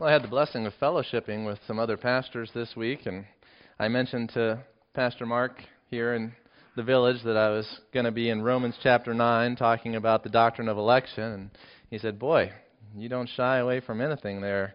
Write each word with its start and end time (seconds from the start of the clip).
Well, 0.00 0.08
I 0.08 0.12
had 0.12 0.24
the 0.24 0.28
blessing 0.28 0.66
of 0.66 0.72
fellowshipping 0.82 1.46
with 1.46 1.60
some 1.68 1.78
other 1.78 1.96
pastors 1.96 2.50
this 2.52 2.74
week, 2.74 3.06
and 3.06 3.24
I 3.78 3.86
mentioned 3.86 4.30
to 4.30 4.58
Pastor 4.92 5.24
Mark 5.24 5.62
here 5.88 6.14
in 6.14 6.32
the 6.74 6.82
village 6.82 7.22
that 7.24 7.36
I 7.36 7.50
was 7.50 7.78
going 7.92 8.04
to 8.04 8.10
be 8.10 8.28
in 8.28 8.42
Romans 8.42 8.74
chapter 8.82 9.14
9 9.14 9.54
talking 9.54 9.94
about 9.94 10.24
the 10.24 10.30
doctrine 10.30 10.68
of 10.68 10.78
election, 10.78 11.22
and 11.22 11.50
he 11.90 11.98
said, 11.98 12.18
Boy, 12.18 12.50
you 12.96 13.08
don't 13.08 13.28
shy 13.36 13.58
away 13.58 13.78
from 13.78 14.00
anything 14.00 14.40
there. 14.40 14.74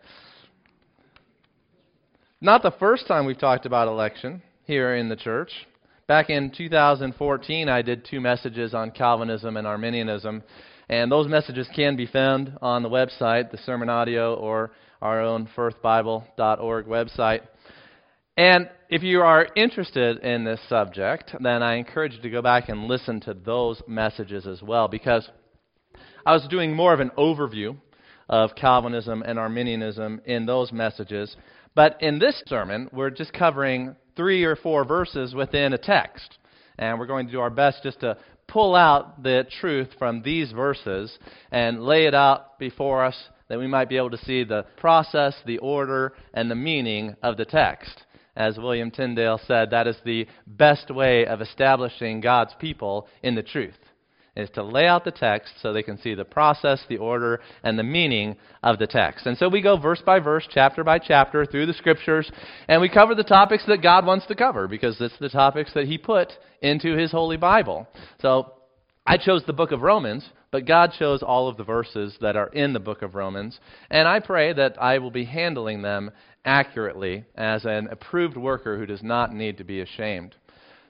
Not 2.40 2.64
the 2.64 2.72
first 2.80 3.06
time 3.06 3.26
we've 3.26 3.38
talked 3.38 3.66
about 3.66 3.90
election 3.90 4.42
here 4.64 4.96
in 4.96 5.10
the 5.10 5.18
church. 5.18 5.52
Back 6.08 6.30
in 6.30 6.50
2014, 6.50 7.68
I 7.68 7.82
did 7.82 8.08
two 8.10 8.22
messages 8.22 8.74
on 8.74 8.92
Calvinism 8.92 9.58
and 9.58 9.68
Arminianism, 9.68 10.44
and 10.88 11.12
those 11.12 11.28
messages 11.28 11.68
can 11.76 11.98
be 11.98 12.06
found 12.06 12.58
on 12.62 12.84
the 12.84 12.90
website, 12.90 13.52
the 13.52 13.60
sermon 13.66 13.90
audio, 13.90 14.36
or 14.36 14.72
our 15.02 15.22
own 15.22 15.48
firthbible.org 15.56 16.86
website. 16.86 17.42
And 18.38 18.70
if 18.90 19.04
you 19.04 19.22
are 19.22 19.48
interested 19.56 20.20
in 20.20 20.46
this 20.46 20.60
subject, 20.70 21.36
then 21.42 21.62
I 21.62 21.76
encourage 21.76 22.14
you 22.14 22.22
to 22.22 22.30
go 22.30 22.42
back 22.42 22.70
and 22.70 22.86
listen 22.86 23.20
to 23.22 23.34
those 23.34 23.82
messages 23.88 24.48
as 24.48 24.62
well, 24.62 24.88
because 24.88 25.30
I 26.26 26.34
was 26.34 26.48
doing 26.50 26.74
more 26.74 26.94
of 26.94 27.00
an 27.00 27.12
overview 27.18 27.76
of 28.30 28.56
Calvinism 28.56 29.24
and 29.24 29.40
Arminianism 29.40 30.22
in 30.26 30.46
those 30.46 30.72
messages. 30.72 31.36
But 31.76 32.02
in 32.02 32.20
this 32.20 32.42
sermon, 32.48 32.90
we're 32.94 33.10
just 33.10 33.34
covering 33.34 33.96
three 34.16 34.44
or 34.44 34.56
four 34.56 34.86
verses 34.86 35.34
within 35.34 35.74
a 35.74 35.78
text. 35.78 36.38
And 36.78 37.00
we're 37.00 37.08
going 37.08 37.26
to 37.26 37.32
do 37.32 37.42
our 37.42 37.50
best 37.50 37.84
just 37.84 38.00
to 38.02 38.18
pull 38.48 38.76
out 38.76 39.22
the 39.22 39.46
truth 39.60 39.90
from 39.98 40.22
these 40.22 40.52
verses 40.52 41.18
and 41.52 41.84
lay 41.84 42.06
it 42.06 42.16
out 42.16 42.58
before 42.58 43.04
us 43.04 43.18
that 43.50 43.60
we 43.60 43.68
might 43.68 43.90
be 43.90 43.98
able 43.98 44.12
to 44.12 44.26
see 44.26 44.44
the 44.44 44.66
process, 44.78 45.36
the 45.46 45.58
order, 45.58 46.14
and 46.34 46.50
the 46.50 46.56
meaning 46.56 47.16
of 47.22 47.36
the 47.36 47.46
text. 47.46 48.06
As 48.36 48.58
William 48.58 48.92
Tyndale 48.92 49.42
said, 49.46 49.72
that 49.72 49.88
is 49.88 49.98
the 50.06 50.28
best 50.48 50.90
way 50.90 51.26
of 51.26 51.42
establishing 51.42 52.22
God's 52.22 52.54
people 52.60 53.08
in 53.22 53.36
the 53.36 53.44
truth, 53.44 53.78
is 54.36 54.50
to 54.52 54.64
lay 54.64 54.88
out 54.88 55.04
the 55.04 55.12
text 55.12 55.52
so 55.62 55.74
they 55.74 55.84
can 55.84 55.98
see 55.98 56.14
the 56.14 56.24
process, 56.24 56.82
the 56.88 56.98
order, 56.98 57.42
and 57.64 57.78
the 57.78 57.84
meaning 57.84 58.38
of 58.64 58.80
the 58.80 58.88
text. 58.88 59.26
And 59.26 59.38
so 59.38 59.50
we 59.50 59.62
go 59.62 59.78
verse 59.78 60.02
by 60.06 60.20
verse, 60.20 60.48
chapter 60.50 60.84
by 60.86 61.00
chapter 61.00 61.46
through 61.46 61.66
the 61.66 61.74
scriptures, 61.74 62.32
and 62.70 62.80
we 62.80 62.88
cover 62.88 63.14
the 63.14 63.24
topics 63.24 63.66
that 63.68 63.82
God 63.82 64.06
wants 64.06 64.28
to 64.28 64.36
cover 64.36 64.68
because 64.70 65.02
it's 65.02 65.18
the 65.20 65.28
topics 65.28 65.74
that 65.74 65.88
He 65.88 65.98
put 65.98 66.32
into 66.62 66.96
His 66.96 67.12
Holy 67.12 67.38
Bible. 67.38 67.88
So 68.22 68.54
I 69.06 69.18
chose 69.18 69.44
the 69.46 69.54
book 69.54 69.72
of 69.72 69.82
Romans, 69.82 70.24
but 70.52 70.66
God 70.66 70.94
chose 70.98 71.22
all 71.22 71.48
of 71.48 71.58
the 71.58 71.64
verses 71.64 72.18
that 72.22 72.36
are 72.36 72.48
in 72.48 72.74
the 72.74 72.80
book 72.80 73.02
of 73.02 73.16
Romans, 73.16 73.60
and 73.90 74.08
I 74.08 74.20
pray 74.20 74.54
that 74.54 74.82
I 74.82 74.98
will 74.98 75.12
be 75.12 75.26
handling 75.26 75.82
them 75.82 76.12
accurately 76.46 77.26
as 77.36 77.66
an 77.66 77.88
approved 77.92 78.38
worker 78.38 78.78
who 78.78 78.86
does 78.86 79.04
not 79.04 79.34
need 79.34 79.58
to 79.58 79.64
be 79.64 79.82
ashamed. 79.82 80.36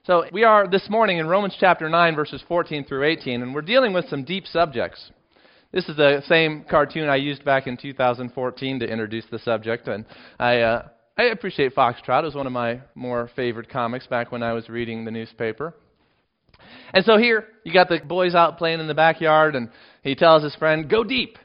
So, 0.06 0.26
we 0.32 0.44
are 0.44 0.68
this 0.68 0.90
morning 0.90 1.18
in 1.18 1.28
Romans 1.28 1.56
chapter 1.60 1.90
9, 1.90 2.16
verses 2.16 2.44
14 2.48 2.86
through 2.86 3.04
18, 3.06 3.42
and 3.42 3.54
we're 3.54 3.62
dealing 3.62 3.94
with 3.94 4.08
some 4.08 4.24
deep 4.24 4.48
subjects. 4.48 5.12
This 5.72 5.88
is 5.88 5.98
the 5.98 6.24
same 6.28 6.66
cartoon 6.68 7.10
I 7.10 7.18
used 7.18 7.46
back 7.46 7.68
in 7.68 7.78
2014 7.78 8.80
to 8.80 8.88
introduce 8.88 9.26
the 9.30 9.40
subject, 9.40 9.88
and 9.88 10.06
I, 10.40 10.62
uh, 10.62 10.88
I 11.18 11.24
appreciate 11.26 11.76
Foxtrot. 11.76 12.24
It 12.24 12.26
was 12.26 12.36
one 12.36 12.48
of 12.48 12.54
my 12.54 12.80
more 12.96 13.30
favorite 13.36 13.70
comics 13.70 14.08
back 14.08 14.32
when 14.32 14.42
I 14.42 14.54
was 14.54 14.70
reading 14.70 15.06
the 15.06 15.12
newspaper. 15.12 15.76
And 16.94 17.06
so 17.06 17.18
here, 17.18 17.46
you 17.64 17.74
got 17.74 17.90
the 17.90 18.00
boys 18.00 18.36
out 18.36 18.58
playing 18.58 18.80
in 18.80 18.88
the 18.88 18.94
backyard, 18.94 19.56
and 19.56 19.70
he 20.04 20.16
tells 20.16 20.44
his 20.44 20.56
friend, 20.56 20.90
Go 20.90 21.04
deep. 21.04 21.38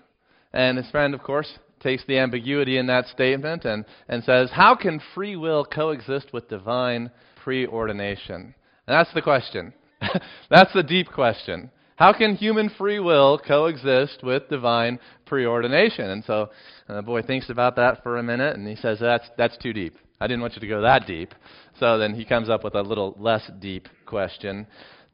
And 0.53 0.79
his 0.79 0.89
friend, 0.91 1.15
of 1.15 1.23
course, 1.23 1.59
takes 1.81 2.05
the 2.07 2.19
ambiguity 2.19 2.79
in 2.79 2.87
that 2.87 3.07
statement 3.07 3.65
and, 3.65 3.85
and 4.09 4.25
says, 4.25 4.51
How 4.53 4.75
can 4.75 5.01
free 5.15 5.37
will 5.37 5.65
coexist 5.65 6.33
with 6.33 6.49
divine 6.49 7.11
preordination? 7.45 8.37
And 8.37 8.55
that's 8.87 9.13
the 9.15 9.23
question. 9.23 9.73
that's 10.51 10.73
the 10.73 10.83
deep 10.83 11.09
question. 11.09 11.71
How 11.97 12.13
can 12.13 12.35
human 12.35 12.71
free 12.71 12.99
will 12.99 13.39
coexist 13.39 14.23
with 14.23 14.49
divine 14.49 14.99
preordination? 15.27 16.13
And 16.13 16.25
so 16.25 16.51
uh, 16.89 16.97
the 16.97 17.03
boy 17.03 17.23
thinks 17.23 17.51
about 17.51 17.77
that 17.77 18.03
for 18.03 18.17
a 18.17 18.23
minute, 18.23 18.57
and 18.57 18.67
he 18.67 18.77
says, 18.77 18.99
That's, 19.01 19.29
that's 19.37 19.57
too 19.59 19.73
deep. 19.73 19.97
I 20.21 20.27
didn't 20.27 20.41
want 20.41 20.55
you 20.55 20.61
to 20.61 20.67
go 20.67 20.81
that 20.81 21.07
deep. 21.07 21.35
So 21.79 21.99
then 21.99 22.15
he 22.15 22.25
comes 22.25 22.49
up 22.49 22.65
with 22.65 22.75
a 22.75 22.83
little 22.83 23.15
less 23.19 23.49
deep 23.61 23.89
question 24.07 24.67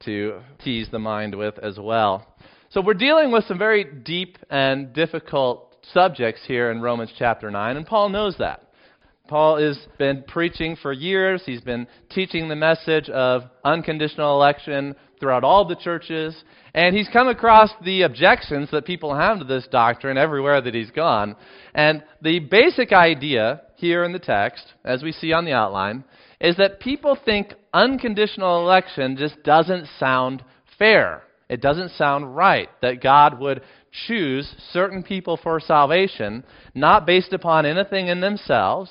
to 0.04 0.40
tease 0.62 0.88
the 0.90 0.98
mind 0.98 1.34
with 1.34 1.58
as 1.58 1.78
well. 1.78 2.26
So 2.70 2.80
we're 2.80 2.94
dealing 2.94 3.32
with 3.32 3.44
some 3.44 3.58
very 3.58 3.84
deep 3.84 4.38
and 4.48 4.92
difficult 4.92 5.76
subjects 5.92 6.42
here 6.46 6.70
in 6.70 6.80
Romans 6.80 7.12
chapter 7.18 7.50
9, 7.50 7.76
and 7.76 7.86
Paul 7.86 8.08
knows 8.10 8.36
that. 8.38 8.70
Paul 9.30 9.58
has 9.58 9.78
been 9.96 10.24
preaching 10.26 10.76
for 10.82 10.92
years. 10.92 11.42
He's 11.46 11.60
been 11.60 11.86
teaching 12.10 12.48
the 12.48 12.56
message 12.56 13.08
of 13.08 13.42
unconditional 13.64 14.34
election 14.34 14.96
throughout 15.20 15.44
all 15.44 15.64
the 15.64 15.76
churches. 15.76 16.42
And 16.74 16.96
he's 16.96 17.08
come 17.12 17.28
across 17.28 17.70
the 17.84 18.02
objections 18.02 18.70
that 18.72 18.84
people 18.84 19.14
have 19.14 19.38
to 19.38 19.44
this 19.44 19.68
doctrine 19.70 20.18
everywhere 20.18 20.60
that 20.60 20.74
he's 20.74 20.90
gone. 20.90 21.36
And 21.74 22.02
the 22.20 22.40
basic 22.40 22.92
idea 22.92 23.62
here 23.76 24.02
in 24.02 24.12
the 24.12 24.18
text, 24.18 24.64
as 24.84 25.04
we 25.04 25.12
see 25.12 25.32
on 25.32 25.44
the 25.44 25.52
outline, 25.52 26.02
is 26.40 26.56
that 26.56 26.80
people 26.80 27.16
think 27.24 27.54
unconditional 27.72 28.60
election 28.60 29.16
just 29.16 29.42
doesn't 29.42 29.86
sound 29.98 30.44
fair. 30.78 31.22
It 31.48 31.60
doesn't 31.60 31.90
sound 31.92 32.36
right 32.36 32.68
that 32.80 33.02
God 33.02 33.40
would 33.40 33.62
choose 34.06 34.54
certain 34.72 35.02
people 35.02 35.36
for 35.36 35.58
salvation, 35.58 36.44
not 36.74 37.06
based 37.06 37.32
upon 37.32 37.66
anything 37.66 38.06
in 38.06 38.20
themselves, 38.20 38.90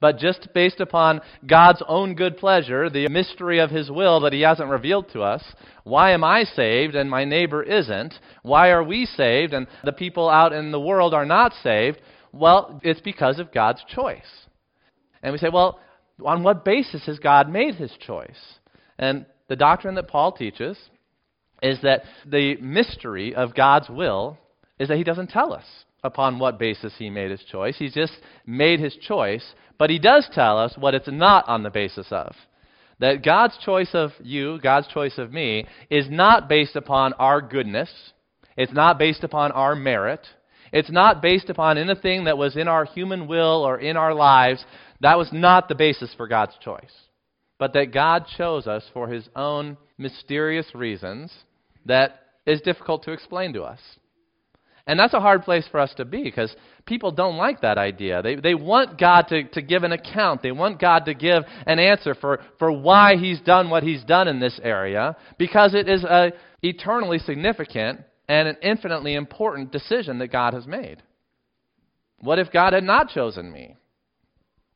but 0.00 0.18
just 0.18 0.48
based 0.54 0.80
upon 0.80 1.20
God's 1.46 1.82
own 1.86 2.14
good 2.14 2.36
pleasure, 2.36 2.88
the 2.90 3.06
mystery 3.08 3.60
of 3.60 3.70
His 3.70 3.90
will 3.90 4.20
that 4.20 4.32
He 4.32 4.40
hasn't 4.40 4.70
revealed 4.70 5.10
to 5.12 5.20
us. 5.20 5.44
Why 5.84 6.12
am 6.12 6.24
I 6.24 6.44
saved 6.44 6.94
and 6.94 7.08
my 7.08 7.24
neighbor 7.24 7.62
isn't? 7.62 8.14
Why 8.42 8.70
are 8.70 8.82
we 8.82 9.06
saved 9.06 9.52
and 9.52 9.66
the 9.84 9.92
people 9.92 10.28
out 10.28 10.52
in 10.52 10.72
the 10.72 10.80
world 10.80 11.14
are 11.14 11.26
not 11.26 11.52
saved? 11.62 12.00
Well, 12.32 12.80
it's 12.82 13.00
because 13.00 13.38
of 13.38 13.52
God's 13.52 13.84
choice. 13.88 14.46
And 15.22 15.32
we 15.32 15.38
say, 15.38 15.50
well, 15.52 15.80
on 16.24 16.42
what 16.42 16.64
basis 16.64 17.04
has 17.06 17.18
God 17.18 17.48
made 17.48 17.74
his 17.74 17.92
choice? 18.00 18.58
And 18.98 19.26
the 19.48 19.56
doctrine 19.56 19.94
that 19.96 20.08
Paul 20.08 20.32
teaches 20.32 20.78
is 21.62 21.80
that 21.82 22.02
the 22.26 22.56
mystery 22.56 23.34
of 23.34 23.54
God's 23.54 23.88
will 23.88 24.38
is 24.78 24.88
that 24.88 24.96
he 24.96 25.04
doesn't 25.04 25.30
tell 25.30 25.52
us 25.52 25.64
upon 26.02 26.38
what 26.38 26.58
basis 26.58 26.94
he 26.98 27.10
made 27.10 27.30
his 27.30 27.44
choice. 27.44 27.76
He's 27.78 27.94
just 27.94 28.14
made 28.46 28.80
his 28.80 28.96
choice, 28.96 29.54
but 29.78 29.90
he 29.90 29.98
does 29.98 30.28
tell 30.32 30.58
us 30.58 30.74
what 30.78 30.94
it's 30.94 31.08
not 31.10 31.48
on 31.48 31.62
the 31.62 31.70
basis 31.70 32.06
of. 32.10 32.34
That 33.00 33.24
God's 33.24 33.56
choice 33.64 33.90
of 33.94 34.10
you, 34.22 34.58
God's 34.60 34.86
choice 34.88 35.18
of 35.18 35.32
me, 35.32 35.66
is 35.90 36.06
not 36.10 36.48
based 36.48 36.76
upon 36.76 37.12
our 37.14 37.40
goodness. 37.40 37.90
It's 38.56 38.72
not 38.72 38.98
based 38.98 39.24
upon 39.24 39.52
our 39.52 39.74
merit. 39.74 40.26
It's 40.72 40.90
not 40.90 41.22
based 41.22 41.50
upon 41.50 41.78
anything 41.78 42.24
that 42.24 42.38
was 42.38 42.56
in 42.56 42.68
our 42.68 42.84
human 42.84 43.26
will 43.26 43.64
or 43.64 43.78
in 43.78 43.96
our 43.96 44.14
lives 44.14 44.64
that 45.00 45.18
was 45.18 45.30
not 45.32 45.68
the 45.68 45.74
basis 45.74 46.12
for 46.16 46.28
God's 46.28 46.54
choice, 46.62 46.92
but 47.58 47.72
that 47.74 47.92
God 47.92 48.26
chose 48.36 48.66
us 48.66 48.84
for 48.92 49.08
his 49.08 49.28
own 49.34 49.76
mysterious 49.98 50.66
reasons 50.74 51.32
that 51.86 52.20
is 52.46 52.60
difficult 52.60 53.04
to 53.04 53.12
explain 53.12 53.52
to 53.54 53.62
us. 53.62 53.80
And 54.86 54.98
that's 54.98 55.14
a 55.14 55.20
hard 55.20 55.42
place 55.42 55.66
for 55.70 55.78
us 55.78 55.92
to 55.98 56.04
be 56.04 56.24
because 56.24 56.54
people 56.84 57.12
don't 57.12 57.36
like 57.36 57.60
that 57.60 57.78
idea. 57.78 58.22
They, 58.22 58.36
they 58.36 58.54
want 58.54 58.98
God 58.98 59.26
to, 59.28 59.44
to 59.44 59.62
give 59.62 59.84
an 59.84 59.92
account. 59.92 60.42
They 60.42 60.52
want 60.52 60.80
God 60.80 61.04
to 61.04 61.14
give 61.14 61.44
an 61.66 61.78
answer 61.78 62.14
for, 62.14 62.40
for 62.58 62.72
why 62.72 63.16
He's 63.16 63.40
done 63.40 63.70
what 63.70 63.82
He's 63.82 64.02
done 64.04 64.26
in 64.26 64.40
this 64.40 64.58
area 64.62 65.16
because 65.38 65.74
it 65.74 65.88
is 65.88 66.02
a 66.02 66.32
eternally 66.62 67.18
significant 67.18 68.00
and 68.28 68.48
an 68.48 68.56
infinitely 68.62 69.14
important 69.14 69.70
decision 69.70 70.18
that 70.18 70.32
God 70.32 70.54
has 70.54 70.66
made. 70.66 71.02
What 72.20 72.38
if 72.38 72.52
God 72.52 72.72
had 72.72 72.84
not 72.84 73.10
chosen 73.10 73.52
me? 73.52 73.76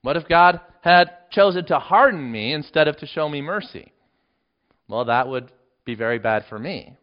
What 0.04 0.18
if 0.18 0.28
God 0.28 0.60
had 0.82 1.30
chosen 1.30 1.64
to 1.64 1.78
harden 1.78 2.30
me 2.30 2.52
instead 2.52 2.88
of 2.88 2.98
to 2.98 3.06
show 3.06 3.26
me 3.26 3.40
mercy? 3.40 3.90
Well, 4.86 5.06
that 5.06 5.28
would 5.28 5.50
be 5.86 5.94
very 5.94 6.18
bad 6.18 6.44
for 6.46 6.58
me. 6.58 6.98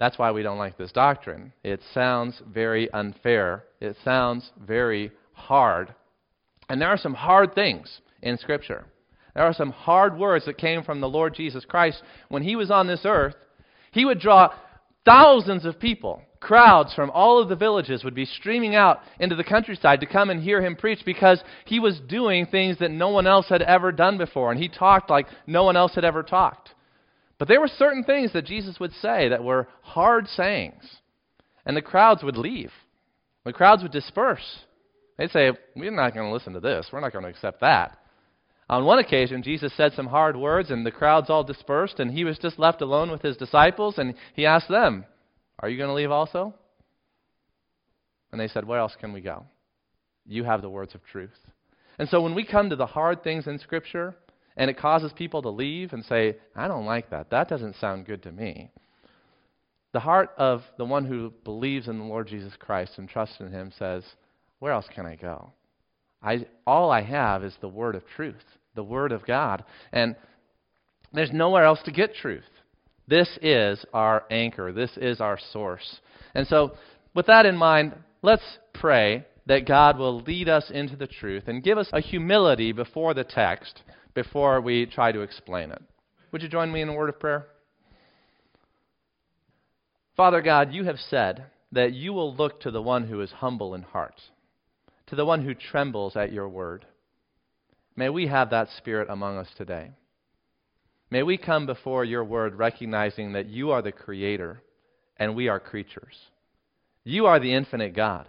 That's 0.00 0.18
why 0.18 0.32
we 0.32 0.42
don't 0.42 0.58
like 0.58 0.76
this 0.76 0.90
doctrine. 0.90 1.52
It 1.62 1.80
sounds 1.94 2.42
very 2.44 2.90
unfair. 2.90 3.66
It 3.80 3.98
sounds 4.04 4.50
very 4.60 5.12
hard. 5.32 5.94
And 6.68 6.80
there 6.82 6.88
are 6.88 6.98
some 6.98 7.14
hard 7.14 7.54
things 7.54 8.00
in 8.20 8.36
Scripture. 8.36 8.84
There 9.36 9.44
are 9.44 9.54
some 9.54 9.70
hard 9.70 10.18
words 10.18 10.46
that 10.46 10.58
came 10.58 10.82
from 10.82 11.00
the 11.00 11.08
Lord 11.08 11.36
Jesus 11.36 11.64
Christ. 11.64 12.02
When 12.30 12.42
he 12.42 12.56
was 12.56 12.72
on 12.72 12.88
this 12.88 13.02
earth, 13.04 13.36
he 13.92 14.04
would 14.04 14.18
draw 14.18 14.52
thousands 15.04 15.64
of 15.64 15.78
people 15.78 16.24
crowds 16.40 16.94
from 16.94 17.10
all 17.10 17.40
of 17.40 17.48
the 17.48 17.56
villages 17.56 18.02
would 18.02 18.14
be 18.14 18.24
streaming 18.24 18.74
out 18.74 19.00
into 19.20 19.36
the 19.36 19.44
countryside 19.44 20.00
to 20.00 20.06
come 20.06 20.30
and 20.30 20.42
hear 20.42 20.62
him 20.62 20.74
preach 20.74 21.00
because 21.04 21.42
he 21.66 21.78
was 21.78 22.00
doing 22.08 22.46
things 22.46 22.78
that 22.78 22.90
no 22.90 23.10
one 23.10 23.26
else 23.26 23.48
had 23.48 23.62
ever 23.62 23.92
done 23.92 24.18
before, 24.18 24.50
and 24.50 24.60
he 24.60 24.68
talked 24.68 25.10
like 25.10 25.26
no 25.46 25.64
one 25.64 25.76
else 25.76 25.94
had 25.94 26.04
ever 26.04 26.22
talked. 26.22 26.70
But 27.38 27.48
there 27.48 27.60
were 27.60 27.68
certain 27.68 28.04
things 28.04 28.32
that 28.32 28.46
Jesus 28.46 28.80
would 28.80 28.92
say 28.92 29.28
that 29.28 29.44
were 29.44 29.68
hard 29.82 30.28
sayings, 30.28 30.82
and 31.64 31.76
the 31.76 31.82
crowds 31.82 32.22
would 32.22 32.36
leave. 32.36 32.72
The 33.44 33.52
crowds 33.52 33.82
would 33.82 33.92
disperse. 33.92 34.60
They'd 35.16 35.30
say, 35.30 35.52
We're 35.76 35.90
not 35.90 36.14
going 36.14 36.26
to 36.26 36.32
listen 36.32 36.54
to 36.54 36.60
this. 36.60 36.88
We're 36.92 37.00
not 37.00 37.12
going 37.12 37.24
to 37.24 37.30
accept 37.30 37.60
that. 37.60 37.98
On 38.68 38.84
one 38.84 38.98
occasion, 38.98 39.42
Jesus 39.42 39.72
said 39.76 39.92
some 39.94 40.06
hard 40.06 40.36
words, 40.36 40.70
and 40.70 40.86
the 40.86 40.90
crowds 40.90 41.28
all 41.28 41.42
dispersed, 41.42 41.98
and 41.98 42.10
he 42.12 42.24
was 42.24 42.38
just 42.38 42.58
left 42.58 42.80
alone 42.80 43.10
with 43.10 43.22
his 43.22 43.36
disciples, 43.36 43.98
and 43.98 44.14
he 44.34 44.46
asked 44.46 44.68
them, 44.68 45.04
Are 45.60 45.68
you 45.68 45.76
going 45.76 45.88
to 45.88 45.94
leave 45.94 46.10
also? 46.10 46.54
And 48.32 48.40
they 48.40 48.48
said, 48.48 48.66
Where 48.66 48.78
else 48.78 48.96
can 48.98 49.12
we 49.12 49.20
go? 49.20 49.44
You 50.26 50.44
have 50.44 50.62
the 50.62 50.70
words 50.70 50.94
of 50.94 51.04
truth. 51.04 51.30
And 51.98 52.08
so 52.08 52.22
when 52.22 52.34
we 52.34 52.44
come 52.44 52.70
to 52.70 52.76
the 52.76 52.86
hard 52.86 53.22
things 53.22 53.46
in 53.46 53.58
Scripture, 53.58 54.14
and 54.56 54.70
it 54.70 54.78
causes 54.78 55.12
people 55.16 55.42
to 55.42 55.48
leave 55.48 55.92
and 55.92 56.04
say, 56.04 56.36
I 56.56 56.68
don't 56.68 56.86
like 56.86 57.10
that. 57.10 57.30
That 57.30 57.48
doesn't 57.48 57.76
sound 57.76 58.06
good 58.06 58.22
to 58.24 58.32
me. 58.32 58.70
The 59.92 60.00
heart 60.00 60.30
of 60.36 60.62
the 60.78 60.84
one 60.84 61.04
who 61.04 61.32
believes 61.44 61.88
in 61.88 61.98
the 61.98 62.04
Lord 62.04 62.28
Jesus 62.28 62.52
Christ 62.58 62.92
and 62.96 63.08
trusts 63.08 63.40
in 63.40 63.50
him 63.50 63.72
says, 63.78 64.04
Where 64.58 64.72
else 64.72 64.86
can 64.94 65.06
I 65.06 65.16
go? 65.16 65.52
I, 66.22 66.46
all 66.66 66.90
I 66.90 67.02
have 67.02 67.42
is 67.42 67.54
the 67.60 67.68
word 67.68 67.94
of 67.94 68.02
truth, 68.14 68.44
the 68.74 68.84
word 68.84 69.12
of 69.12 69.26
God. 69.26 69.64
And 69.92 70.14
there's 71.12 71.32
nowhere 71.32 71.64
else 71.64 71.80
to 71.84 71.92
get 71.92 72.14
truth. 72.14 72.44
This 73.10 73.28
is 73.42 73.84
our 73.92 74.22
anchor, 74.30 74.72
this 74.72 74.96
is 74.96 75.20
our 75.20 75.36
source. 75.52 75.98
And 76.32 76.46
so, 76.46 76.76
with 77.12 77.26
that 77.26 77.44
in 77.44 77.56
mind, 77.56 77.96
let's 78.22 78.58
pray 78.72 79.26
that 79.46 79.66
God 79.66 79.98
will 79.98 80.20
lead 80.20 80.48
us 80.48 80.70
into 80.72 80.94
the 80.94 81.08
truth 81.08 81.48
and 81.48 81.60
give 81.60 81.76
us 81.76 81.90
a 81.92 82.00
humility 82.00 82.70
before 82.70 83.12
the 83.12 83.24
text 83.24 83.82
before 84.14 84.60
we 84.60 84.86
try 84.86 85.10
to 85.10 85.22
explain 85.22 85.72
it. 85.72 85.82
Would 86.30 86.42
you 86.42 86.48
join 86.48 86.70
me 86.70 86.82
in 86.82 86.88
a 86.88 86.92
word 86.92 87.08
of 87.08 87.18
prayer? 87.18 87.48
Father 90.16 90.40
God, 90.40 90.72
you 90.72 90.84
have 90.84 91.00
said 91.00 91.46
that 91.72 91.92
you 91.92 92.12
will 92.12 92.32
look 92.32 92.60
to 92.60 92.70
the 92.70 92.82
one 92.82 93.08
who 93.08 93.20
is 93.22 93.32
humble 93.32 93.74
in 93.74 93.82
heart, 93.82 94.20
to 95.08 95.16
the 95.16 95.26
one 95.26 95.44
who 95.44 95.54
trembles 95.54 96.14
at 96.14 96.32
your 96.32 96.48
word. 96.48 96.86
May 97.96 98.08
we 98.08 98.28
have 98.28 98.50
that 98.50 98.68
spirit 98.78 99.08
among 99.10 99.36
us 99.36 99.48
today. 99.56 99.90
May 101.10 101.22
we 101.22 101.36
come 101.36 101.66
before 101.66 102.04
your 102.04 102.24
word 102.24 102.54
recognizing 102.54 103.32
that 103.32 103.48
you 103.48 103.72
are 103.72 103.82
the 103.82 103.92
creator 103.92 104.62
and 105.16 105.34
we 105.34 105.48
are 105.48 105.58
creatures. 105.58 106.16
You 107.04 107.26
are 107.26 107.40
the 107.40 107.52
infinite 107.52 107.96
God 107.96 108.28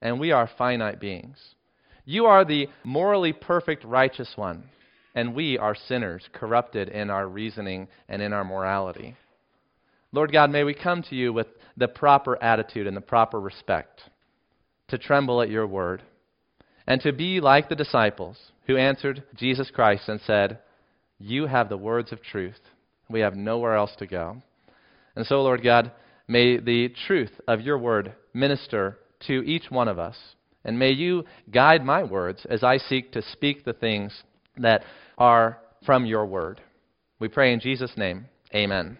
and 0.00 0.18
we 0.18 0.32
are 0.32 0.50
finite 0.58 1.00
beings. 1.00 1.38
You 2.04 2.26
are 2.26 2.44
the 2.44 2.68
morally 2.84 3.32
perfect, 3.32 3.84
righteous 3.84 4.32
one, 4.36 4.64
and 5.14 5.34
we 5.34 5.58
are 5.58 5.74
sinners, 5.74 6.28
corrupted 6.32 6.88
in 6.88 7.10
our 7.10 7.28
reasoning 7.28 7.88
and 8.08 8.22
in 8.22 8.32
our 8.32 8.44
morality. 8.44 9.16
Lord 10.12 10.32
God, 10.32 10.50
may 10.50 10.62
we 10.62 10.74
come 10.74 11.02
to 11.04 11.16
you 11.16 11.32
with 11.32 11.48
the 11.76 11.88
proper 11.88 12.40
attitude 12.42 12.86
and 12.86 12.96
the 12.96 13.00
proper 13.00 13.40
respect, 13.40 14.02
to 14.88 14.98
tremble 14.98 15.42
at 15.42 15.50
your 15.50 15.66
word, 15.66 16.02
and 16.86 17.00
to 17.00 17.12
be 17.12 17.40
like 17.40 17.68
the 17.68 17.74
disciples 17.74 18.38
who 18.66 18.76
answered 18.76 19.24
Jesus 19.34 19.70
Christ 19.70 20.08
and 20.08 20.20
said, 20.20 20.60
You 21.18 21.46
have 21.46 21.68
the 21.68 21.76
words 21.76 22.12
of 22.12 22.22
truth. 22.22 22.60
We 23.08 23.20
have 23.20 23.34
nowhere 23.34 23.74
else 23.74 23.92
to 23.98 24.06
go. 24.06 24.42
And 25.14 25.26
so, 25.26 25.42
Lord 25.42 25.62
God, 25.62 25.92
may 26.28 26.58
the 26.58 26.92
truth 27.06 27.32
of 27.48 27.60
your 27.60 27.78
word 27.78 28.14
minister 28.34 28.98
to 29.26 29.42
each 29.44 29.70
one 29.70 29.88
of 29.88 29.98
us. 29.98 30.16
And 30.64 30.78
may 30.78 30.90
you 30.90 31.24
guide 31.50 31.84
my 31.84 32.02
words 32.02 32.44
as 32.50 32.62
I 32.62 32.78
seek 32.78 33.12
to 33.12 33.22
speak 33.22 33.64
the 33.64 33.72
things 33.72 34.22
that 34.58 34.82
are 35.16 35.58
from 35.84 36.04
your 36.04 36.26
word. 36.26 36.60
We 37.18 37.28
pray 37.28 37.52
in 37.52 37.60
Jesus' 37.60 37.92
name. 37.96 38.26
Amen. 38.54 38.98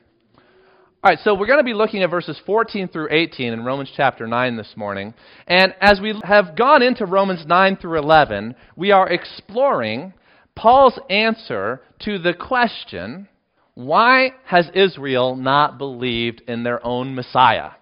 All 1.05 1.11
right, 1.11 1.19
so 1.23 1.35
we're 1.35 1.47
going 1.47 1.59
to 1.59 1.65
be 1.65 1.75
looking 1.75 2.03
at 2.03 2.11
verses 2.11 2.41
14 2.47 2.89
through 2.89 3.09
18 3.11 3.53
in 3.53 3.65
Romans 3.65 3.93
chapter 3.97 4.27
9 4.27 4.57
this 4.57 4.73
morning. 4.77 5.13
And 5.47 5.75
as 5.81 6.01
we 6.01 6.19
have 6.25 6.57
gone 6.57 6.83
into 6.83 7.05
Romans 7.05 7.45
9 7.47 7.77
through 7.77 7.99
11, 7.99 8.55
we 8.77 8.93
are 8.93 9.09
exploring 9.09 10.15
Paul's 10.57 10.99
answer 11.09 11.83
to 12.01 12.19
the 12.19 12.35
question 12.35 13.29
why 13.75 14.33
has 14.47 14.71
Israel 14.75 15.37
not 15.37 15.77
believed 15.77 16.41
in 16.49 16.63
their 16.63 16.85
own 16.85 17.15
Messiah? 17.15 17.73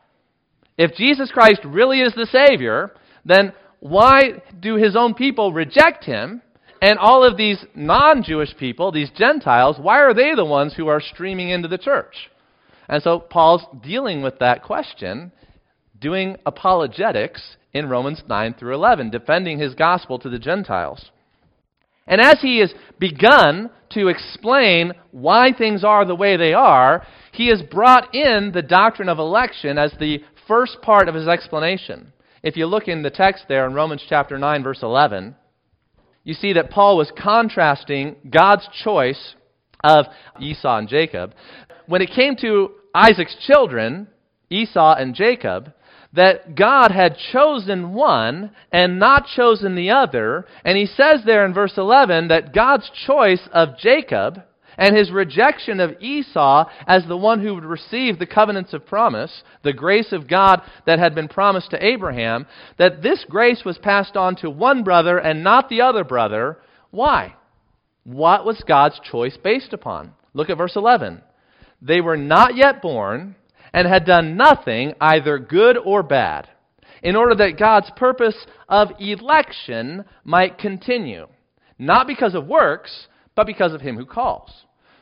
If 0.77 0.97
Jesus 0.97 1.31
Christ 1.31 1.61
really 1.65 2.01
is 2.01 2.13
the 2.15 2.27
Savior, 2.27 2.91
then 3.25 3.53
why 3.79 4.43
do 4.59 4.75
his 4.75 4.97
own 4.97 5.15
people 5.15 5.53
reject 5.53 6.05
him? 6.05 6.43
And 6.83 6.99
all 6.99 7.25
of 7.25 7.37
these 7.37 7.65
non 7.77 8.25
Jewish 8.25 8.57
people, 8.59 8.91
these 8.91 9.11
Gentiles, 9.17 9.77
why 9.81 10.01
are 10.01 10.13
they 10.13 10.35
the 10.35 10.45
ones 10.45 10.75
who 10.75 10.89
are 10.89 11.01
streaming 11.01 11.51
into 11.51 11.69
the 11.69 11.79
church? 11.79 12.29
And 12.89 13.03
so 13.03 13.21
Paul's 13.21 13.65
dealing 13.83 14.21
with 14.21 14.41
that 14.41 14.65
question, 14.65 15.31
doing 16.01 16.37
apologetics 16.45 17.57
in 17.73 17.89
Romans 17.89 18.23
9 18.29 18.55
through 18.55 18.75
11, 18.75 19.11
defending 19.11 19.59
his 19.61 19.75
gospel 19.75 20.19
to 20.19 20.29
the 20.29 20.39
Gentiles. 20.39 21.11
And 22.07 22.21
as 22.21 22.41
he 22.41 22.59
has 22.59 22.73
begun 22.99 23.71
to 23.91 24.09
explain 24.09 24.93
why 25.11 25.53
things 25.53 25.85
are 25.85 26.05
the 26.05 26.15
way 26.15 26.37
they 26.37 26.53
are, 26.53 27.07
he 27.33 27.49
has 27.49 27.63
brought 27.63 28.15
in 28.15 28.53
the 28.53 28.63
doctrine 28.63 29.09
of 29.09 29.19
election 29.19 29.79
as 29.79 29.93
the 29.99 30.23
first 30.47 30.83
part 30.83 31.09
of 31.09 31.15
his 31.15 31.29
explanation. 31.29 32.13
If 32.43 32.57
you 32.57 32.67
look 32.67 32.89
in 32.89 33.03
the 33.03 33.11
text 33.11 33.45
there 33.49 33.67
in 33.67 33.73
Romans 33.73 34.05
chapter 34.09 34.39
9 34.39 34.63
verse 34.63 34.83
11, 34.83 35.35
you 36.25 36.35
see 36.35 36.53
that 36.55 36.71
Paul 36.71 36.97
was 36.97 37.13
contrasting 37.17 38.17
God's 38.31 38.69
choice 38.83 39.35
of 39.83 40.07
Esau 40.41 40.79
and 40.79 40.89
Jacob. 40.89 41.35
When 41.87 42.03
it 42.03 42.11
came 42.15 42.37
to 42.37 42.73
Isaac's 42.95 43.37
children, 43.47 44.09
Esau 44.51 44.95
and 44.95 45.15
Jacob, 45.15 45.73
that 46.15 46.55
God 46.55 46.91
had 46.93 47.17
chosen 47.33 47.93
one 47.93 48.53
and 48.73 48.99
not 48.99 49.27
chosen 49.37 49.75
the 49.75 49.91
other. 49.91 50.47
And 50.65 50.79
he 50.79 50.87
says 50.87 51.21
there 51.25 51.45
in 51.45 51.53
verse 51.53 51.75
11 51.77 52.29
that 52.29 52.55
God's 52.55 52.91
choice 53.07 53.47
of 53.53 53.77
Jacob 53.79 54.43
and 54.77 54.97
his 54.97 55.11
rejection 55.11 55.81
of 55.81 56.01
Esau 56.01 56.69
as 56.87 57.05
the 57.07 57.17
one 57.17 57.41
who 57.41 57.55
would 57.55 57.65
receive 57.65 58.19
the 58.19 58.27
covenants 58.27 58.73
of 58.73 58.87
promise, 58.87 59.43
the 59.63 59.73
grace 59.73 60.13
of 60.13 60.29
God 60.29 60.63
that 60.87 60.99
had 60.99 61.15
been 61.15 61.29
promised 61.29 61.71
to 61.71 61.85
Abraham, 61.85 62.47
that 62.79 63.03
this 63.03 63.25
grace 63.29 63.63
was 63.65 63.79
passed 63.79 64.17
on 64.17 64.37
to 64.37 64.51
one 64.51 64.83
brother 64.83 65.19
and 65.19 65.43
not 65.43 65.69
the 65.69 65.81
other 65.81 66.05
brother. 66.05 66.59
Why? 66.91 67.35
What 68.05 68.45
was 68.45 68.63
God's 68.67 69.01
choice 69.11 69.37
based 69.43 69.73
upon? 69.73 70.13
Look 70.33 70.51
at 70.51 70.59
verse 70.59 70.77
11. 70.77 71.23
They 71.83 72.01
were 72.01 72.17
not 72.17 72.57
yet 72.57 72.83
born 72.83 73.37
and 73.75 73.89
had 73.89 74.07
done 74.07 74.37
nothing, 74.37 74.95
either 75.01 75.37
good 75.39 75.77
or 75.77 76.05
bad, 76.05 76.49
in 77.03 77.17
order 77.17 77.35
that 77.35 77.59
God's 77.59 77.91
purpose 77.97 78.47
of 78.69 78.93
election 79.01 80.05
might 80.23 80.59
continue, 80.59 81.27
not 81.77 82.07
because 82.07 82.37
of 82.37 82.47
works, 82.47 83.09
but 83.35 83.49
because 83.49 83.73
of 83.73 83.81
him 83.81 83.97
who 83.97 84.07
calls. 84.07 84.51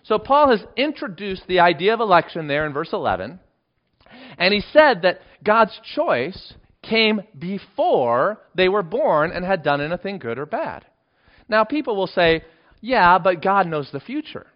So 0.05 0.19
Paul 0.19 0.51
has 0.51 0.65
introduced 0.75 1.43
the 1.47 1.61
idea 1.61 1.93
of 1.93 2.01
election 2.01 2.49
there 2.49 2.67
in 2.67 2.73
verse 2.73 2.95
11, 2.95 3.39
and 4.39 4.55
he 4.55 4.63
said 4.73 5.03
that 5.03 5.21
God's 5.45 5.79
choice 5.95 6.55
came 6.83 7.21
before 7.39 8.41
they 8.55 8.71
were 8.71 8.83
born 8.83 9.33
and 9.33 9.45
had 9.45 9.63
done 9.63 9.83
anything 9.83 10.19
good 10.19 10.39
or 10.39 10.47
bad. 10.47 10.87
Now, 11.47 11.65
people 11.65 11.95
will 11.95 12.07
say, 12.07 12.43
yeah, 12.81 13.19
but 13.19 13.43
God 13.43 13.67
knows 13.67 13.91
the 13.93 14.01
future. 14.01 14.47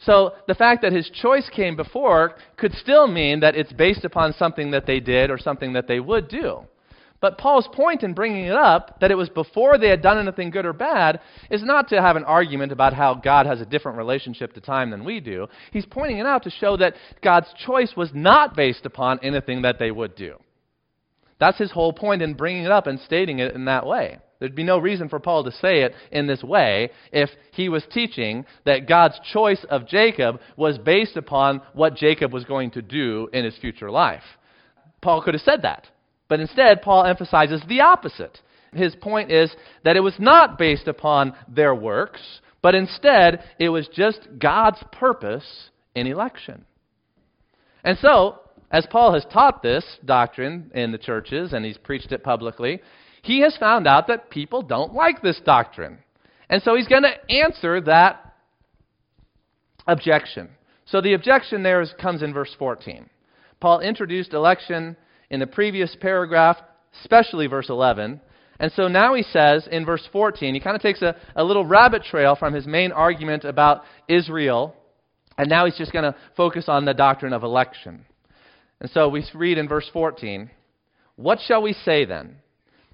So 0.00 0.34
the 0.48 0.54
fact 0.54 0.82
that 0.82 0.92
his 0.92 1.10
choice 1.10 1.48
came 1.54 1.76
before 1.76 2.36
could 2.56 2.72
still 2.74 3.06
mean 3.06 3.40
that 3.40 3.54
it's 3.54 3.72
based 3.72 4.04
upon 4.04 4.32
something 4.32 4.70
that 4.70 4.86
they 4.86 4.98
did 4.98 5.30
or 5.30 5.38
something 5.38 5.74
that 5.74 5.86
they 5.86 6.00
would 6.00 6.28
do. 6.28 6.64
But 7.20 7.36
Paul's 7.36 7.68
point 7.74 8.02
in 8.02 8.14
bringing 8.14 8.46
it 8.46 8.54
up, 8.54 8.98
that 9.00 9.10
it 9.10 9.16
was 9.16 9.28
before 9.28 9.76
they 9.76 9.88
had 9.90 10.00
done 10.00 10.18
anything 10.18 10.48
good 10.48 10.64
or 10.64 10.72
bad, 10.72 11.20
is 11.50 11.62
not 11.62 11.88
to 11.90 12.00
have 12.00 12.16
an 12.16 12.24
argument 12.24 12.72
about 12.72 12.94
how 12.94 13.12
God 13.14 13.44
has 13.44 13.60
a 13.60 13.66
different 13.66 13.98
relationship 13.98 14.54
to 14.54 14.60
time 14.62 14.90
than 14.90 15.04
we 15.04 15.20
do. 15.20 15.46
He's 15.70 15.84
pointing 15.84 16.16
it 16.16 16.24
out 16.24 16.44
to 16.44 16.50
show 16.50 16.78
that 16.78 16.94
God's 17.22 17.52
choice 17.66 17.92
was 17.94 18.10
not 18.14 18.56
based 18.56 18.86
upon 18.86 19.20
anything 19.22 19.60
that 19.62 19.78
they 19.78 19.90
would 19.90 20.16
do. 20.16 20.36
That's 21.38 21.58
his 21.58 21.72
whole 21.72 21.92
point 21.92 22.22
in 22.22 22.34
bringing 22.34 22.64
it 22.64 22.70
up 22.70 22.86
and 22.86 22.98
stating 23.00 23.38
it 23.38 23.54
in 23.54 23.66
that 23.66 23.86
way. 23.86 24.18
There'd 24.40 24.54
be 24.54 24.64
no 24.64 24.78
reason 24.78 25.08
for 25.08 25.20
Paul 25.20 25.44
to 25.44 25.52
say 25.52 25.82
it 25.82 25.94
in 26.10 26.26
this 26.26 26.42
way 26.42 26.90
if 27.12 27.28
he 27.52 27.68
was 27.68 27.84
teaching 27.92 28.46
that 28.64 28.88
God's 28.88 29.20
choice 29.32 29.64
of 29.68 29.86
Jacob 29.86 30.40
was 30.56 30.78
based 30.78 31.16
upon 31.16 31.60
what 31.74 31.94
Jacob 31.94 32.32
was 32.32 32.44
going 32.44 32.70
to 32.72 32.82
do 32.82 33.28
in 33.34 33.44
his 33.44 33.56
future 33.58 33.90
life. 33.90 34.22
Paul 35.02 35.22
could 35.22 35.34
have 35.34 35.42
said 35.42 35.62
that. 35.62 35.86
But 36.28 36.40
instead, 36.40 36.80
Paul 36.82 37.04
emphasizes 37.04 37.62
the 37.68 37.82
opposite. 37.82 38.38
His 38.72 38.94
point 38.94 39.30
is 39.30 39.54
that 39.84 39.96
it 39.96 40.00
was 40.00 40.14
not 40.18 40.58
based 40.58 40.88
upon 40.88 41.34
their 41.48 41.74
works, 41.74 42.20
but 42.62 42.74
instead 42.74 43.42
it 43.58 43.68
was 43.68 43.88
just 43.88 44.20
God's 44.38 44.82
purpose 44.92 45.70
in 45.94 46.06
election. 46.06 46.64
And 47.84 47.98
so, 47.98 48.40
as 48.70 48.86
Paul 48.90 49.14
has 49.14 49.26
taught 49.32 49.62
this 49.62 49.84
doctrine 50.04 50.70
in 50.74 50.92
the 50.92 50.98
churches 50.98 51.52
and 51.52 51.64
he's 51.64 51.78
preached 51.78 52.12
it 52.12 52.22
publicly, 52.22 52.80
he 53.22 53.40
has 53.40 53.56
found 53.56 53.86
out 53.86 54.08
that 54.08 54.30
people 54.30 54.62
don't 54.62 54.94
like 54.94 55.22
this 55.22 55.40
doctrine. 55.44 55.98
And 56.48 56.62
so 56.62 56.74
he's 56.74 56.88
going 56.88 57.04
to 57.04 57.32
answer 57.32 57.80
that 57.82 58.34
objection. 59.86 60.50
So 60.86 61.00
the 61.00 61.14
objection 61.14 61.62
there 61.62 61.80
is, 61.80 61.92
comes 62.00 62.22
in 62.22 62.32
verse 62.32 62.54
14. 62.58 63.08
Paul 63.60 63.80
introduced 63.80 64.32
election 64.32 64.96
in 65.30 65.40
the 65.40 65.46
previous 65.46 65.96
paragraph 66.00 66.56
especially 67.02 67.46
verse 67.46 67.68
11. 67.68 68.20
And 68.58 68.72
so 68.72 68.88
now 68.88 69.14
he 69.14 69.22
says 69.22 69.66
in 69.70 69.86
verse 69.86 70.06
14, 70.12 70.54
he 70.54 70.60
kind 70.60 70.76
of 70.76 70.82
takes 70.82 71.02
a, 71.02 71.16
a 71.34 71.44
little 71.44 71.64
rabbit 71.64 72.02
trail 72.04 72.36
from 72.36 72.52
his 72.52 72.66
main 72.66 72.92
argument 72.92 73.44
about 73.44 73.84
Israel, 74.08 74.76
and 75.38 75.48
now 75.48 75.64
he's 75.64 75.78
just 75.78 75.92
going 75.92 76.04
to 76.04 76.14
focus 76.36 76.66
on 76.68 76.84
the 76.84 76.94
doctrine 76.94 77.32
of 77.32 77.42
election. 77.42 78.04
And 78.80 78.90
so 78.90 79.08
we 79.08 79.24
read 79.34 79.58
in 79.58 79.68
verse 79.68 79.88
14, 79.92 80.50
What 81.16 81.38
shall 81.46 81.62
we 81.62 81.72
say 81.72 82.04
then? 82.04 82.36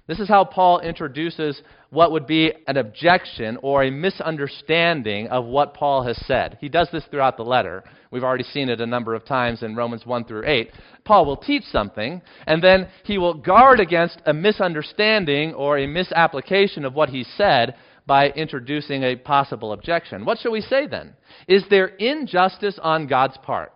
This 0.07 0.19
is 0.19 0.29
how 0.29 0.45
Paul 0.45 0.79
introduces 0.79 1.61
what 1.89 2.13
would 2.13 2.25
be 2.25 2.53
an 2.67 2.77
objection 2.77 3.57
or 3.61 3.83
a 3.83 3.91
misunderstanding 3.91 5.27
of 5.27 5.45
what 5.45 5.73
Paul 5.73 6.03
has 6.03 6.17
said. 6.25 6.57
He 6.61 6.69
does 6.69 6.87
this 6.91 7.03
throughout 7.11 7.35
the 7.35 7.43
letter. 7.43 7.83
We've 8.09 8.23
already 8.23 8.45
seen 8.45 8.69
it 8.69 8.79
a 8.79 8.85
number 8.85 9.13
of 9.15 9.25
times 9.25 9.63
in 9.63 9.75
Romans 9.75 10.05
1 10.05 10.23
through 10.23 10.45
8. 10.45 10.71
Paul 11.03 11.25
will 11.25 11.35
teach 11.35 11.63
something, 11.63 12.21
and 12.45 12.63
then 12.63 12.87
he 13.03 13.17
will 13.17 13.33
guard 13.33 13.81
against 13.81 14.21
a 14.25 14.33
misunderstanding 14.33 15.53
or 15.53 15.77
a 15.77 15.87
misapplication 15.87 16.85
of 16.85 16.93
what 16.93 17.09
he 17.09 17.25
said 17.35 17.75
by 18.05 18.29
introducing 18.29 19.03
a 19.03 19.17
possible 19.17 19.73
objection. 19.73 20.23
What 20.23 20.39
shall 20.39 20.53
we 20.53 20.61
say 20.61 20.87
then? 20.87 21.15
Is 21.49 21.65
there 21.69 21.87
injustice 21.87 22.79
on 22.81 23.07
God's 23.07 23.37
part? 23.43 23.73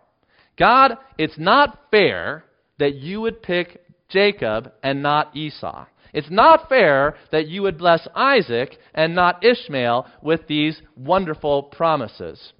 God, 0.57 0.97
it's 1.17 1.37
not 1.37 1.77
fair 1.91 2.45
that 2.79 2.95
you 2.95 3.19
would 3.19 3.43
pick 3.43 3.81
Jacob 4.07 4.71
and 4.81 5.01
not 5.03 5.35
Esau. 5.35 5.85
It's 6.13 6.29
not 6.29 6.67
fair 6.69 7.15
that 7.31 7.47
you 7.47 7.61
would 7.61 7.77
bless 7.77 8.07
Isaac 8.15 8.77
and 8.93 9.15
not 9.15 9.43
Ishmael 9.43 10.07
with 10.21 10.47
these 10.47 10.81
wonderful 10.95 11.63
promises. 11.63 12.53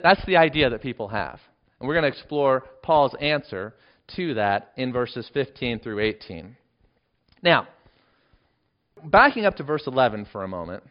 That's 0.00 0.24
the 0.26 0.36
idea 0.36 0.68
that 0.70 0.82
people 0.82 1.08
have. 1.08 1.40
And 1.78 1.88
we're 1.88 1.94
going 1.94 2.10
to 2.10 2.16
explore 2.16 2.64
Paul's 2.82 3.14
answer 3.20 3.74
to 4.16 4.34
that 4.34 4.72
in 4.76 4.92
verses 4.92 5.30
15 5.32 5.80
through 5.80 6.00
18. 6.00 6.56
Now, 7.42 7.68
backing 9.04 9.46
up 9.46 9.56
to 9.56 9.64
verse 9.64 9.84
11 9.86 10.26
for 10.30 10.44
a 10.44 10.48
moment, 10.48 10.82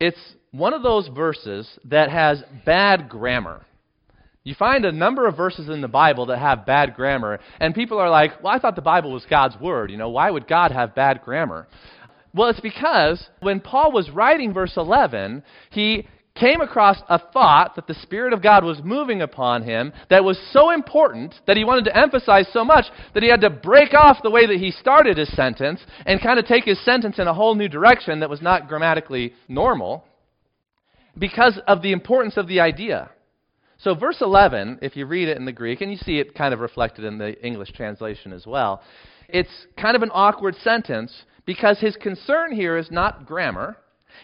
it's 0.00 0.34
one 0.50 0.74
of 0.74 0.82
those 0.82 1.08
verses 1.08 1.68
that 1.84 2.10
has 2.10 2.42
bad 2.64 3.08
grammar. 3.08 3.64
You 4.44 4.54
find 4.56 4.84
a 4.84 4.92
number 4.92 5.26
of 5.26 5.36
verses 5.36 5.68
in 5.68 5.80
the 5.80 5.88
Bible 5.88 6.26
that 6.26 6.38
have 6.38 6.66
bad 6.66 6.94
grammar, 6.94 7.38
and 7.60 7.74
people 7.74 7.98
are 7.98 8.10
like, 8.10 8.42
well, 8.42 8.52
I 8.52 8.58
thought 8.58 8.74
the 8.74 8.82
Bible 8.82 9.12
was 9.12 9.24
God's 9.30 9.56
Word. 9.60 9.90
You 9.90 9.96
know, 9.96 10.10
why 10.10 10.30
would 10.30 10.48
God 10.48 10.72
have 10.72 10.96
bad 10.96 11.22
grammar? 11.22 11.68
Well, 12.34 12.48
it's 12.48 12.60
because 12.60 13.28
when 13.40 13.60
Paul 13.60 13.92
was 13.92 14.10
writing 14.10 14.52
verse 14.52 14.72
11, 14.76 15.44
he 15.70 16.08
came 16.34 16.60
across 16.60 16.98
a 17.08 17.18
thought 17.18 17.76
that 17.76 17.86
the 17.86 17.94
Spirit 17.94 18.32
of 18.32 18.42
God 18.42 18.64
was 18.64 18.80
moving 18.82 19.20
upon 19.20 19.62
him 19.62 19.92
that 20.08 20.24
was 20.24 20.40
so 20.50 20.70
important 20.70 21.34
that 21.46 21.58
he 21.58 21.64
wanted 21.64 21.84
to 21.84 21.96
emphasize 21.96 22.46
so 22.52 22.64
much 22.64 22.86
that 23.14 23.22
he 23.22 23.28
had 23.28 23.42
to 23.42 23.50
break 23.50 23.92
off 23.92 24.22
the 24.22 24.30
way 24.30 24.46
that 24.46 24.56
he 24.56 24.70
started 24.70 25.18
his 25.18 25.30
sentence 25.36 25.80
and 26.06 26.22
kind 26.22 26.38
of 26.38 26.46
take 26.46 26.64
his 26.64 26.82
sentence 26.84 27.18
in 27.18 27.28
a 27.28 27.34
whole 27.34 27.54
new 27.54 27.68
direction 27.68 28.20
that 28.20 28.30
was 28.30 28.40
not 28.40 28.66
grammatically 28.66 29.34
normal 29.46 30.04
because 31.18 31.60
of 31.66 31.82
the 31.82 31.92
importance 31.92 32.38
of 32.38 32.48
the 32.48 32.60
idea. 32.60 33.10
So, 33.82 33.96
verse 33.96 34.20
11, 34.20 34.78
if 34.80 34.96
you 34.96 35.06
read 35.06 35.28
it 35.28 35.36
in 35.36 35.44
the 35.44 35.52
Greek, 35.52 35.80
and 35.80 35.90
you 35.90 35.96
see 35.96 36.18
it 36.20 36.36
kind 36.36 36.54
of 36.54 36.60
reflected 36.60 37.04
in 37.04 37.18
the 37.18 37.44
English 37.44 37.72
translation 37.72 38.32
as 38.32 38.46
well, 38.46 38.80
it's 39.28 39.66
kind 39.76 39.96
of 39.96 40.02
an 40.02 40.10
awkward 40.12 40.54
sentence 40.62 41.24
because 41.46 41.80
his 41.80 41.96
concern 41.96 42.52
here 42.52 42.76
is 42.76 42.92
not 42.92 43.26
grammar. 43.26 43.76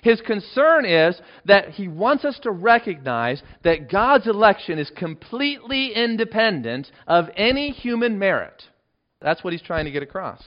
His 0.02 0.20
concern 0.20 0.84
is 0.84 1.20
that 1.44 1.70
he 1.70 1.88
wants 1.88 2.24
us 2.24 2.38
to 2.44 2.52
recognize 2.52 3.42
that 3.64 3.90
God's 3.90 4.28
election 4.28 4.78
is 4.78 4.92
completely 4.96 5.92
independent 5.92 6.92
of 7.08 7.26
any 7.36 7.70
human 7.70 8.16
merit. 8.16 8.62
That's 9.20 9.42
what 9.42 9.52
he's 9.52 9.62
trying 9.62 9.86
to 9.86 9.90
get 9.90 10.04
across. 10.04 10.40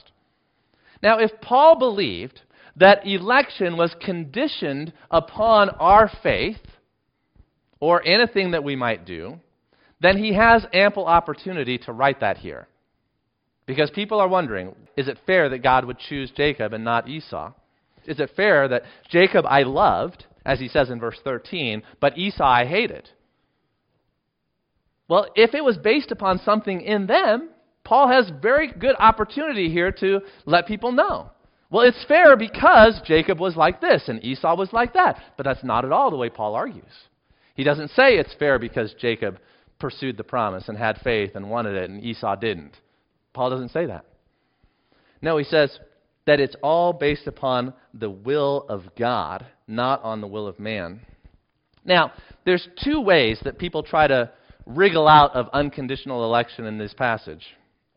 Now, 1.02 1.18
if 1.18 1.32
Paul 1.42 1.78
believed 1.78 2.40
that 2.76 3.06
election 3.06 3.76
was 3.76 3.94
conditioned 4.00 4.94
upon 5.10 5.68
our 5.68 6.10
faith, 6.22 6.56
or 7.82 8.00
anything 8.06 8.52
that 8.52 8.62
we 8.62 8.76
might 8.76 9.04
do, 9.04 9.40
then 10.00 10.16
he 10.16 10.34
has 10.34 10.64
ample 10.72 11.04
opportunity 11.04 11.78
to 11.78 11.92
write 11.92 12.20
that 12.20 12.38
here. 12.38 12.68
Because 13.66 13.90
people 13.90 14.20
are 14.20 14.28
wondering 14.28 14.76
is 14.96 15.08
it 15.08 15.18
fair 15.26 15.48
that 15.48 15.64
God 15.64 15.84
would 15.84 15.98
choose 15.98 16.30
Jacob 16.30 16.72
and 16.72 16.84
not 16.84 17.08
Esau? 17.08 17.52
Is 18.06 18.20
it 18.20 18.30
fair 18.36 18.68
that 18.68 18.84
Jacob 19.10 19.44
I 19.48 19.64
loved, 19.64 20.26
as 20.46 20.60
he 20.60 20.68
says 20.68 20.90
in 20.90 21.00
verse 21.00 21.18
13, 21.24 21.82
but 22.00 22.16
Esau 22.16 22.44
I 22.44 22.66
hated? 22.66 23.08
Well, 25.08 25.26
if 25.34 25.52
it 25.52 25.64
was 25.64 25.76
based 25.76 26.12
upon 26.12 26.38
something 26.38 26.82
in 26.82 27.08
them, 27.08 27.48
Paul 27.82 28.06
has 28.08 28.30
very 28.40 28.72
good 28.72 28.94
opportunity 28.96 29.70
here 29.70 29.90
to 29.90 30.20
let 30.46 30.68
people 30.68 30.92
know. 30.92 31.30
Well, 31.68 31.84
it's 31.84 32.04
fair 32.06 32.36
because 32.36 33.00
Jacob 33.04 33.40
was 33.40 33.56
like 33.56 33.80
this 33.80 34.04
and 34.06 34.24
Esau 34.24 34.54
was 34.54 34.72
like 34.72 34.94
that. 34.94 35.20
But 35.36 35.46
that's 35.46 35.64
not 35.64 35.84
at 35.84 35.90
all 35.90 36.12
the 36.12 36.16
way 36.16 36.28
Paul 36.28 36.54
argues. 36.54 36.84
He 37.54 37.64
doesn't 37.64 37.90
say 37.90 38.16
it's 38.16 38.34
fair 38.38 38.58
because 38.58 38.94
Jacob 38.94 39.38
pursued 39.78 40.16
the 40.16 40.24
promise 40.24 40.68
and 40.68 40.78
had 40.78 41.00
faith 41.02 41.32
and 41.34 41.50
wanted 41.50 41.74
it 41.74 41.90
and 41.90 42.02
Esau 42.02 42.36
didn't. 42.36 42.76
Paul 43.32 43.50
doesn't 43.50 43.70
say 43.70 43.86
that. 43.86 44.04
No, 45.20 45.36
he 45.36 45.44
says 45.44 45.78
that 46.26 46.40
it's 46.40 46.56
all 46.62 46.92
based 46.92 47.26
upon 47.26 47.74
the 47.94 48.10
will 48.10 48.66
of 48.68 48.94
God, 48.96 49.46
not 49.66 50.02
on 50.02 50.20
the 50.20 50.26
will 50.26 50.46
of 50.46 50.58
man. 50.58 51.00
Now, 51.84 52.12
there's 52.44 52.68
two 52.82 53.00
ways 53.00 53.40
that 53.44 53.58
people 53.58 53.82
try 53.82 54.06
to 54.06 54.30
wriggle 54.66 55.08
out 55.08 55.34
of 55.34 55.48
unconditional 55.52 56.24
election 56.24 56.66
in 56.66 56.78
this 56.78 56.94
passage. 56.94 57.44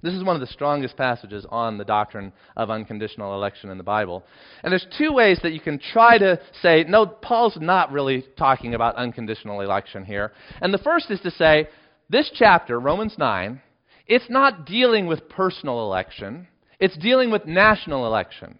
This 0.06 0.14
is 0.14 0.24
one 0.24 0.36
of 0.36 0.40
the 0.40 0.54
strongest 0.54 0.96
passages 0.98 1.48
on 1.50 1.80
the 1.80 1.84
doctrine 1.84 2.32
of 2.56 2.70
unconditional 2.70 3.34
election 3.34 3.72
in 3.72 3.80
the 3.80 3.84
Bible. 3.84 4.24
And 4.62 4.72
there's 4.72 4.86
two 5.00 5.12
ways 5.12 5.40
that 5.42 5.52
you 5.52 5.60
can 5.60 5.80
try 5.80 6.20
to 6.20 6.40
say, 6.62 6.86
no, 6.88 7.08
Paul's 7.08 7.58
not 7.60 7.92
really 7.92 8.24
talking 8.38 8.76
about 8.76 8.98
unconditional 8.98 9.62
election 9.62 10.06
here. 10.06 10.32
And 10.62 10.72
the 10.72 10.78
first 10.78 11.10
is 11.10 11.20
to 11.22 11.32
say, 11.32 11.70
this 12.08 12.30
chapter, 12.36 12.80
Romans 12.80 13.16
9, 13.18 13.60
it's 14.06 14.30
not 14.30 14.68
dealing 14.68 15.08
with 15.08 15.28
personal 15.28 15.82
election, 15.82 16.50
it's 16.80 16.96
dealing 16.98 17.32
with 17.32 17.48
national 17.48 18.06
election. 18.06 18.60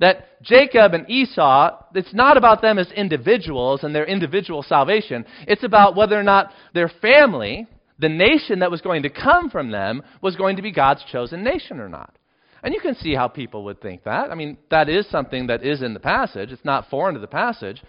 That 0.00 0.42
Jacob 0.42 0.94
and 0.94 1.08
Esau, 1.08 1.76
it's 1.94 2.12
not 2.12 2.36
about 2.36 2.60
them 2.60 2.80
as 2.80 2.90
individuals 2.90 3.84
and 3.84 3.94
their 3.94 4.06
individual 4.06 4.64
salvation. 4.64 5.26
It's 5.46 5.62
about 5.62 5.94
whether 5.94 6.18
or 6.18 6.24
not 6.24 6.50
their 6.74 6.90
family, 7.00 7.68
the 8.02 8.08
nation 8.08 8.58
that 8.58 8.70
was 8.70 8.80
going 8.80 9.04
to 9.04 9.10
come 9.10 9.48
from 9.48 9.70
them 9.70 10.02
was 10.20 10.34
going 10.34 10.56
to 10.56 10.62
be 10.62 10.72
God's 10.72 11.04
chosen 11.10 11.42
nation 11.44 11.78
or 11.78 11.88
not. 11.88 12.18
And 12.64 12.74
you 12.74 12.80
can 12.80 12.96
see 12.96 13.14
how 13.14 13.28
people 13.28 13.64
would 13.64 13.80
think 13.80 14.04
that. 14.04 14.30
I 14.30 14.34
mean, 14.34 14.58
that 14.70 14.88
is 14.88 15.08
something 15.08 15.46
that 15.46 15.64
is 15.64 15.82
in 15.82 15.94
the 15.94 16.00
passage. 16.00 16.50
It's 16.50 16.64
not 16.64 16.90
foreign 16.90 17.14
to 17.14 17.20
the 17.20 17.26
passage, 17.26 17.82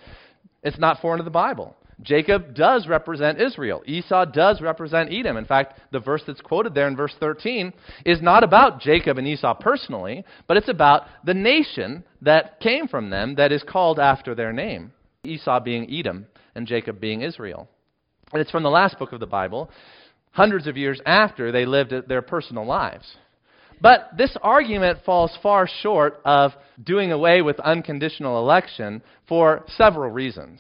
it's 0.62 0.80
not 0.80 1.02
foreign 1.02 1.18
to 1.18 1.24
the 1.24 1.32
Bible. 1.32 1.76
Jacob 2.02 2.56
does 2.56 2.88
represent 2.88 3.42
Israel. 3.42 3.82
Esau 3.86 4.26
does 4.26 4.62
represent 4.62 5.14
Edom. 5.14 5.38
In 5.38 5.46
fact, 5.46 5.80
the 5.92 6.00
verse 6.00 6.24
that's 6.26 6.42
quoted 6.42 6.74
there 6.74 6.88
in 6.88 6.96
verse 6.96 7.16
13 7.20 7.72
is 8.06 8.22
not 8.22 8.44
about 8.44 8.82
Jacob 8.82 9.18
and 9.18 9.28
Esau 9.28 9.54
personally, 9.54 10.26
but 10.48 10.58
it's 10.58 10.70
about 10.70 11.04
the 11.24 11.36
nation 11.36 12.04
that 12.22 12.60
came 12.60 12.88
from 12.88 13.10
them 13.10 13.36
that 13.36 13.52
is 13.52 13.64
called 13.64 14.00
after 14.00 14.36
their 14.36 14.52
name. 14.52 14.92
Esau 15.24 15.60
being 15.60 15.88
Edom 15.92 16.26
and 16.56 16.68
Jacob 16.68 17.00
being 17.00 17.22
Israel. 17.22 17.70
And 18.34 18.42
it's 18.42 18.52
from 18.52 18.64
the 18.64 18.70
last 18.70 18.98
book 18.98 19.14
of 19.14 19.20
the 19.20 19.28
Bible, 19.28 19.70
hundreds 20.34 20.68
of 20.68 20.78
years 20.78 21.00
after 21.06 21.52
they 21.52 21.66
lived 21.66 21.94
their 22.08 22.22
personal 22.22 22.66
lives. 22.66 23.06
But 23.80 24.12
this 24.18 24.36
argument 24.42 25.00
falls 25.06 25.38
far 25.42 25.68
short 25.82 26.22
of 26.26 26.52
doing 26.84 27.12
away 27.12 27.42
with 27.42 27.60
unconditional 27.60 28.40
election 28.40 29.02
for 29.28 29.64
several 29.78 30.10
reasons. 30.10 30.60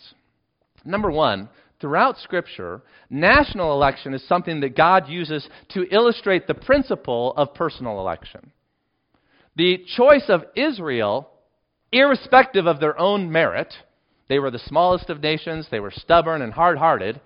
Number 0.85 1.09
one, 1.09 1.49
throughout 1.79 2.17
Scripture, 2.19 2.81
national 3.09 3.73
election 3.73 4.13
is 4.13 4.27
something 4.27 4.59
that 4.61 4.75
God 4.75 5.07
uses 5.07 5.47
to 5.69 5.87
illustrate 5.93 6.47
the 6.47 6.53
principle 6.53 7.33
of 7.35 7.53
personal 7.53 7.99
election. 7.99 8.51
The 9.55 9.83
choice 9.95 10.25
of 10.29 10.45
Israel, 10.55 11.29
irrespective 11.91 12.67
of 12.67 12.79
their 12.79 12.99
own 12.99 13.31
merit, 13.31 13.73
they 14.27 14.39
were 14.39 14.51
the 14.51 14.59
smallest 14.59 15.09
of 15.09 15.21
nations, 15.21 15.67
they 15.71 15.79
were 15.79 15.91
stubborn 15.91 16.41
and 16.41 16.53
hard 16.53 16.77
hearted 16.77 17.21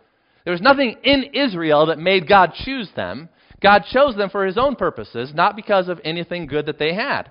there 0.48 0.54
was 0.54 0.62
nothing 0.62 0.96
in 1.04 1.32
Israel 1.34 1.88
that 1.88 2.00
made 2.00 2.26
God 2.26 2.54
choose 2.64 2.90
them. 2.96 3.28
God 3.62 3.84
chose 3.92 4.16
them 4.16 4.30
for 4.30 4.46
his 4.46 4.58
own 4.58 4.78
purposes, 4.78 5.34
not 5.36 5.58
because 5.58 5.90
of 5.90 6.00
anything 6.06 6.48
good 6.48 6.68
that 6.68 6.80
they 6.80 6.94
had. 6.94 7.30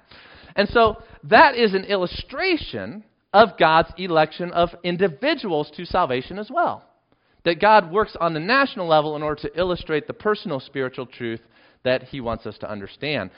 And 0.54 0.68
so 0.68 0.96
that 1.24 1.54
is 1.56 1.72
an 1.72 1.84
illustration 1.84 3.04
of 3.32 3.56
God's 3.58 3.88
election 3.96 4.50
of 4.50 4.68
individuals 4.84 5.70
to 5.78 5.86
salvation 5.86 6.38
as 6.38 6.50
well. 6.50 6.84
That 7.46 7.58
God 7.58 7.90
works 7.90 8.14
on 8.20 8.34
the 8.34 8.40
national 8.40 8.86
level 8.86 9.16
in 9.16 9.22
order 9.22 9.40
to 9.48 9.58
illustrate 9.58 10.06
the 10.06 10.12
personal 10.12 10.60
spiritual 10.60 11.06
truth 11.06 11.40
that 11.84 12.02
he 12.02 12.20
wants 12.20 12.44
us 12.44 12.58
to 12.58 12.70
understand. 12.70 13.30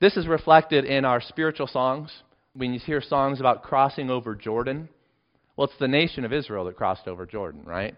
This 0.00 0.16
is 0.16 0.26
reflected 0.26 0.86
in 0.86 1.04
our 1.04 1.20
spiritual 1.20 1.66
songs. 1.66 2.10
When 2.54 2.72
you 2.72 2.80
hear 2.80 3.02
songs 3.02 3.38
about 3.38 3.64
crossing 3.64 4.08
over 4.08 4.34
Jordan, 4.34 4.88
well, 5.56 5.66
it's 5.66 5.78
the 5.78 5.88
nation 5.88 6.24
of 6.24 6.32
Israel 6.32 6.64
that 6.64 6.76
crossed 6.76 7.06
over 7.06 7.26
Jordan, 7.26 7.64
right? 7.66 7.94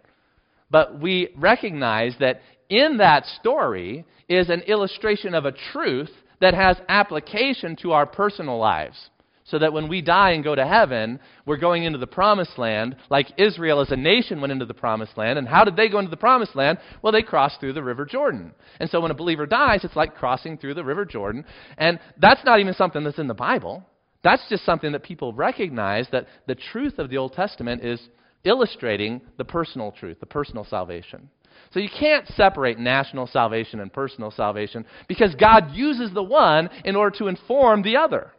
But 0.70 1.00
we 1.00 1.30
recognize 1.36 2.14
that 2.20 2.40
in 2.68 2.98
that 2.98 3.24
story 3.40 4.04
is 4.28 4.50
an 4.50 4.60
illustration 4.62 5.34
of 5.34 5.46
a 5.46 5.54
truth 5.72 6.10
that 6.40 6.54
has 6.54 6.76
application 6.88 7.76
to 7.82 7.92
our 7.92 8.06
personal 8.06 8.58
lives. 8.58 9.10
So 9.44 9.58
that 9.60 9.72
when 9.72 9.88
we 9.88 10.02
die 10.02 10.32
and 10.32 10.44
go 10.44 10.54
to 10.54 10.66
heaven, 10.66 11.18
we're 11.46 11.56
going 11.56 11.84
into 11.84 11.98
the 11.98 12.06
promised 12.06 12.58
land, 12.58 12.96
like 13.08 13.32
Israel 13.38 13.80
as 13.80 13.90
a 13.90 13.96
nation 13.96 14.42
went 14.42 14.52
into 14.52 14.66
the 14.66 14.74
promised 14.74 15.16
land. 15.16 15.38
And 15.38 15.48
how 15.48 15.64
did 15.64 15.74
they 15.74 15.88
go 15.88 15.98
into 15.98 16.10
the 16.10 16.18
promised 16.18 16.54
land? 16.54 16.76
Well, 17.00 17.14
they 17.14 17.22
crossed 17.22 17.58
through 17.58 17.72
the 17.72 17.82
River 17.82 18.04
Jordan. 18.04 18.52
And 18.78 18.90
so 18.90 19.00
when 19.00 19.10
a 19.10 19.14
believer 19.14 19.46
dies, 19.46 19.84
it's 19.84 19.96
like 19.96 20.16
crossing 20.16 20.58
through 20.58 20.74
the 20.74 20.84
River 20.84 21.06
Jordan. 21.06 21.46
And 21.78 21.98
that's 22.18 22.44
not 22.44 22.60
even 22.60 22.74
something 22.74 23.02
that's 23.02 23.18
in 23.18 23.26
the 23.26 23.32
Bible. 23.32 23.86
That's 24.22 24.46
just 24.50 24.66
something 24.66 24.92
that 24.92 25.02
people 25.02 25.32
recognize 25.32 26.06
that 26.12 26.26
the 26.46 26.56
truth 26.56 26.98
of 26.98 27.08
the 27.08 27.16
Old 27.16 27.32
Testament 27.32 27.82
is 27.82 28.00
illustrating 28.48 29.20
the 29.36 29.44
personal 29.44 29.92
truth, 29.92 30.18
the 30.20 30.26
personal 30.26 30.64
salvation. 30.64 31.28
So 31.72 31.80
you 31.80 31.88
can't 31.88 32.26
separate 32.28 32.78
national 32.78 33.26
salvation 33.26 33.80
and 33.80 33.92
personal 33.92 34.30
salvation 34.30 34.86
because 35.06 35.34
God 35.34 35.72
uses 35.72 36.12
the 36.14 36.22
one 36.22 36.70
in 36.84 36.96
order 36.96 37.16
to 37.18 37.28
inform 37.28 37.82
the 37.82 37.96
other. 37.96 38.32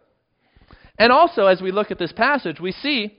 And 0.98 1.12
also, 1.12 1.46
as 1.46 1.62
we 1.62 1.72
look 1.72 1.92
at 1.92 2.00
this 2.00 2.12
passage, 2.12 2.60
we 2.60 2.72
see 2.72 3.18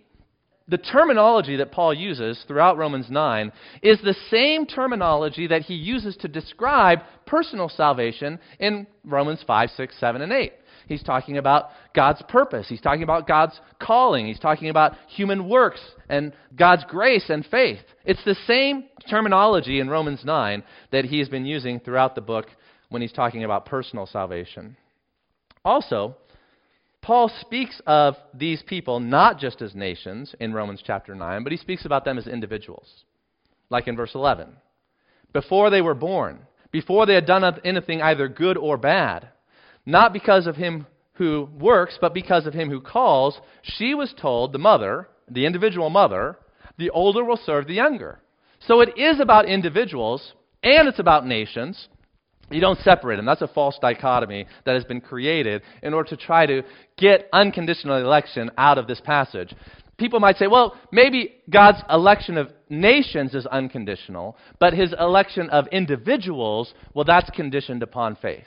the 0.69 0.79
terminology 0.79 1.57
that 1.57 1.73
Paul 1.73 1.95
uses 1.95 2.45
throughout 2.47 2.77
Romans 2.77 3.07
9 3.11 3.53
is 3.83 4.01
the 4.03 4.15
same 4.31 4.67
terminology 4.67 5.47
that 5.49 5.63
he 5.63 5.75
uses 5.75 6.17
to 6.19 6.29
describe 6.29 7.01
personal 7.27 7.69
salvation 7.69 8.39
in 8.59 8.87
Romans 9.05 9.43
5, 9.47 9.71
6, 9.77 9.99
7, 9.99 10.23
and 10.23 10.33
8. 10.33 10.53
He's 10.87 11.03
talking 11.03 11.39
about 11.39 11.71
God's 11.95 12.23
purpose. 12.29 12.67
He's 12.69 12.81
talking 12.81 13.03
about 13.03 13.27
God's 13.27 13.59
calling. 13.81 14.27
He's 14.27 14.39
talking 14.39 14.69
about 14.69 14.95
human 15.09 15.49
works 15.49 15.81
and 16.09 16.33
God's 16.57 16.85
grace 16.89 17.29
and 17.29 17.45
faith. 17.47 17.81
It's 18.05 18.25
the 18.25 18.37
same 18.47 18.85
terminology 19.09 19.81
in 19.81 19.89
Romans 19.89 20.25
9 20.25 20.63
that 20.93 21.05
he 21.05 21.19
has 21.19 21.29
been 21.29 21.45
using 21.45 21.81
throughout 21.81 22.15
the 22.15 22.21
book 22.21 22.47
when 22.89 23.03
he's 23.03 23.13
talking 23.13 23.45
about 23.45 23.67
personal 23.67 24.07
salvation. 24.07 24.77
Also, 25.65 26.17
Paul 27.03 27.31
speaks 27.41 27.81
of 27.87 28.15
these 28.35 28.63
people 28.67 29.01
not 29.01 29.39
just 29.39 29.63
as 29.63 29.75
nations 29.75 30.35
in 30.39 30.53
Romans 30.53 30.83
chapter 30.85 31.15
9, 31.15 31.43
but 31.43 31.53
he 31.53 31.59
speaks 31.59 31.85
about 31.85 32.05
them 32.05 32.19
as 32.19 32.27
individuals, 32.27 32.89
like 33.71 33.89
in 33.89 33.97
verse 33.97 34.15
11. 34.15 34.49
Before 35.33 35.71
they 35.71 35.81
were 35.81 35.95
born, 35.95 36.41
before 36.71 37.07
they 37.07 37.15
had 37.15 37.27
done 37.27 37.45
anything 37.65 38.03
either 38.03 38.29
good 38.29 38.57
or 38.57 38.77
bad, 38.77 39.29
not 39.87 40.13
because 40.13 40.47
of 40.47 40.57
him 40.57 40.87
who 41.21 41.47
works, 41.61 41.99
but 42.01 42.15
because 42.15 42.47
of 42.47 42.55
him 42.55 42.71
who 42.71 42.81
calls, 42.81 43.39
she 43.63 43.93
was 43.95 44.15
told, 44.19 44.55
the 44.55 44.59
mother, 44.59 45.07
the 45.31 45.45
individual 45.45 45.91
mother, 45.91 46.39
the 46.79 46.89
older 46.89 47.23
will 47.23 47.39
serve 47.45 47.67
the 47.67 47.75
younger. 47.75 48.23
So 48.67 48.81
it 48.81 48.97
is 48.97 49.21
about 49.21 49.45
individuals 49.45 50.33
and 50.63 50.89
it's 50.89 50.99
about 50.99 51.27
nations. 51.27 51.89
You 52.51 52.63
don't 52.63 52.81
separate 52.81 53.17
them. 53.17 53.27
That's 53.27 53.43
a 53.43 53.49
false 53.49 53.79
dichotomy 53.83 54.47
that 54.65 54.73
has 54.73 54.85
been 54.85 55.03
created 55.03 55.61
in 55.83 55.93
order 55.93 56.09
to 56.09 56.17
try 56.17 56.47
to 56.47 56.63
get 56.97 57.29
unconditional 57.35 57.99
election 57.99 58.51
out 58.57 58.79
of 58.79 58.87
this 58.87 59.03
passage. 59.03 59.55
People 59.99 60.21
might 60.21 60.39
say, 60.39 60.47
well, 60.47 60.75
maybe 60.91 61.35
God's 61.51 61.83
election 61.91 62.39
of 62.39 62.49
nations 62.71 63.35
is 63.35 63.45
unconditional, 63.45 64.39
but 64.59 64.73
his 64.73 64.95
election 64.99 65.51
of 65.51 65.67
individuals, 65.67 66.73
well, 66.95 67.05
that's 67.05 67.29
conditioned 67.29 67.83
upon 67.83 68.17
faith 68.17 68.47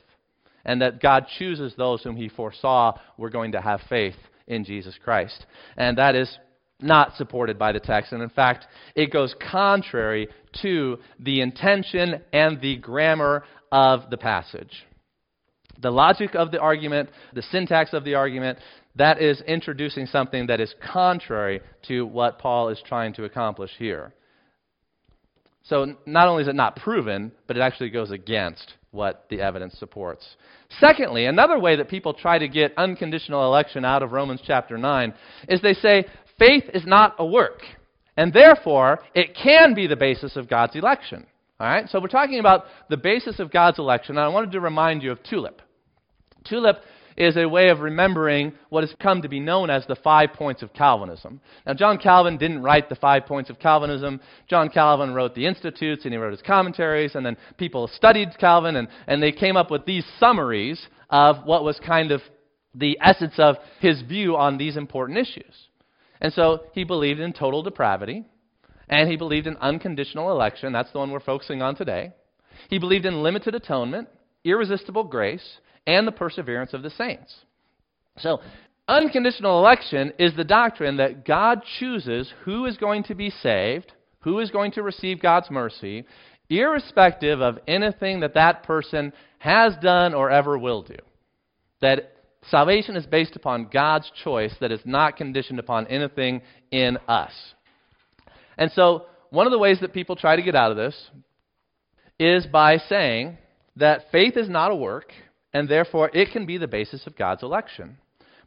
and 0.65 0.82
that 0.82 1.01
God 1.01 1.25
chooses 1.38 1.74
those 1.77 2.03
whom 2.03 2.15
he 2.15 2.29
foresaw 2.29 2.98
were 3.17 3.29
going 3.29 3.51
to 3.53 3.62
have 3.62 3.82
faith 3.89 4.15
in 4.48 4.63
Jesus 4.63 4.98
Christ. 5.03 5.46
And 5.77 5.98
that 5.98 6.15
is 6.15 6.38
not 6.79 7.15
supported 7.15 7.58
by 7.58 7.72
the 7.72 7.79
text. 7.79 8.12
And 8.12 8.22
in 8.22 8.29
fact, 8.29 8.65
it 8.96 9.12
goes 9.12 9.36
contrary 9.51 10.27
to 10.62 11.00
the 11.20 11.41
intention 11.41 12.22
and 12.32 12.60
the 12.62 12.77
grammar 12.77 13.43
of 13.72 14.10
the 14.10 14.17
passage. 14.17 14.86
The 15.82 15.91
logic 15.91 16.36
of 16.36 16.51
the 16.51 16.60
argument, 16.60 17.10
the 17.34 17.41
syntax 17.41 17.93
of 17.93 18.03
the 18.03 18.15
argument, 18.15 18.60
that 18.96 19.22
is 19.22 19.41
introducing 19.41 20.05
something 20.05 20.48
that 20.48 20.60
is 20.60 20.74
contrary 20.93 21.62
to 21.88 22.05
what 22.05 22.37
Paul 22.37 22.70
is 22.70 22.81
trying 22.85 23.14
to 23.14 23.24
accomplish 23.24 23.72
here. 23.77 24.14
So 25.64 25.96
not 26.05 26.27
only 26.27 26.44
is 26.44 26.50
it 26.50 26.55
not 26.55 26.75
proven, 26.75 27.31
but 27.48 27.57
it 27.57 27.61
actually 27.61 27.90
goes 27.90 28.11
against 28.11 28.74
what 28.92 29.25
the 29.29 29.42
evidence 29.42 29.75
supports. 29.79 30.25
Secondly, 30.79 31.25
another 31.25 31.59
way 31.59 31.75
that 31.75 31.90
people 31.90 32.14
try 32.14 32.38
to 32.38 32.48
get 32.48 32.74
unconditional 32.77 33.46
election 33.46 33.86
out 33.86 34.03
of 34.03 34.12
Romans 34.12 34.42
chapter 34.46 34.77
9 34.77 35.14
is 35.50 35.62
they 35.62 35.74
say 35.74 36.05
faith 36.40 36.64
is 36.74 36.86
not 36.86 37.16
a 37.20 37.25
work, 37.25 37.62
and 38.18 38.33
therefore 38.33 39.00
it 39.14 39.36
can 39.36 39.74
be 39.74 39.88
the 39.88 39.96
basis 39.96 40.36
of 40.36 40.50
God's 40.50 40.75
election. 40.75 41.25
All 41.59 41.68
right? 41.68 41.88
So 41.90 42.00
we're 42.00 42.07
talking 42.07 42.40
about 42.40 42.66
the 42.90 42.98
basis 42.98 43.40
of 43.40 43.51
God's 43.51 43.79
election, 43.79 44.18
and 44.18 44.25
I 44.25 44.29
wanted 44.29 44.51
to 44.51 44.59
remind 44.59 45.03
you 45.03 45.12
of 45.12 45.24
TULIP. 45.24 45.62
TULIP 46.44 46.77
is 47.17 47.37
a 47.37 47.47
way 47.47 47.69
of 47.69 47.79
remembering 47.79 48.53
what 48.69 48.83
has 48.83 48.93
come 49.01 49.21
to 49.21 49.29
be 49.29 49.39
known 49.39 49.69
as 49.69 49.85
the 49.85 49.95
five 49.95 50.33
points 50.33 50.61
of 50.61 50.73
Calvinism. 50.73 51.39
Now, 51.65 51.73
John 51.73 51.97
Calvin 51.97 52.37
didn't 52.37 52.63
write 52.63 52.89
the 52.89 52.95
five 52.95 53.25
points 53.25 53.49
of 53.49 53.59
Calvinism. 53.59 54.19
John 54.47 54.69
Calvin 54.69 55.13
wrote 55.13 55.35
the 55.35 55.45
Institutes 55.45 56.05
and 56.05 56.13
he 56.13 56.17
wrote 56.17 56.31
his 56.31 56.41
commentaries, 56.41 57.15
and 57.15 57.25
then 57.25 57.37
people 57.57 57.87
studied 57.87 58.29
Calvin 58.39 58.75
and, 58.75 58.87
and 59.07 59.21
they 59.21 59.31
came 59.31 59.57
up 59.57 59.71
with 59.71 59.85
these 59.85 60.05
summaries 60.19 60.87
of 61.09 61.45
what 61.45 61.63
was 61.63 61.79
kind 61.85 62.11
of 62.11 62.21
the 62.75 62.97
essence 63.01 63.35
of 63.37 63.57
his 63.79 64.01
view 64.01 64.35
on 64.35 64.57
these 64.57 64.77
important 64.77 65.19
issues. 65.19 65.67
And 66.19 66.33
so 66.33 66.63
he 66.73 66.83
believed 66.83 67.19
in 67.19 67.33
total 67.33 67.61
depravity, 67.61 68.23
and 68.89 69.09
he 69.09 69.17
believed 69.17 69.47
in 69.47 69.57
unconditional 69.57 70.31
election. 70.31 70.73
That's 70.73 70.91
the 70.91 70.99
one 70.99 71.11
we're 71.11 71.19
focusing 71.19 71.61
on 71.61 71.75
today. 71.75 72.13
He 72.69 72.79
believed 72.79 73.05
in 73.05 73.23
limited 73.23 73.55
atonement, 73.55 74.07
irresistible 74.43 75.03
grace, 75.03 75.57
and 75.85 76.07
the 76.07 76.11
perseverance 76.11 76.74
of 76.74 76.83
the 76.83 76.89
saints. 76.89 77.33
So, 78.17 78.39
unconditional 78.87 79.59
election 79.59 80.13
is 80.19 80.35
the 80.35 80.43
doctrine 80.43 80.98
that 80.98 81.25
God 81.25 81.61
chooses 81.79 82.31
who 82.43 82.65
is 82.65 82.77
going 82.77 83.03
to 83.03 83.15
be 83.15 83.29
saved, 83.29 83.91
who 84.19 84.39
is 84.39 84.51
going 84.51 84.72
to 84.74 84.83
receive 84.83 85.22
God's 85.22 85.50
mercy, 85.50 86.05
irrespective 86.50 87.41
of 87.41 87.59
anything 87.67 88.19
that 88.19 88.35
that 88.35 88.63
person 88.63 89.13
has 89.39 89.74
done 89.81 90.13
or 90.13 90.29
ever 90.29 90.57
will 90.57 90.83
do. 90.83 90.98
That 91.81 92.13
salvation 92.50 92.96
is 92.96 93.05
based 93.05 93.35
upon 93.35 93.69
God's 93.72 94.11
choice 94.24 94.53
that 94.59 94.72
is 94.72 94.81
not 94.85 95.17
conditioned 95.17 95.59
upon 95.59 95.87
anything 95.87 96.41
in 96.72 96.98
us. 97.07 97.31
And 98.57 98.72
so, 98.72 99.05
one 99.29 99.48
of 99.48 99.51
the 99.51 99.59
ways 99.59 99.79
that 99.81 99.93
people 99.93 100.15
try 100.15 100.35
to 100.35 100.41
get 100.43 100.55
out 100.55 100.72
of 100.72 100.77
this 100.77 101.09
is 102.19 102.46
by 102.46 102.77
saying 102.77 103.37
that 103.77 104.11
faith 104.11 104.37
is 104.37 104.48
not 104.48 104.72
a 104.72 104.75
work, 104.75 105.11
and 105.53 105.68
therefore 105.68 106.09
it 106.13 106.31
can 106.31 106.46
be 106.46 106.57
the 106.57 106.68
basis 106.68 107.05
of 107.07 107.16
God's 107.16 107.44
election. 107.44 107.98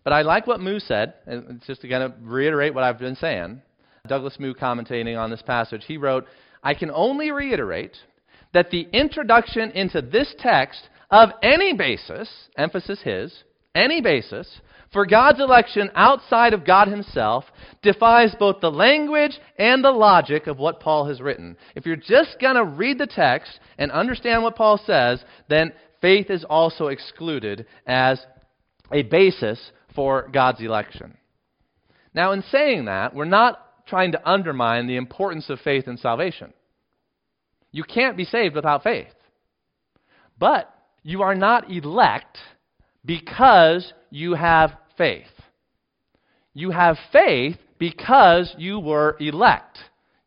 But 0.05 0.13
I 0.13 0.23
like 0.23 0.47
what 0.47 0.61
Moo 0.61 0.79
said, 0.79 1.15
and 1.27 1.57
it's 1.57 1.67
just 1.67 1.81
to 1.81 1.89
kind 1.89 2.03
of 2.03 2.13
reiterate 2.21 2.75
what 2.75 2.85
I've 2.85 2.99
been 2.99 3.17
saying. 3.17 3.61
Douglas 4.07 4.39
Moo 4.39 4.55
commentating 4.55 5.19
on 5.19 5.31
this 5.31 5.43
passage, 5.43 5.85
he 5.87 5.97
wrote, 5.97 6.27
I 6.63 6.75
can 6.75 6.91
only 6.91 7.31
reiterate 7.31 7.97
that 8.53 8.71
the 8.71 8.89
introduction 8.93 9.71
into 9.73 10.01
this 10.01 10.35
text 10.39 10.89
of 11.11 11.31
any 11.43 11.73
basis, 11.73 12.29
emphasis 12.57 13.01
his, 13.03 13.43
any 13.75 14.01
basis, 14.01 14.61
for 14.93 15.05
God's 15.07 15.41
election 15.41 15.91
outside 15.95 16.55
of 16.55 16.65
God 16.65 16.89
Himself 16.89 17.45
defies 17.83 18.35
both 18.39 18.61
the 18.61 18.71
language 18.71 19.39
and 19.59 19.85
the 19.85 19.91
logic 19.91 20.47
of 20.47 20.59
what 20.59 20.81
Paul 20.81 21.07
has 21.09 21.21
written. 21.21 21.57
If 21.75 21.85
you're 21.85 21.97
just 21.97 22.37
going 22.41 22.55
to 22.55 22.65
read 22.65 22.99
the 22.99 23.07
text 23.07 23.59
and 23.79 23.91
understand 23.91 24.43
what 24.43 24.57
Paul 24.57 24.81
says, 24.87 25.23
then 25.49 25.73
faith 26.07 26.31
is 26.31 26.45
also 26.45 26.87
excluded 26.87 27.67
as 27.85 28.25
a 28.93 29.03
basis 29.03 29.59
for 29.93 30.29
God's 30.33 30.61
election. 30.61 31.17
Now, 32.15 32.31
in 32.31 32.43
saying 32.43 32.85
that, 32.85 33.13
we're 33.13 33.25
not 33.25 33.85
trying 33.89 34.13
to 34.13 34.29
undermine 34.29 34.87
the 34.87 34.99
importance 34.99 35.51
of 35.51 35.59
faith 35.59 35.89
in 35.89 35.97
salvation. 35.97 36.53
You 37.73 37.83
can't 37.83 38.17
be 38.17 38.23
saved 38.23 38.55
without 38.55 38.85
faith. 38.85 39.13
But 40.39 40.73
you 41.03 41.23
are 41.23 41.35
not 41.35 41.73
elect 41.73 42.39
because 43.05 43.93
you 44.11 44.35
have 44.35 44.71
faith. 44.97 45.27
You 46.55 46.71
have 46.71 46.99
faith 47.11 47.57
because 47.81 48.55
you 48.59 48.79
were 48.79 49.17
elect. 49.19 49.79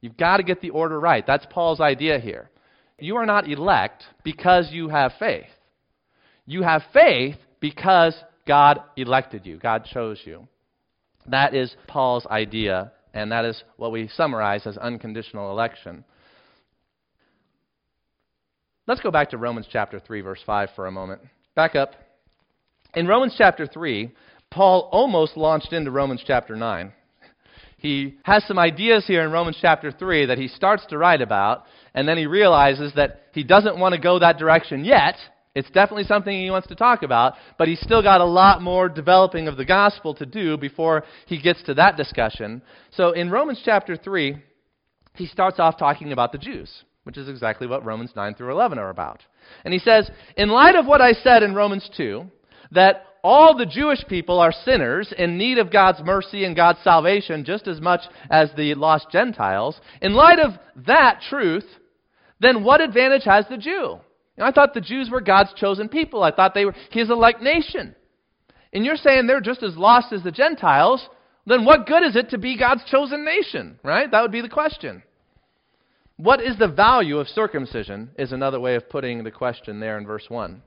You've 0.02 0.18
got 0.18 0.38
to 0.38 0.44
get 0.44 0.60
the 0.60 0.72
order 0.72 1.00
right. 1.00 1.26
That's 1.26 1.46
Paul's 1.50 1.80
idea 1.80 2.20
here. 2.20 2.50
You 3.00 3.16
are 3.16 3.26
not 3.26 3.50
elect 3.50 4.04
because 4.26 4.74
you 4.74 4.90
have 4.90 5.14
faith. 5.18 5.46
You 6.50 6.64
have 6.64 6.82
faith 6.92 7.36
because 7.60 8.16
God 8.48 8.82
elected 8.98 9.46
you, 9.46 9.58
God 9.58 9.86
chose 9.86 10.20
you. 10.26 10.48
That 11.28 11.54
is 11.54 11.76
Paul's 11.86 12.26
idea, 12.26 12.92
and 13.14 13.32
that 13.32 13.46
is 13.46 13.64
what 13.78 13.92
we 13.92 14.08
summarize 14.08 14.66
as 14.66 14.76
unconditional 14.76 15.52
election. 15.52 16.04
Let's 18.88 19.00
go 19.00 19.12
back 19.12 19.30
to 19.30 19.38
Romans 19.38 19.68
chapter 19.72 20.00
3, 20.00 20.22
verse 20.22 20.40
5 20.44 20.70
for 20.76 20.88
a 20.88 20.92
moment. 20.92 21.22
Back 21.54 21.76
up. 21.76 21.94
In 22.96 23.06
Romans 23.06 23.36
chapter 23.38 23.68
3, 23.68 24.12
Paul 24.50 24.90
almost 24.92 25.38
launched 25.38 25.72
into 25.72 25.92
Romans 25.92 26.24
chapter 26.26 26.56
9. 26.56 26.92
He 27.78 28.18
has 28.24 28.44
some 28.46 28.58
ideas 28.58 29.06
here 29.06 29.24
in 29.24 29.32
Romans 29.32 29.60
chapter 29.62 29.92
3 29.92 30.26
that 30.26 30.40
he 30.40 30.48
starts 30.48 30.84
to 30.88 30.98
write 30.98 31.22
about, 31.22 31.66
and 31.94 32.08
then 32.08 32.18
he 32.18 32.26
realizes 32.26 32.92
that 32.96 33.22
he 33.34 33.44
doesn't 33.44 33.78
want 33.78 33.94
to 33.94 34.02
go 34.02 34.18
that 34.18 34.40
direction 34.40 34.84
yet, 34.84 35.16
It's 35.60 35.70
definitely 35.72 36.06
something 36.06 36.34
he 36.34 36.50
wants 36.50 36.70
to 36.70 36.76
talk 36.76 37.04
about, 37.04 37.34
but 37.58 37.68
he's 37.68 37.82
still 37.82 38.02
got 38.02 38.22
a 38.22 38.26
lot 38.26 38.62
more 38.62 38.88
developing 38.88 39.50
of 39.50 39.58
the 39.58 39.66
gospel 39.66 40.14
to 40.16 40.26
do 40.26 40.58
before 40.58 41.04
he 41.26 41.42
gets 41.42 41.62
to 41.64 41.74
that 41.74 41.98
discussion. 41.98 42.62
So 42.92 43.12
in 43.12 43.30
Romans 43.30 43.62
chapter 43.64 43.98
3, 43.98 44.42
he 45.16 45.26
starts 45.26 45.60
off 45.60 45.78
talking 45.78 46.14
about 46.14 46.32
the 46.32 46.38
Jews, 46.38 46.86
which 47.04 47.18
is 47.18 47.28
exactly 47.28 47.68
what 47.68 47.84
Romans 47.84 48.12
9 48.16 48.36
through 48.36 48.52
11 48.52 48.80
are 48.80 48.90
about. 48.90 49.22
And 49.66 49.74
he 49.74 49.82
says, 49.82 50.10
In 50.38 50.48
light 50.48 50.76
of 50.76 50.86
what 50.86 51.02
I 51.02 51.12
said 51.12 51.44
in 51.44 51.54
Romans 51.54 51.90
2, 51.98 52.24
that 52.72 53.04
all 53.22 53.58
the 53.58 53.66
Jewish 53.66 54.06
people 54.08 54.40
are 54.40 54.54
sinners 54.64 55.14
in 55.18 55.38
need 55.38 55.58
of 55.58 55.74
God's 55.74 56.02
mercy 56.06 56.46
and 56.46 56.56
God's 56.56 56.80
salvation 56.86 57.44
just 57.44 57.68
as 57.68 57.82
much 57.82 58.02
as 58.30 58.50
the 58.56 58.76
lost 58.76 59.08
Gentiles, 59.12 59.82
in 60.02 60.14
light 60.14 60.40
of 60.40 60.52
that 60.88 61.20
truth, 61.30 61.66
then 62.40 62.64
what 62.64 62.80
advantage 62.80 63.26
has 63.26 63.46
the 63.50 63.58
Jew? 63.58 64.00
I 64.42 64.52
thought 64.52 64.74
the 64.74 64.82
Jews 64.82 65.10
were 65.10 65.22
God's 65.22 65.54
chosen 65.54 65.90
people. 65.90 66.24
I 66.24 66.32
thought 66.32 66.54
they 66.54 66.66
were 66.66 66.76
his 66.92 67.10
elect 67.10 67.42
nation. 67.42 67.96
And 68.72 68.86
you're 68.86 68.96
saying 68.96 69.28
they're 69.28 69.42
just 69.42 69.64
as 69.64 69.76
lost 69.76 70.14
as 70.14 70.24
the 70.24 70.32
Gentiles, 70.32 71.08
then 71.46 71.66
what 71.66 71.88
good 71.88 72.04
is 72.04 72.16
it 72.16 72.30
to 72.30 72.38
be 72.38 72.58
God's 72.58 72.84
chosen 72.86 73.26
nation, 73.26 73.80
right? 73.84 74.10
That 74.10 74.22
would 74.22 74.32
be 74.32 74.42
the 74.42 74.50
question. 74.50 75.04
What 76.18 76.42
is 76.42 76.58
the 76.58 76.68
value 76.68 77.18
of 77.18 77.28
circumcision 77.28 78.12
is 78.18 78.32
another 78.32 78.60
way 78.60 78.76
of 78.76 78.90
putting 78.90 79.24
the 79.24 79.32
question 79.32 79.80
there 79.80 79.98
in 79.98 80.06
verse 80.06 80.26
1. 80.28 80.62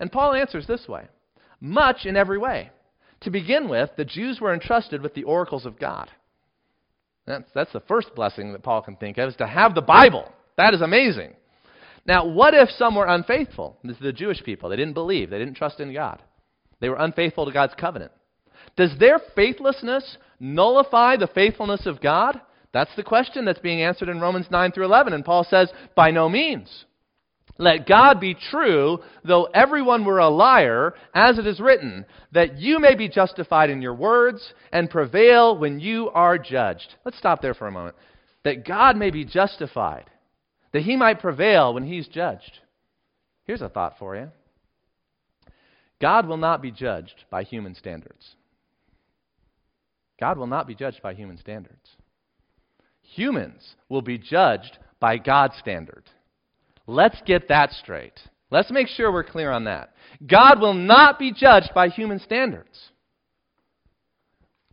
And 0.00 0.10
Paul 0.10 0.34
answers 0.34 0.66
this 0.66 0.88
way 0.88 1.08
much 1.60 2.04
in 2.04 2.16
every 2.16 2.36
way. 2.36 2.70
To 3.22 3.30
begin 3.30 3.68
with, 3.68 3.90
the 3.96 4.04
Jews 4.04 4.40
were 4.40 4.52
entrusted 4.52 5.00
with 5.00 5.14
the 5.14 5.24
oracles 5.24 5.64
of 5.64 5.78
God. 5.78 6.10
That's, 7.26 7.48
that's 7.54 7.72
the 7.72 7.80
first 7.80 8.14
blessing 8.14 8.52
that 8.52 8.62
Paul 8.62 8.82
can 8.82 8.96
think 8.96 9.16
of, 9.16 9.30
is 9.30 9.36
to 9.36 9.46
have 9.46 9.74
the 9.74 9.80
Bible. 9.80 10.30
That 10.58 10.74
is 10.74 10.82
amazing. 10.82 11.34
Now, 12.06 12.26
what 12.26 12.54
if 12.54 12.68
some 12.70 12.94
were 12.94 13.06
unfaithful? 13.06 13.78
This 13.82 13.96
is 13.96 14.02
the 14.02 14.12
Jewish 14.12 14.42
people. 14.42 14.68
They 14.68 14.76
didn't 14.76 14.94
believe, 14.94 15.30
they 15.30 15.38
didn't 15.38 15.56
trust 15.56 15.80
in 15.80 15.92
God. 15.92 16.22
They 16.80 16.88
were 16.88 16.96
unfaithful 16.96 17.46
to 17.46 17.52
God's 17.52 17.74
covenant. 17.78 18.12
Does 18.76 18.92
their 18.98 19.20
faithlessness 19.34 20.18
nullify 20.40 21.16
the 21.16 21.28
faithfulness 21.28 21.86
of 21.86 22.00
God? 22.00 22.40
That's 22.72 22.94
the 22.96 23.04
question 23.04 23.44
that's 23.44 23.60
being 23.60 23.82
answered 23.82 24.08
in 24.08 24.20
Romans 24.20 24.46
9 24.50 24.72
through 24.72 24.86
11. 24.86 25.12
And 25.12 25.24
Paul 25.24 25.46
says, 25.48 25.70
by 25.94 26.10
no 26.10 26.28
means. 26.28 26.84
Let 27.56 27.86
God 27.86 28.18
be 28.18 28.34
true, 28.50 28.98
though 29.22 29.44
everyone 29.44 30.04
were 30.04 30.18
a 30.18 30.28
liar, 30.28 30.94
as 31.14 31.38
it 31.38 31.46
is 31.46 31.60
written, 31.60 32.04
that 32.32 32.58
you 32.58 32.80
may 32.80 32.96
be 32.96 33.08
justified 33.08 33.70
in 33.70 33.80
your 33.80 33.94
words 33.94 34.52
and 34.72 34.90
prevail 34.90 35.56
when 35.56 35.78
you 35.78 36.10
are 36.10 36.36
judged. 36.36 36.94
Let's 37.04 37.18
stop 37.18 37.40
there 37.40 37.54
for 37.54 37.68
a 37.68 37.72
moment. 37.72 37.94
That 38.42 38.66
God 38.66 38.96
may 38.96 39.10
be 39.10 39.24
justified, 39.24 40.10
that 40.74 40.82
he 40.82 40.96
might 40.96 41.20
prevail 41.20 41.72
when 41.72 41.84
he's 41.84 42.08
judged. 42.08 42.58
Here's 43.44 43.62
a 43.62 43.68
thought 43.68 43.94
for 43.98 44.16
you 44.16 44.30
God 46.00 46.26
will 46.26 46.36
not 46.36 46.60
be 46.60 46.72
judged 46.72 47.24
by 47.30 47.44
human 47.44 47.74
standards. 47.76 48.34
God 50.20 50.36
will 50.36 50.48
not 50.48 50.66
be 50.66 50.74
judged 50.74 51.00
by 51.00 51.14
human 51.14 51.38
standards. 51.38 51.96
Humans 53.02 53.76
will 53.88 54.02
be 54.02 54.18
judged 54.18 54.78
by 54.98 55.16
God's 55.16 55.56
standard. 55.58 56.02
Let's 56.88 57.20
get 57.24 57.48
that 57.48 57.70
straight. 57.70 58.18
Let's 58.50 58.70
make 58.70 58.88
sure 58.88 59.12
we're 59.12 59.24
clear 59.24 59.52
on 59.52 59.64
that. 59.64 59.94
God 60.26 60.60
will 60.60 60.74
not 60.74 61.20
be 61.20 61.32
judged 61.32 61.70
by 61.72 61.88
human 61.88 62.18
standards. 62.18 62.90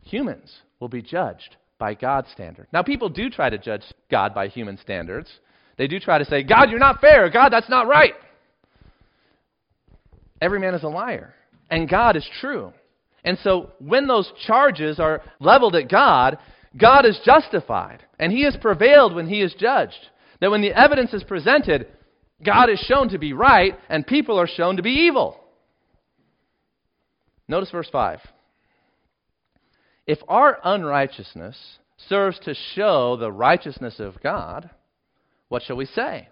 Humans 0.02 0.52
will 0.80 0.90
be 0.90 1.02
judged 1.04 1.58
by 1.78 1.94
God's 1.94 2.32
standard. 2.32 2.68
Now, 2.74 2.82
people 2.82 3.10
do 3.10 3.30
try 3.30 3.50
to 3.50 3.58
judge 3.58 3.84
God 4.10 4.34
by 4.34 4.48
human 4.48 4.78
standards. 4.78 5.32
They 5.82 5.88
do 5.88 6.00
try 6.00 6.20
to 6.20 6.26
say, 6.26 6.44
God, 6.44 6.70
you're 6.70 6.78
not 6.78 7.02
fair. 7.02 7.28
God, 7.32 7.50
that's 7.50 7.68
not 7.68 7.88
right. 7.88 8.14
Every 10.40 10.60
man 10.60 10.76
is 10.76 10.84
a 10.84 10.88
liar, 10.88 11.34
and 11.72 11.90
God 11.90 12.16
is 12.16 12.30
true. 12.40 12.72
And 13.24 13.40
so, 13.40 13.72
when 13.80 14.06
those 14.06 14.32
charges 14.46 15.00
are 15.00 15.24
leveled 15.40 15.76
at 15.76 15.90
God, 15.90 16.38
God 16.80 17.08
is 17.08 17.20
justified, 17.26 18.06
and 18.20 18.32
He 18.32 18.44
has 18.44 18.56
prevailed 18.62 19.16
when 19.16 19.28
He 19.28 19.42
is 19.42 19.56
judged. 19.58 19.98
That 20.40 20.52
when 20.52 20.62
the 20.62 20.72
evidence 20.72 21.16
is 21.16 21.24
presented, 21.24 21.88
God 22.46 22.70
is 22.70 22.78
shown 22.82 23.10
to 23.10 23.18
be 23.18 23.34
right, 23.34 23.74
and 23.90 24.06
people 24.06 24.40
are 24.40 24.48
shown 24.48 24.78
to 24.78 24.84
be 24.84 25.08
evil. 25.08 25.36
Notice 27.48 27.72
verse 27.72 27.90
5. 27.92 28.20
If 30.06 30.20
our 30.28 30.60
unrighteousness 30.64 31.58
serves 32.08 32.38
to 32.42 32.54
show 32.76 33.18
the 33.18 33.32
righteousness 33.32 33.96
of 33.98 34.22
God, 34.22 34.70
what 35.52 35.64
shall 35.64 35.76
we 35.76 35.86
say? 35.86 36.30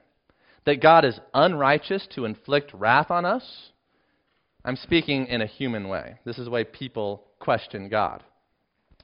That 0.65 0.81
God 0.81 1.03
is 1.03 1.19
unrighteous 1.33 2.07
to 2.15 2.23
inflict 2.23 2.73
wrath 2.73 3.11
on 3.11 3.25
us? 3.25 3.43
I'm 4.63 4.77
speaking 4.77 5.27
in 5.27 5.41
a 5.41 5.45
human 5.45 5.89
way. 5.89 6.19
This 6.23 6.37
is 6.37 6.45
the 6.45 6.51
way 6.51 6.63
people 6.63 7.25
question 7.37 7.89
God. 7.89 8.23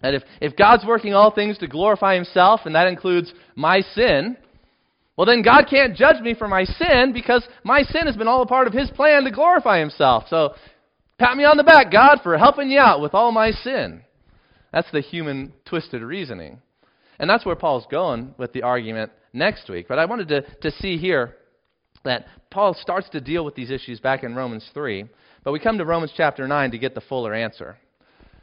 And 0.02 0.16
if, 0.16 0.24
if 0.40 0.56
God's 0.56 0.86
working 0.86 1.14
all 1.14 1.32
things 1.32 1.58
to 1.58 1.68
glorify 1.68 2.16
himself, 2.16 2.62
and 2.64 2.76
that 2.76 2.88
includes 2.88 3.34
my 3.58 3.82
sin, 3.82 4.38
well, 5.18 5.26
then 5.26 5.42
God 5.42 5.66
can't 5.70 5.98
judge 5.98 6.22
me 6.22 6.34
for 6.34 6.48
my 6.48 6.64
sin 6.64 7.12
because 7.14 7.46
my 7.66 7.82
sin 7.82 8.06
has 8.06 8.16
been 8.16 8.30
all 8.30 8.42
a 8.42 8.48
part 8.48 8.68
of 8.68 8.74
His 8.74 8.90
plan 8.92 9.26
to 9.26 9.32
glorify 9.32 9.80
Himself. 9.80 10.26
So, 10.30 10.56
pat 11.18 11.36
me 11.36 11.44
on 11.44 11.58
the 11.58 11.64
back, 11.64 11.92
God, 11.92 12.20
for 12.24 12.38
helping 12.38 12.70
you 12.70 12.80
out 12.80 13.02
with 13.02 13.14
all 13.14 13.34
my 13.34 13.52
sin. 13.52 14.02
That's 14.72 14.92
the 14.92 15.02
human 15.02 15.54
twisted 15.66 16.02
reasoning. 16.02 16.62
And 17.20 17.30
that's 17.30 17.46
where 17.46 17.56
Paul's 17.56 17.86
going 17.90 18.36
with 18.38 18.54
the 18.54 18.64
argument 18.64 19.12
next 19.34 19.70
week. 19.70 19.88
But 19.88 20.00
I 20.00 20.06
wanted 20.06 20.28
to, 20.30 20.42
to 20.62 20.72
see 20.72 20.98
here 20.98 21.36
that 22.04 22.26
Paul 22.52 22.74
starts 22.74 23.10
to 23.10 23.22
deal 23.22 23.44
with 23.44 23.56
these 23.56 23.72
issues 23.72 24.00
back 24.00 24.24
in 24.24 24.36
Romans 24.36 24.70
3. 24.74 25.06
But 25.44 25.52
we 25.52 25.60
come 25.60 25.78
to 25.78 25.86
Romans 25.86 26.14
chapter 26.16 26.48
9 26.48 26.72
to 26.72 26.78
get 26.78 26.96
the 26.96 27.02
fuller 27.02 27.34
answer. 27.34 27.78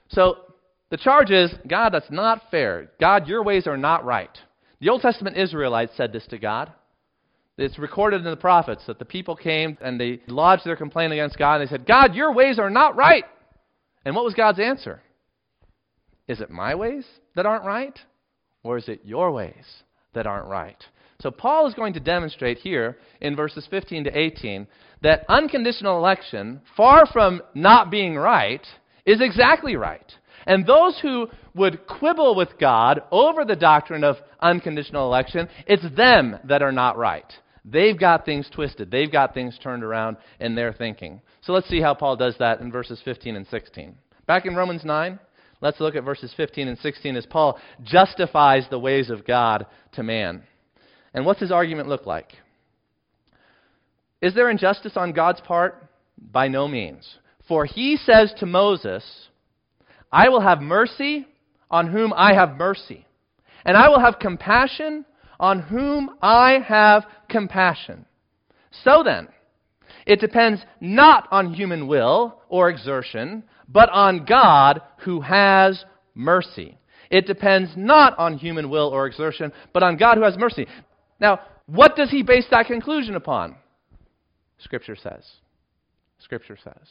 So, 0.09 0.37
the 0.91 0.99
charge 0.99 1.31
is 1.31 1.51
God, 1.67 1.95
that's 1.95 2.11
not 2.11 2.43
fair. 2.51 2.91
God, 3.01 3.27
your 3.27 3.43
ways 3.43 3.67
are 3.67 3.79
not 3.79 4.05
right. 4.05 4.37
The 4.81 4.91
Old 4.91 5.01
Testament 5.01 5.39
Israelites 5.39 5.93
said 5.97 6.13
this 6.13 6.27
to 6.27 6.39
God. 6.39 6.71
It's 7.57 7.79
recorded 7.79 8.19
in 8.19 8.31
the 8.31 8.37
prophets 8.37 8.83
that 8.87 8.99
the 8.99 9.05
people 9.05 9.37
came 9.37 9.79
and 9.81 9.99
they 9.99 10.21
lodged 10.27 10.67
their 10.67 10.77
complaint 10.77 11.13
against 11.13 11.39
God 11.39 11.61
and 11.61 11.67
they 11.67 11.71
said, 11.71 11.87
God, 11.87 12.15
your 12.15 12.35
ways 12.35 12.59
are 12.59 12.69
not 12.69 12.97
right. 12.97 13.25
And 14.05 14.15
what 14.15 14.25
was 14.25 14.35
God's 14.35 14.59
answer? 14.59 15.01
Is 16.29 16.41
it 16.41 16.51
my 16.51 16.75
ways 16.75 17.07
that 17.37 17.47
aren't 17.47 17.65
right? 17.65 17.99
Or 18.63 18.79
is 18.79 18.89
it 18.89 19.01
your 19.05 19.33
ways 19.33 19.83
that 20.15 20.27
aren't 20.27 20.49
right? 20.49 20.83
So 21.21 21.31
Paul 21.31 21.69
is 21.69 21.75
going 21.75 21.93
to 21.95 22.01
demonstrate 22.01 22.59
here 22.59 22.99
in 23.21 23.37
verses 23.37 23.67
15 23.71 24.05
to 24.05 24.19
18 24.19 24.67
that 25.03 25.25
unconditional 25.29 25.99
election, 25.99 26.61
far 26.77 27.07
from 27.07 27.43
not 27.55 27.91
being 27.91 28.17
right, 28.17 28.65
is 29.07 29.21
exactly 29.21 29.77
right. 29.77 30.13
And 30.47 30.67
those 30.67 30.99
who 31.01 31.29
would 31.55 31.87
quibble 31.87 32.35
with 32.35 32.59
God 32.59 33.03
over 33.13 33.45
the 33.45 33.57
doctrine 33.57 34.03
of 34.03 34.17
unconditional 34.41 35.07
election, 35.07 35.49
it's 35.67 35.85
them 35.97 36.39
that 36.45 36.63
are 36.63 36.73
not 36.73 36.99
right. 36.99 37.33
They've 37.65 37.99
got 37.99 38.25
things 38.25 38.49
twisted. 38.53 38.91
They've 38.91 39.11
got 39.11 39.35
things 39.35 39.57
turned 39.63 39.85
around 39.85 40.17
in 40.41 40.57
their 40.57 40.73
thinking. 40.73 41.21
So 41.43 41.53
let's 41.53 41.69
see 41.69 41.81
how 41.81 41.95
Paul 41.95 42.17
does 42.17 42.35
that 42.39 42.61
in 42.61 42.73
verses 42.73 43.01
15 43.05 43.37
and 43.37 43.47
16. 43.47 43.97
Back 44.27 44.47
in 44.47 44.57
Romans 44.57 44.85
9, 44.85 45.19
let's 45.63 45.81
look 45.81 45.95
at 45.95 46.05
verses 46.05 46.35
15 46.37 46.69
and 46.69 46.79
16 46.79 47.17
as 47.17 47.25
Paul 47.25 47.59
justifies 47.83 48.67
the 48.69 48.79
ways 48.79 49.09
of 49.09 49.27
God 49.27 49.65
to 49.93 50.03
man. 50.03 50.43
And 51.15 51.25
what's 51.25 51.41
his 51.41 51.53
argument 51.53 51.89
look 51.89 52.05
like? 52.05 52.33
Is 54.21 54.35
there 54.35 54.51
injustice 54.51 54.93
on 54.97 55.13
God's 55.13 55.41
part? 55.41 55.83
By 56.19 56.49
no 56.49 56.69
means. 56.69 57.17
For 57.49 57.65
he 57.65 57.97
says 57.97 58.33
to 58.39 58.47
Moses, 58.47 59.05
I 60.11 60.29
will 60.29 60.41
have 60.41 60.61
mercy 60.61 61.27
on 61.71 61.91
whom 61.91 62.13
I 62.15 62.35
have 62.35 62.57
mercy, 62.57 63.07
and 63.65 63.77
I 63.77 63.89
will 63.89 64.01
have 64.01 64.19
compassion 64.19 65.05
on 65.41 65.61
whom 65.61 66.11
I 66.21 66.59
have 66.67 67.05
compassion. 67.29 68.05
So 68.85 69.03
then, 69.03 69.29
it 70.07 70.21
depends 70.21 70.61
not 70.81 71.29
on 71.31 71.55
human 71.55 71.89
will 71.89 72.41
or 72.49 72.69
exertion, 72.69 73.45
but 73.69 73.89
on 73.91 74.25
God 74.25 74.83
who 74.99 75.21
has 75.21 75.85
mercy. 76.15 76.79
It 77.11 77.27
depends 77.27 77.73
not 77.77 78.19
on 78.19 78.39
human 78.39 78.71
will 78.71 78.89
or 78.89 79.07
exertion, 79.07 79.53
but 79.73 79.83
on 79.83 79.97
God 79.97 80.17
who 80.17 80.25
has 80.25 80.37
mercy. 80.37 80.67
Now, 81.21 81.41
what 81.67 81.97
does 81.97 82.11
he 82.11 82.23
base 82.23 82.47
that 82.51 82.67
conclusion 82.67 83.17
upon? 83.17 83.57
Scripture 84.59 84.97
says. 84.97 85.29
Scripture 86.19 86.59
says. 86.63 86.89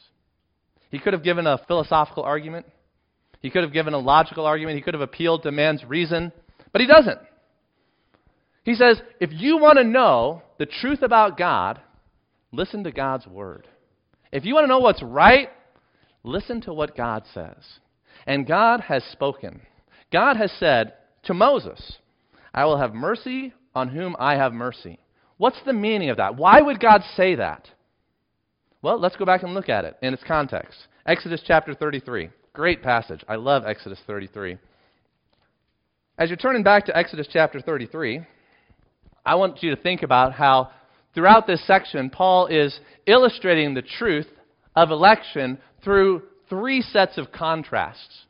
He 0.89 0.99
could 0.99 1.13
have 1.13 1.23
given 1.23 1.47
a 1.47 1.59
philosophical 1.67 2.23
argument. 2.23 2.65
He 3.41 3.49
could 3.49 3.63
have 3.63 3.73
given 3.73 3.93
a 3.93 3.99
logical 3.99 4.45
argument. 4.45 4.75
He 4.75 4.83
could 4.83 4.93
have 4.93 5.01
appealed 5.01 5.43
to 5.43 5.51
man's 5.51 5.83
reason, 5.83 6.31
but 6.71 6.81
he 6.81 6.87
doesn't. 6.87 7.19
He 8.63 8.75
says, 8.75 9.01
if 9.19 9.31
you 9.33 9.57
want 9.57 9.77
to 9.77 9.83
know 9.83 10.43
the 10.59 10.67
truth 10.67 11.01
about 11.01 11.37
God, 11.37 11.81
listen 12.51 12.83
to 12.83 12.91
God's 12.91 13.25
word. 13.25 13.67
If 14.31 14.45
you 14.45 14.53
want 14.53 14.65
to 14.65 14.67
know 14.67 14.79
what's 14.79 15.01
right, 15.01 15.49
listen 16.23 16.61
to 16.61 16.73
what 16.73 16.95
God 16.95 17.23
says. 17.33 17.79
And 18.25 18.47
God 18.47 18.81
has 18.81 19.03
spoken. 19.05 19.61
God 20.11 20.37
has 20.37 20.51
said 20.59 20.93
to 21.23 21.33
Moses, 21.33 21.97
I 22.53 22.65
will 22.65 22.77
have 22.77 22.93
mercy 22.93 23.53
on 23.73 23.89
whom 23.89 24.15
I 24.19 24.35
have 24.35 24.53
mercy. 24.53 24.99
What's 25.37 25.61
the 25.65 25.73
meaning 25.73 26.09
of 26.09 26.17
that? 26.17 26.35
Why 26.35 26.61
would 26.61 26.79
God 26.79 27.01
say 27.15 27.35
that? 27.35 27.67
Well, 28.81 28.99
let's 28.99 29.15
go 29.15 29.25
back 29.25 29.43
and 29.43 29.53
look 29.53 29.69
at 29.69 29.85
it 29.85 29.95
in 30.01 30.13
its 30.13 30.23
context. 30.27 30.77
Exodus 31.05 31.41
chapter 31.45 31.73
33. 31.73 32.29
Great 32.53 32.83
passage. 32.83 33.23
I 33.27 33.35
love 33.35 33.63
Exodus 33.65 33.99
33. 34.05 34.57
As 36.17 36.29
you're 36.29 36.37
turning 36.37 36.63
back 36.63 36.85
to 36.85 36.97
Exodus 36.97 37.27
chapter 37.31 37.61
33, 37.61 38.21
I 39.25 39.35
want 39.35 39.63
you 39.63 39.73
to 39.73 39.81
think 39.81 40.03
about 40.03 40.33
how 40.33 40.71
throughout 41.13 41.47
this 41.47 41.65
section, 41.65 42.09
Paul 42.09 42.47
is 42.47 42.79
illustrating 43.05 43.73
the 43.73 43.81
truth 43.81 44.27
of 44.75 44.91
election 44.91 45.57
through 45.83 46.23
three 46.49 46.81
sets 46.81 47.17
of 47.17 47.31
contrasts. 47.31 48.25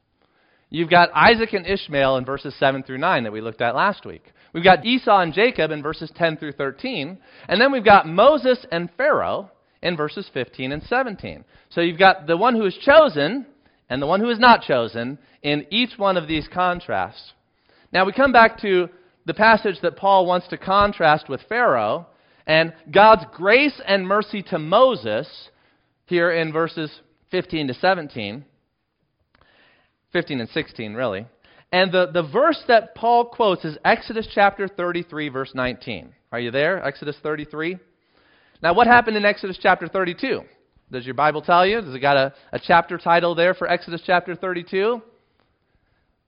You've 0.69 0.89
got 0.89 1.09
Isaac 1.13 1.53
and 1.53 1.65
Ishmael 1.65 2.17
in 2.17 2.25
verses 2.25 2.55
7 2.57 2.83
through 2.83 2.99
9 2.99 3.23
that 3.23 3.33
we 3.33 3.41
looked 3.41 3.61
at 3.61 3.75
last 3.75 4.05
week. 4.05 4.23
We've 4.53 4.63
got 4.63 4.85
Esau 4.85 5.19
and 5.19 5.33
Jacob 5.33 5.71
in 5.71 5.83
verses 5.83 6.11
10 6.15 6.37
through 6.37 6.53
13. 6.53 7.17
And 7.47 7.61
then 7.61 7.71
we've 7.71 7.83
got 7.83 8.07
Moses 8.07 8.65
and 8.71 8.89
Pharaoh 8.95 9.51
in 9.81 9.97
verses 9.97 10.29
15 10.33 10.71
and 10.71 10.83
17. 10.83 11.43
So 11.69 11.81
you've 11.81 11.99
got 11.99 12.27
the 12.27 12.37
one 12.37 12.55
who 12.55 12.65
is 12.65 12.77
chosen 12.81 13.45
and 13.89 14.01
the 14.01 14.07
one 14.07 14.21
who 14.21 14.29
is 14.29 14.39
not 14.39 14.61
chosen 14.61 15.17
in 15.41 15.65
each 15.69 15.97
one 15.97 16.15
of 16.15 16.27
these 16.27 16.47
contrasts. 16.47 17.33
Now 17.91 18.05
we 18.05 18.13
come 18.13 18.31
back 18.31 18.61
to 18.61 18.89
the 19.25 19.33
passage 19.33 19.75
that 19.81 19.97
Paul 19.97 20.25
wants 20.25 20.47
to 20.49 20.57
contrast 20.57 21.27
with 21.27 21.41
Pharaoh 21.49 22.07
and 22.47 22.73
God's 22.91 23.25
grace 23.33 23.79
and 23.85 24.07
mercy 24.07 24.41
to 24.43 24.59
Moses 24.59 25.49
here 26.05 26.31
in 26.31 26.53
verses 26.53 26.91
15 27.31 27.67
to 27.67 27.73
17. 27.73 28.45
15 30.11 30.39
and 30.39 30.49
16, 30.49 30.93
really. 30.93 31.25
And 31.71 31.91
the, 31.91 32.09
the 32.11 32.23
verse 32.23 32.61
that 32.67 32.95
Paul 32.95 33.25
quotes 33.25 33.63
is 33.63 33.77
Exodus 33.85 34.27
chapter 34.33 34.67
33, 34.67 35.29
verse 35.29 35.51
19. 35.55 36.13
Are 36.31 36.39
you 36.39 36.51
there? 36.51 36.85
Exodus 36.85 37.15
33? 37.23 37.77
Now, 38.61 38.73
what 38.73 38.87
happened 38.87 39.17
in 39.17 39.25
Exodus 39.25 39.57
chapter 39.61 39.87
32? 39.87 40.41
Does 40.91 41.05
your 41.05 41.15
Bible 41.15 41.41
tell 41.41 41.65
you? 41.65 41.79
Does 41.81 41.95
it 41.95 41.99
got 41.99 42.17
a, 42.17 42.33
a 42.51 42.59
chapter 42.59 42.97
title 42.97 43.33
there 43.33 43.53
for 43.53 43.67
Exodus 43.67 44.01
chapter 44.05 44.35
32? 44.35 45.01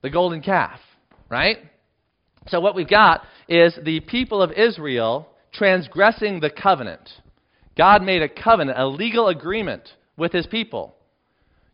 The 0.01 0.09
golden 0.09 0.41
calf, 0.41 0.79
right? 1.29 1.57
So, 2.47 2.61
what 2.61 2.75
we've 2.75 2.89
got 2.89 3.23
is 3.49 3.77
the 3.83 3.99
people 4.01 4.41
of 4.41 4.51
Israel 4.53 5.27
transgressing 5.53 6.39
the 6.39 6.49
covenant. 6.49 7.09
God 7.77 8.03
made 8.03 8.21
a 8.21 8.29
covenant, 8.29 8.79
a 8.79 8.87
legal 8.87 9.27
agreement 9.27 9.89
with 10.17 10.31
his 10.31 10.47
people. 10.47 10.95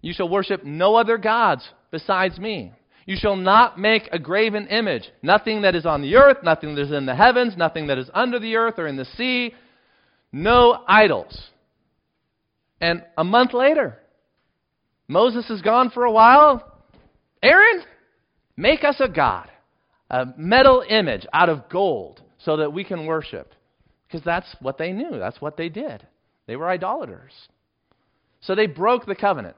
You 0.01 0.13
shall 0.13 0.29
worship 0.29 0.63
no 0.63 0.95
other 0.95 1.17
gods 1.17 1.67
besides 1.91 2.39
me. 2.39 2.73
You 3.05 3.17
shall 3.17 3.35
not 3.35 3.79
make 3.79 4.07
a 4.11 4.19
graven 4.19 4.67
image. 4.67 5.09
Nothing 5.23 5.63
that 5.63 5.75
is 5.75 5.85
on 5.85 6.01
the 6.01 6.15
earth, 6.15 6.37
nothing 6.43 6.75
that 6.75 6.83
is 6.83 6.91
in 6.91 7.05
the 7.05 7.15
heavens, 7.15 7.57
nothing 7.57 7.87
that 7.87 7.97
is 7.97 8.09
under 8.13 8.39
the 8.39 8.55
earth 8.55 8.75
or 8.77 8.87
in 8.87 8.97
the 8.97 9.05
sea. 9.17 9.53
No 10.31 10.83
idols. 10.87 11.49
And 12.79 13.03
a 13.17 13.23
month 13.23 13.53
later, 13.53 13.97
Moses 15.07 15.49
is 15.49 15.61
gone 15.61 15.89
for 15.89 16.05
a 16.05 16.11
while. 16.11 16.81
Aaron, 17.41 17.83
make 18.55 18.83
us 18.83 18.97
a 18.99 19.09
god, 19.09 19.49
a 20.09 20.27
metal 20.37 20.83
image 20.87 21.25
out 21.33 21.49
of 21.49 21.67
gold 21.67 22.21
so 22.37 22.57
that 22.57 22.71
we 22.71 22.83
can 22.83 23.05
worship. 23.05 23.53
Because 24.07 24.23
that's 24.23 24.55
what 24.61 24.77
they 24.77 24.91
knew, 24.91 25.17
that's 25.17 25.41
what 25.41 25.57
they 25.57 25.69
did. 25.69 26.05
They 26.47 26.55
were 26.55 26.69
idolaters. 26.69 27.33
So 28.41 28.55
they 28.55 28.67
broke 28.67 29.05
the 29.05 29.15
covenant, 29.15 29.55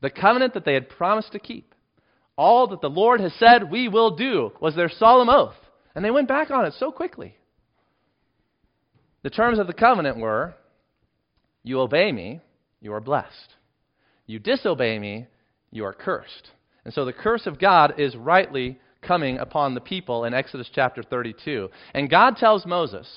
the 0.00 0.10
covenant 0.10 0.54
that 0.54 0.64
they 0.64 0.74
had 0.74 0.88
promised 0.88 1.32
to 1.32 1.38
keep. 1.38 1.74
All 2.36 2.66
that 2.68 2.80
the 2.80 2.90
Lord 2.90 3.20
has 3.20 3.32
said 3.38 3.70
we 3.70 3.88
will 3.88 4.16
do 4.16 4.52
was 4.60 4.74
their 4.74 4.88
solemn 4.90 5.28
oath. 5.28 5.54
And 5.94 6.04
they 6.04 6.10
went 6.10 6.28
back 6.28 6.50
on 6.50 6.64
it 6.64 6.74
so 6.78 6.90
quickly. 6.90 7.36
The 9.22 9.30
terms 9.30 9.58
of 9.58 9.66
the 9.66 9.74
covenant 9.74 10.18
were 10.18 10.54
you 11.62 11.80
obey 11.80 12.10
me, 12.10 12.40
you 12.80 12.92
are 12.92 13.00
blessed. 13.00 13.54
You 14.26 14.38
disobey 14.38 14.98
me, 14.98 15.26
you 15.70 15.84
are 15.84 15.92
cursed. 15.92 16.50
And 16.84 16.92
so 16.92 17.04
the 17.04 17.12
curse 17.12 17.46
of 17.46 17.60
God 17.60 17.94
is 17.98 18.16
rightly 18.16 18.78
coming 19.00 19.38
upon 19.38 19.74
the 19.74 19.80
people 19.80 20.24
in 20.24 20.34
Exodus 20.34 20.70
chapter 20.72 21.02
32. 21.02 21.68
And 21.94 22.10
God 22.10 22.36
tells 22.36 22.66
Moses, 22.66 23.08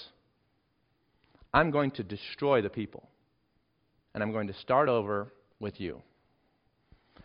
I'm 1.54 1.72
going 1.72 1.92
to 1.92 2.04
destroy 2.04 2.62
the 2.62 2.70
people, 2.70 3.08
and 4.16 4.24
I'm 4.24 4.32
going 4.32 4.48
to 4.48 4.54
start 4.54 4.88
over 4.88 5.32
with 5.60 5.80
you. 5.80 6.02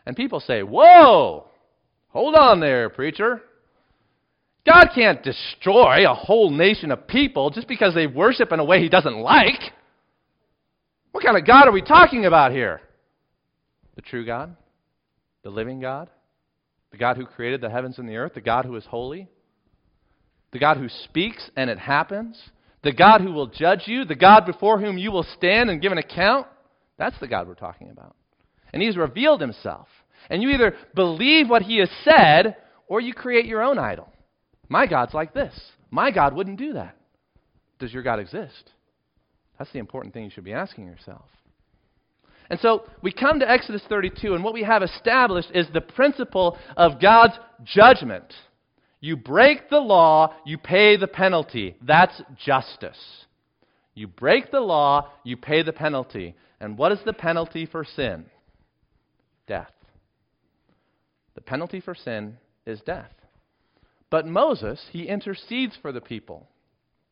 And 0.04 0.16
people 0.16 0.40
say, 0.40 0.62
Whoa! 0.62 1.46
Hold 2.08 2.34
on 2.34 2.58
there, 2.58 2.90
preacher. 2.90 3.40
God 4.66 4.88
can't 4.94 5.22
destroy 5.22 6.10
a 6.10 6.14
whole 6.14 6.50
nation 6.50 6.90
of 6.90 7.06
people 7.06 7.50
just 7.50 7.68
because 7.68 7.94
they 7.94 8.08
worship 8.08 8.50
in 8.52 8.58
a 8.58 8.64
way 8.64 8.80
he 8.80 8.88
doesn't 8.88 9.16
like. 9.16 9.60
What 11.12 11.24
kind 11.24 11.36
of 11.36 11.46
God 11.46 11.68
are 11.68 11.72
we 11.72 11.80
talking 11.80 12.26
about 12.26 12.50
here? 12.50 12.80
The 13.94 14.02
true 14.02 14.26
God? 14.26 14.56
The 15.44 15.50
living 15.50 15.80
God? 15.80 16.10
The 16.90 16.98
God 16.98 17.16
who 17.16 17.24
created 17.24 17.60
the 17.60 17.70
heavens 17.70 17.98
and 17.98 18.08
the 18.08 18.16
earth? 18.16 18.34
The 18.34 18.40
God 18.40 18.64
who 18.64 18.74
is 18.74 18.84
holy? 18.84 19.28
The 20.52 20.58
God 20.58 20.76
who 20.76 20.88
speaks 20.88 21.50
and 21.56 21.70
it 21.70 21.78
happens? 21.78 22.50
The 22.82 22.92
God 22.92 23.20
who 23.20 23.32
will 23.32 23.46
judge 23.46 23.82
you? 23.86 24.04
The 24.04 24.16
God 24.16 24.44
before 24.44 24.80
whom 24.80 24.98
you 24.98 25.12
will 25.12 25.26
stand 25.36 25.70
and 25.70 25.80
give 25.80 25.92
an 25.92 25.98
account? 25.98 26.48
That's 27.00 27.18
the 27.18 27.26
God 27.26 27.48
we're 27.48 27.54
talking 27.54 27.90
about. 27.90 28.14
And 28.72 28.80
He's 28.80 28.96
revealed 28.96 29.40
Himself. 29.40 29.88
And 30.28 30.42
you 30.42 30.50
either 30.50 30.74
believe 30.94 31.48
what 31.48 31.62
he 31.62 31.78
has 31.78 31.90
said 32.04 32.56
or 32.86 33.00
you 33.00 33.14
create 33.14 33.46
your 33.46 33.62
own 33.62 33.78
idol. 33.78 34.12
My 34.68 34.86
God's 34.86 35.14
like 35.14 35.32
this. 35.32 35.58
My 35.90 36.10
God 36.10 36.34
wouldn't 36.34 36.58
do 36.58 36.74
that. 36.74 36.96
Does 37.78 37.92
your 37.92 38.02
God 38.02 38.20
exist? 38.20 38.70
That's 39.58 39.72
the 39.72 39.78
important 39.78 40.12
thing 40.12 40.24
you 40.24 40.30
should 40.30 40.44
be 40.44 40.52
asking 40.52 40.86
yourself. 40.86 41.24
And 42.50 42.58
so 42.60 42.84
we 43.02 43.12
come 43.12 43.40
to 43.40 43.48
Exodus 43.50 43.82
32, 43.88 44.34
and 44.34 44.42
what 44.42 44.54
we 44.54 44.64
have 44.64 44.82
established 44.82 45.50
is 45.54 45.68
the 45.72 45.80
principle 45.80 46.58
of 46.76 47.00
God's 47.00 47.34
judgment. 47.64 48.34
You 49.00 49.16
break 49.16 49.70
the 49.70 49.78
law, 49.78 50.34
you 50.44 50.58
pay 50.58 50.96
the 50.96 51.06
penalty. 51.06 51.76
That's 51.80 52.20
justice. 52.44 52.98
You 53.94 54.08
break 54.08 54.50
the 54.50 54.60
law, 54.60 55.10
you 55.24 55.36
pay 55.36 55.62
the 55.62 55.72
penalty. 55.72 56.34
And 56.60 56.76
what 56.76 56.92
is 56.92 56.98
the 57.04 57.12
penalty 57.12 57.66
for 57.66 57.84
sin? 57.84 58.26
Death. 59.46 59.72
The 61.34 61.40
penalty 61.40 61.80
for 61.80 61.94
sin 61.94 62.36
is 62.66 62.80
death. 62.82 63.12
But 64.10 64.26
Moses, 64.26 64.84
he 64.90 65.04
intercedes 65.04 65.78
for 65.80 65.92
the 65.92 66.00
people. 66.00 66.48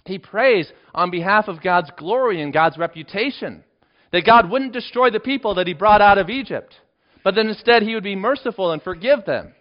He 0.05 0.19
prays 0.19 0.71
on 0.95 1.11
behalf 1.11 1.49
of 1.49 1.63
God's 1.63 1.91
glory 1.97 2.43
and 2.43 2.53
God's 2.53 2.77
reputation. 2.77 3.65
That 4.13 4.27
God 4.27 4.51
wouldn't 4.51 4.73
destroy 4.73 5.11
the 5.11 5.21
people 5.21 5.55
that 5.57 5.67
he 5.67 5.75
brought 5.75 6.01
out 6.01 6.19
of 6.19 6.31
Egypt, 6.31 6.75
but 7.23 7.35
that 7.35 7.47
instead 7.47 7.83
he 7.83 7.95
would 7.95 8.05
be 8.05 8.17
merciful 8.17 8.73
and 8.73 8.83
forgive 8.83 9.25
them. 9.27 9.55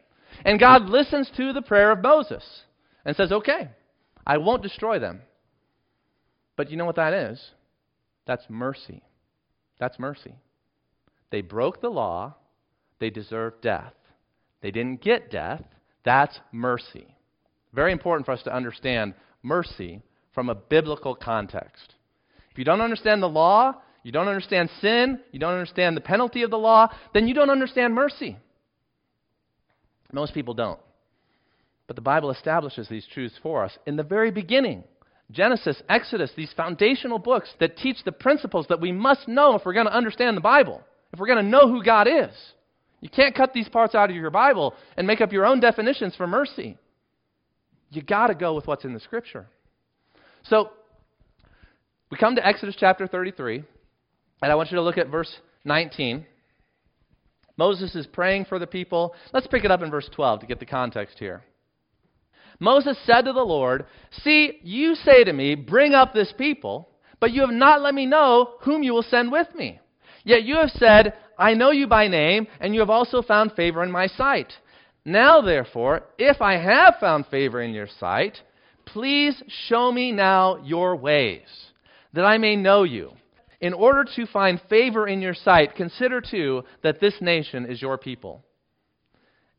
And 0.45 0.60
God 0.60 0.84
listens 0.84 1.30
to 1.36 1.52
the 1.52 1.62
prayer 1.62 1.91
of 1.91 2.02
Moses 2.02 2.43
and 3.06 3.15
says, 3.15 3.32
Okay, 3.32 3.69
I 4.26 4.38
won't 4.38 4.63
destroy 4.63 5.00
them. 5.00 5.21
But 6.56 6.71
you 6.71 6.78
know 6.78 6.86
what 6.86 6.95
that 6.95 7.13
is? 7.13 7.41
That's 8.26 8.45
mercy. 8.50 9.04
That's 9.79 9.99
mercy. 9.99 10.35
They 11.31 11.41
broke 11.41 11.81
the 11.81 11.89
law, 11.89 12.35
they 12.99 13.09
deserve 13.09 13.61
death. 13.61 13.93
They 14.61 14.71
didn't 14.71 15.01
get 15.01 15.29
death. 15.29 15.61
That's 16.03 16.39
mercy. 16.51 17.05
Very 17.73 17.91
important 17.91 18.25
for 18.25 18.31
us 18.31 18.41
to 18.43 18.53
understand 18.53 19.13
mercy 19.43 20.01
from 20.33 20.49
a 20.49 20.55
biblical 20.55 21.15
context. 21.15 21.95
If 22.51 22.57
you 22.57 22.63
don't 22.63 22.81
understand 22.81 23.21
the 23.21 23.29
law, 23.29 23.73
you 24.03 24.11
don't 24.11 24.27
understand 24.27 24.69
sin, 24.81 25.19
you 25.31 25.39
don't 25.39 25.53
understand 25.53 25.95
the 25.95 26.01
penalty 26.01 26.43
of 26.43 26.49
the 26.49 26.57
law, 26.57 26.87
then 27.13 27.27
you 27.27 27.33
don't 27.33 27.49
understand 27.49 27.93
mercy. 27.93 28.37
Most 30.11 30.33
people 30.33 30.53
don't. 30.53 30.79
But 31.87 31.95
the 31.95 32.01
Bible 32.01 32.31
establishes 32.31 32.87
these 32.87 33.05
truths 33.13 33.35
for 33.43 33.63
us 33.63 33.77
in 33.85 33.95
the 33.95 34.03
very 34.03 34.31
beginning. 34.31 34.83
Genesis, 35.31 35.81
Exodus, 35.89 36.31
these 36.35 36.53
foundational 36.55 37.19
books 37.19 37.49
that 37.59 37.77
teach 37.77 37.97
the 38.05 38.11
principles 38.11 38.65
that 38.69 38.79
we 38.79 38.91
must 38.91 39.27
know 39.27 39.55
if 39.55 39.65
we're 39.65 39.73
going 39.73 39.85
to 39.85 39.95
understand 39.95 40.37
the 40.37 40.41
Bible, 40.41 40.81
if 41.11 41.19
we're 41.19 41.27
going 41.27 41.43
to 41.43 41.49
know 41.49 41.67
who 41.67 41.83
God 41.83 42.07
is. 42.07 42.31
You 43.01 43.09
can't 43.09 43.35
cut 43.35 43.53
these 43.53 43.69
parts 43.69 43.93
out 43.93 44.09
of 44.09 44.15
your 44.15 44.31
Bible 44.31 44.73
and 44.95 45.05
make 45.05 45.21
up 45.21 45.31
your 45.31 45.45
own 45.45 45.59
definitions 45.59 46.15
for 46.15 46.27
mercy. 46.27 46.77
You 47.91 48.01
got 48.01 48.27
to 48.27 48.35
go 48.35 48.55
with 48.55 48.67
what's 48.67 48.85
in 48.85 48.93
the 48.93 48.99
Scripture. 48.99 49.47
So, 50.43 50.71
we 52.09 52.17
come 52.17 52.35
to 52.35 52.45
Exodus 52.45 52.75
chapter 52.79 53.05
33, 53.05 53.63
and 54.41 54.51
I 54.51 54.55
want 54.55 54.71
you 54.71 54.77
to 54.77 54.81
look 54.81 54.97
at 54.97 55.09
verse 55.09 55.33
19. 55.65 56.25
Moses 57.57 57.95
is 57.95 58.07
praying 58.07 58.45
for 58.45 58.59
the 58.59 58.67
people. 58.67 59.13
Let's 59.33 59.47
pick 59.47 59.65
it 59.65 59.71
up 59.71 59.81
in 59.81 59.91
verse 59.91 60.09
12 60.13 60.41
to 60.41 60.45
get 60.45 60.59
the 60.59 60.65
context 60.65 61.17
here. 61.19 61.43
Moses 62.59 62.97
said 63.05 63.23
to 63.23 63.33
the 63.33 63.41
Lord, 63.41 63.85
See, 64.23 64.59
you 64.63 64.95
say 64.95 65.23
to 65.23 65.33
me, 65.33 65.55
Bring 65.55 65.93
up 65.93 66.13
this 66.13 66.33
people, 66.37 66.89
but 67.19 67.31
you 67.31 67.41
have 67.41 67.51
not 67.51 67.81
let 67.81 67.93
me 67.93 68.05
know 68.05 68.55
whom 68.61 68.83
you 68.83 68.93
will 68.93 69.03
send 69.03 69.31
with 69.31 69.47
me. 69.55 69.79
Yet 70.23 70.43
you 70.43 70.57
have 70.57 70.71
said, 70.71 71.13
I 71.37 71.53
know 71.53 71.71
you 71.71 71.87
by 71.87 72.07
name, 72.07 72.47
and 72.59 72.73
you 72.73 72.79
have 72.79 72.89
also 72.89 73.21
found 73.21 73.53
favor 73.53 73.83
in 73.83 73.91
my 73.91 74.07
sight. 74.07 74.51
Now, 75.05 75.41
therefore, 75.41 76.03
if 76.17 76.41
I 76.41 76.57
have 76.57 76.95
found 76.99 77.27
favor 77.27 77.61
in 77.61 77.71
your 77.71 77.87
sight, 77.99 78.37
please 78.85 79.41
show 79.67 79.91
me 79.91 80.11
now 80.11 80.57
your 80.63 80.95
ways, 80.95 81.47
that 82.13 82.25
I 82.25 82.37
may 82.37 82.55
know 82.55 82.83
you. 82.83 83.13
In 83.61 83.73
order 83.73 84.05
to 84.15 84.25
find 84.27 84.61
favor 84.69 85.07
in 85.07 85.21
your 85.21 85.33
sight, 85.33 85.75
consider 85.75 86.21
too 86.21 86.63
that 86.83 86.99
this 86.99 87.15
nation 87.21 87.65
is 87.65 87.81
your 87.81 87.97
people. 87.97 88.43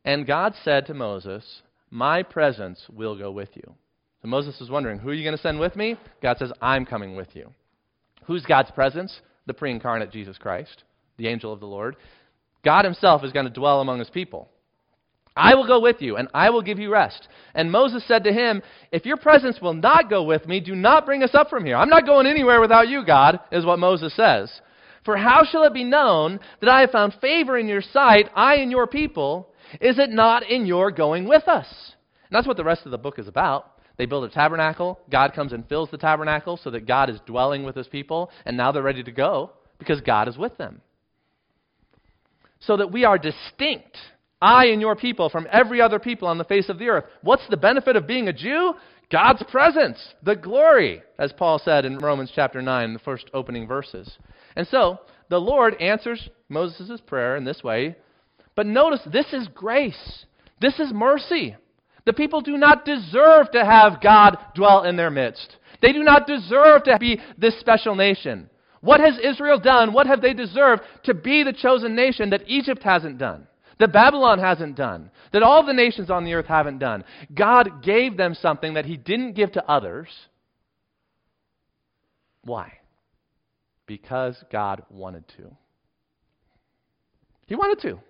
And 0.04 0.26
God 0.26 0.54
said 0.64 0.86
to 0.86 0.94
Moses, 0.94 1.62
My 1.90 2.22
presence 2.22 2.84
will 2.92 3.16
go 3.16 3.30
with 3.30 3.50
you. 3.54 3.74
So 4.22 4.28
Moses 4.28 4.60
is 4.60 4.70
wondering, 4.70 4.98
Who 4.98 5.10
are 5.10 5.14
you 5.14 5.24
going 5.24 5.36
to 5.36 5.42
send 5.42 5.58
with 5.58 5.76
me? 5.76 5.96
God 6.22 6.38
says, 6.38 6.52
I'm 6.60 6.84
coming 6.84 7.16
with 7.16 7.34
you. 7.34 7.50
Who's 8.26 8.44
God's 8.44 8.70
presence? 8.72 9.20
The 9.46 9.54
pre 9.54 9.70
incarnate 9.70 10.12
Jesus 10.12 10.36
Christ, 10.36 10.84
the 11.16 11.28
angel 11.28 11.52
of 11.52 11.60
the 11.60 11.66
Lord. 11.66 11.96
God 12.64 12.84
himself 12.84 13.24
is 13.24 13.32
going 13.32 13.46
to 13.46 13.52
dwell 13.52 13.80
among 13.80 14.00
his 14.00 14.10
people. 14.10 14.50
I 15.38 15.54
will 15.54 15.66
go 15.66 15.80
with 15.80 16.02
you, 16.02 16.16
and 16.16 16.28
I 16.34 16.50
will 16.50 16.62
give 16.62 16.80
you 16.80 16.92
rest. 16.92 17.28
And 17.54 17.70
Moses 17.70 18.02
said 18.06 18.24
to 18.24 18.32
him, 18.32 18.60
If 18.90 19.06
your 19.06 19.16
presence 19.16 19.60
will 19.62 19.72
not 19.72 20.10
go 20.10 20.24
with 20.24 20.46
me, 20.48 20.58
do 20.58 20.74
not 20.74 21.06
bring 21.06 21.22
us 21.22 21.34
up 21.34 21.48
from 21.48 21.64
here. 21.64 21.76
I'm 21.76 21.88
not 21.88 22.06
going 22.06 22.26
anywhere 22.26 22.60
without 22.60 22.88
you, 22.88 23.06
God, 23.06 23.38
is 23.52 23.64
what 23.64 23.78
Moses 23.78 24.14
says. 24.16 24.50
For 25.04 25.16
how 25.16 25.44
shall 25.44 25.62
it 25.62 25.72
be 25.72 25.84
known 25.84 26.40
that 26.60 26.68
I 26.68 26.80
have 26.80 26.90
found 26.90 27.14
favor 27.20 27.56
in 27.56 27.68
your 27.68 27.80
sight, 27.80 28.28
I 28.34 28.56
and 28.56 28.70
your 28.70 28.88
people? 28.88 29.48
Is 29.80 29.98
it 29.98 30.10
not 30.10 30.48
in 30.48 30.66
your 30.66 30.90
going 30.90 31.26
with 31.26 31.46
us? 31.48 31.66
And 32.30 32.36
that's 32.36 32.46
what 32.46 32.56
the 32.56 32.64
rest 32.64 32.84
of 32.84 32.90
the 32.90 32.98
book 32.98 33.18
is 33.18 33.28
about. 33.28 33.72
They 33.96 34.06
build 34.06 34.24
a 34.24 34.28
tabernacle. 34.28 35.00
God 35.10 35.34
comes 35.34 35.52
and 35.52 35.68
fills 35.68 35.90
the 35.90 35.98
tabernacle 35.98 36.58
so 36.62 36.70
that 36.70 36.86
God 36.86 37.10
is 37.10 37.18
dwelling 37.26 37.64
with 37.64 37.74
his 37.74 37.88
people, 37.88 38.30
and 38.46 38.56
now 38.56 38.72
they're 38.72 38.82
ready 38.82 39.02
to 39.02 39.12
go 39.12 39.52
because 39.78 40.00
God 40.00 40.28
is 40.28 40.38
with 40.38 40.56
them. 40.56 40.80
So 42.60 42.76
that 42.76 42.92
we 42.92 43.04
are 43.04 43.18
distinct 43.18 43.96
I 44.40 44.66
and 44.66 44.80
your 44.80 44.94
people 44.94 45.30
from 45.30 45.48
every 45.50 45.80
other 45.80 45.98
people 45.98 46.28
on 46.28 46.38
the 46.38 46.44
face 46.44 46.68
of 46.68 46.78
the 46.78 46.88
earth. 46.88 47.04
What's 47.22 47.46
the 47.48 47.56
benefit 47.56 47.96
of 47.96 48.06
being 48.06 48.28
a 48.28 48.32
Jew? 48.32 48.74
God's 49.10 49.42
presence, 49.50 49.98
the 50.22 50.36
glory, 50.36 51.02
as 51.18 51.32
Paul 51.32 51.58
said 51.58 51.84
in 51.84 51.98
Romans 51.98 52.30
chapter 52.34 52.62
9, 52.62 52.92
the 52.92 52.98
first 53.00 53.30
opening 53.32 53.66
verses. 53.66 54.18
And 54.54 54.66
so, 54.68 54.98
the 55.28 55.40
Lord 55.40 55.80
answers 55.80 56.28
Moses' 56.48 57.00
prayer 57.06 57.36
in 57.36 57.44
this 57.44 57.62
way. 57.62 57.96
But 58.58 58.66
notice, 58.66 58.98
this 59.06 59.32
is 59.32 59.46
grace. 59.54 60.24
This 60.60 60.80
is 60.80 60.92
mercy. 60.92 61.54
The 62.06 62.12
people 62.12 62.40
do 62.40 62.56
not 62.56 62.84
deserve 62.84 63.52
to 63.52 63.64
have 63.64 64.00
God 64.00 64.36
dwell 64.56 64.82
in 64.82 64.96
their 64.96 65.10
midst. 65.12 65.58
They 65.80 65.92
do 65.92 66.02
not 66.02 66.26
deserve 66.26 66.82
to 66.82 66.98
be 66.98 67.20
this 67.36 67.56
special 67.60 67.94
nation. 67.94 68.50
What 68.80 68.98
has 68.98 69.16
Israel 69.22 69.60
done? 69.60 69.92
What 69.92 70.08
have 70.08 70.20
they 70.20 70.34
deserved 70.34 70.82
to 71.04 71.14
be 71.14 71.44
the 71.44 71.52
chosen 71.52 71.94
nation 71.94 72.30
that 72.30 72.48
Egypt 72.48 72.82
hasn't 72.82 73.18
done? 73.18 73.46
that 73.78 73.92
Babylon 73.92 74.40
hasn't 74.40 74.74
done, 74.74 75.12
that 75.32 75.44
all 75.44 75.64
the 75.64 75.72
nations 75.72 76.10
on 76.10 76.24
the 76.24 76.34
earth 76.34 76.46
haven't 76.46 76.78
done. 76.78 77.04
God 77.32 77.80
gave 77.84 78.16
them 78.16 78.34
something 78.34 78.74
that 78.74 78.86
He 78.86 78.96
didn't 78.96 79.34
give 79.34 79.52
to 79.52 79.64
others. 79.70 80.08
Why? 82.42 82.72
Because 83.86 84.34
God 84.50 84.82
wanted 84.90 85.28
to. 85.36 85.56
He 87.46 87.54
wanted 87.54 87.80
to. 87.82 88.00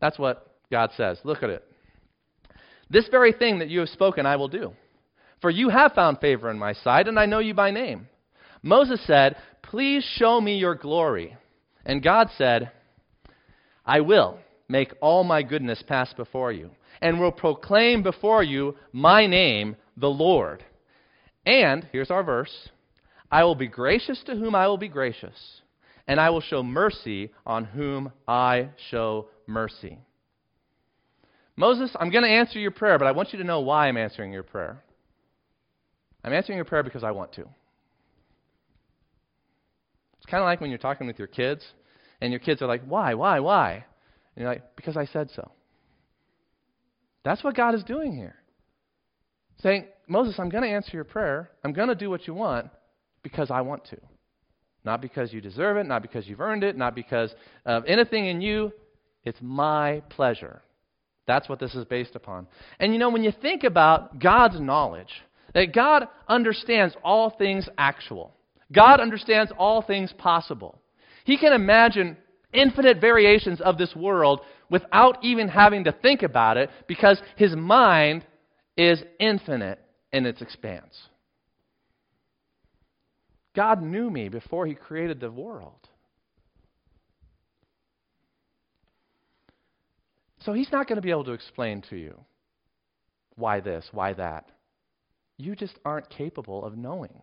That's 0.00 0.18
what 0.18 0.54
God 0.70 0.90
says. 0.96 1.18
Look 1.24 1.42
at 1.42 1.50
it. 1.50 1.64
This 2.90 3.08
very 3.08 3.32
thing 3.32 3.58
that 3.58 3.68
you 3.68 3.80
have 3.80 3.88
spoken, 3.88 4.26
I 4.26 4.36
will 4.36 4.48
do. 4.48 4.72
For 5.40 5.50
you 5.50 5.68
have 5.68 5.92
found 5.92 6.18
favor 6.20 6.50
in 6.50 6.58
my 6.58 6.72
sight, 6.72 7.08
and 7.08 7.18
I 7.18 7.26
know 7.26 7.40
you 7.40 7.54
by 7.54 7.70
name. 7.70 8.08
Moses 8.62 9.00
said, 9.06 9.36
Please 9.62 10.04
show 10.16 10.40
me 10.40 10.56
your 10.56 10.74
glory. 10.74 11.36
And 11.84 12.02
God 12.02 12.28
said, 12.36 12.70
I 13.84 14.00
will 14.00 14.38
make 14.68 14.92
all 15.00 15.24
my 15.24 15.42
goodness 15.42 15.82
pass 15.86 16.12
before 16.12 16.52
you, 16.52 16.70
and 17.00 17.20
will 17.20 17.32
proclaim 17.32 18.02
before 18.02 18.42
you 18.42 18.76
my 18.92 19.26
name, 19.26 19.76
the 19.96 20.08
Lord. 20.08 20.64
And, 21.44 21.88
here's 21.92 22.10
our 22.10 22.24
verse 22.24 22.68
I 23.30 23.44
will 23.44 23.54
be 23.54 23.68
gracious 23.68 24.22
to 24.26 24.34
whom 24.34 24.54
I 24.54 24.66
will 24.66 24.78
be 24.78 24.88
gracious, 24.88 25.60
and 26.06 26.20
I 26.20 26.30
will 26.30 26.40
show 26.40 26.62
mercy 26.62 27.30
on 27.44 27.64
whom 27.64 28.12
I 28.26 28.70
show 28.90 29.28
mercy. 29.46 29.98
Moses, 31.56 31.90
I'm 31.98 32.10
going 32.10 32.24
to 32.24 32.30
answer 32.30 32.58
your 32.58 32.70
prayer, 32.70 32.98
but 32.98 33.06
I 33.06 33.12
want 33.12 33.32
you 33.32 33.38
to 33.38 33.44
know 33.44 33.60
why 33.60 33.88
I'm 33.88 33.96
answering 33.96 34.32
your 34.32 34.42
prayer. 34.42 34.82
I'm 36.22 36.32
answering 36.32 36.56
your 36.56 36.64
prayer 36.64 36.82
because 36.82 37.04
I 37.04 37.12
want 37.12 37.32
to. 37.34 37.42
It's 40.16 40.26
kind 40.30 40.42
of 40.42 40.46
like 40.46 40.60
when 40.60 40.70
you're 40.70 40.78
talking 40.78 41.06
with 41.06 41.18
your 41.18 41.28
kids, 41.28 41.64
and 42.20 42.32
your 42.32 42.40
kids 42.40 42.62
are 42.62 42.66
like, 42.66 42.82
Why, 42.84 43.14
why, 43.14 43.40
why? 43.40 43.72
And 43.74 44.42
you're 44.42 44.48
like, 44.48 44.76
Because 44.76 44.96
I 44.96 45.06
said 45.06 45.30
so. 45.34 45.50
That's 47.24 47.42
what 47.42 47.56
God 47.56 47.74
is 47.74 47.82
doing 47.84 48.14
here. 48.14 48.36
Saying, 49.62 49.86
Moses, 50.06 50.36
I'm 50.38 50.48
going 50.48 50.62
to 50.62 50.70
answer 50.70 50.90
your 50.92 51.04
prayer. 51.04 51.50
I'm 51.64 51.72
going 51.72 51.88
to 51.88 51.94
do 51.94 52.10
what 52.10 52.26
you 52.26 52.34
want 52.34 52.68
because 53.22 53.50
I 53.50 53.62
want 53.62 53.84
to. 53.86 53.96
Not 54.84 55.00
because 55.00 55.32
you 55.32 55.40
deserve 55.40 55.76
it, 55.78 55.86
not 55.86 56.02
because 56.02 56.28
you've 56.28 56.40
earned 56.40 56.62
it, 56.62 56.76
not 56.76 56.94
because 56.94 57.34
of 57.64 57.84
anything 57.86 58.26
in 58.26 58.40
you. 58.40 58.72
It's 59.26 59.42
my 59.42 60.02
pleasure. 60.08 60.62
That's 61.26 61.48
what 61.48 61.58
this 61.58 61.74
is 61.74 61.84
based 61.84 62.14
upon. 62.14 62.46
And 62.78 62.92
you 62.92 62.98
know, 62.98 63.10
when 63.10 63.24
you 63.24 63.32
think 63.42 63.64
about 63.64 64.20
God's 64.20 64.60
knowledge, 64.60 65.10
that 65.52 65.74
God 65.74 66.06
understands 66.28 66.94
all 67.02 67.30
things 67.30 67.68
actual, 67.76 68.32
God 68.72 69.00
understands 69.00 69.52
all 69.58 69.82
things 69.82 70.14
possible. 70.16 70.80
He 71.24 71.36
can 71.36 71.52
imagine 71.52 72.16
infinite 72.52 73.00
variations 73.00 73.60
of 73.60 73.78
this 73.78 73.94
world 73.96 74.40
without 74.70 75.22
even 75.24 75.48
having 75.48 75.84
to 75.84 75.92
think 75.92 76.22
about 76.22 76.56
it 76.56 76.70
because 76.86 77.20
his 77.36 77.54
mind 77.54 78.24
is 78.76 79.02
infinite 79.18 79.80
in 80.12 80.24
its 80.24 80.40
expanse. 80.40 80.96
God 83.56 83.82
knew 83.82 84.08
me 84.08 84.28
before 84.28 84.66
he 84.66 84.74
created 84.74 85.18
the 85.18 85.30
world. 85.30 85.88
So 90.46 90.52
he's 90.52 90.70
not 90.70 90.86
going 90.86 90.96
to 90.96 91.02
be 91.02 91.10
able 91.10 91.24
to 91.24 91.32
explain 91.32 91.82
to 91.90 91.96
you 91.96 92.14
why 93.34 93.58
this, 93.58 93.84
why 93.90 94.12
that. 94.12 94.48
You 95.38 95.56
just 95.56 95.74
aren't 95.84 96.08
capable 96.08 96.64
of 96.64 96.78
knowing. 96.78 97.20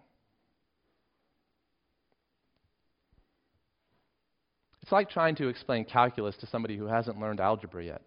It's 4.82 4.92
like 4.92 5.10
trying 5.10 5.36
to 5.36 5.48
explain 5.48 5.86
calculus 5.86 6.36
to 6.42 6.48
somebody 6.48 6.76
who 6.76 6.86
hasn't 6.88 7.18
learned 7.18 7.40
algebra 7.40 7.86
yet. 7.86 8.02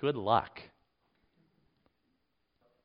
Good 0.00 0.16
luck. 0.16 0.58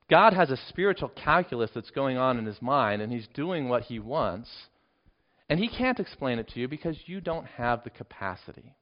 God 0.09 0.33
has 0.33 0.49
a 0.49 0.57
spiritual 0.67 1.07
calculus 1.07 1.71
that's 1.73 1.89
going 1.89 2.17
on 2.17 2.37
in 2.37 2.45
his 2.45 2.61
mind, 2.61 3.01
and 3.01 3.13
he's 3.13 3.29
doing 3.33 3.69
what 3.69 3.83
he 3.83 3.97
wants, 3.97 4.49
and 5.49 5.57
he 5.57 5.69
can't 5.69 6.01
explain 6.01 6.37
it 6.37 6.49
to 6.49 6.59
you 6.59 6.67
because 6.67 6.97
you 7.05 7.21
don't 7.21 7.45
have 7.45 7.85
the 7.85 7.89
capacity. 7.89 8.75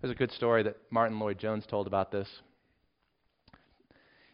There's 0.00 0.12
a 0.12 0.16
good 0.16 0.32
story 0.32 0.62
that 0.64 0.76
Martyn 0.90 1.18
Lloyd-Jones 1.18 1.64
told 1.66 1.86
about 1.86 2.12
this. 2.12 2.28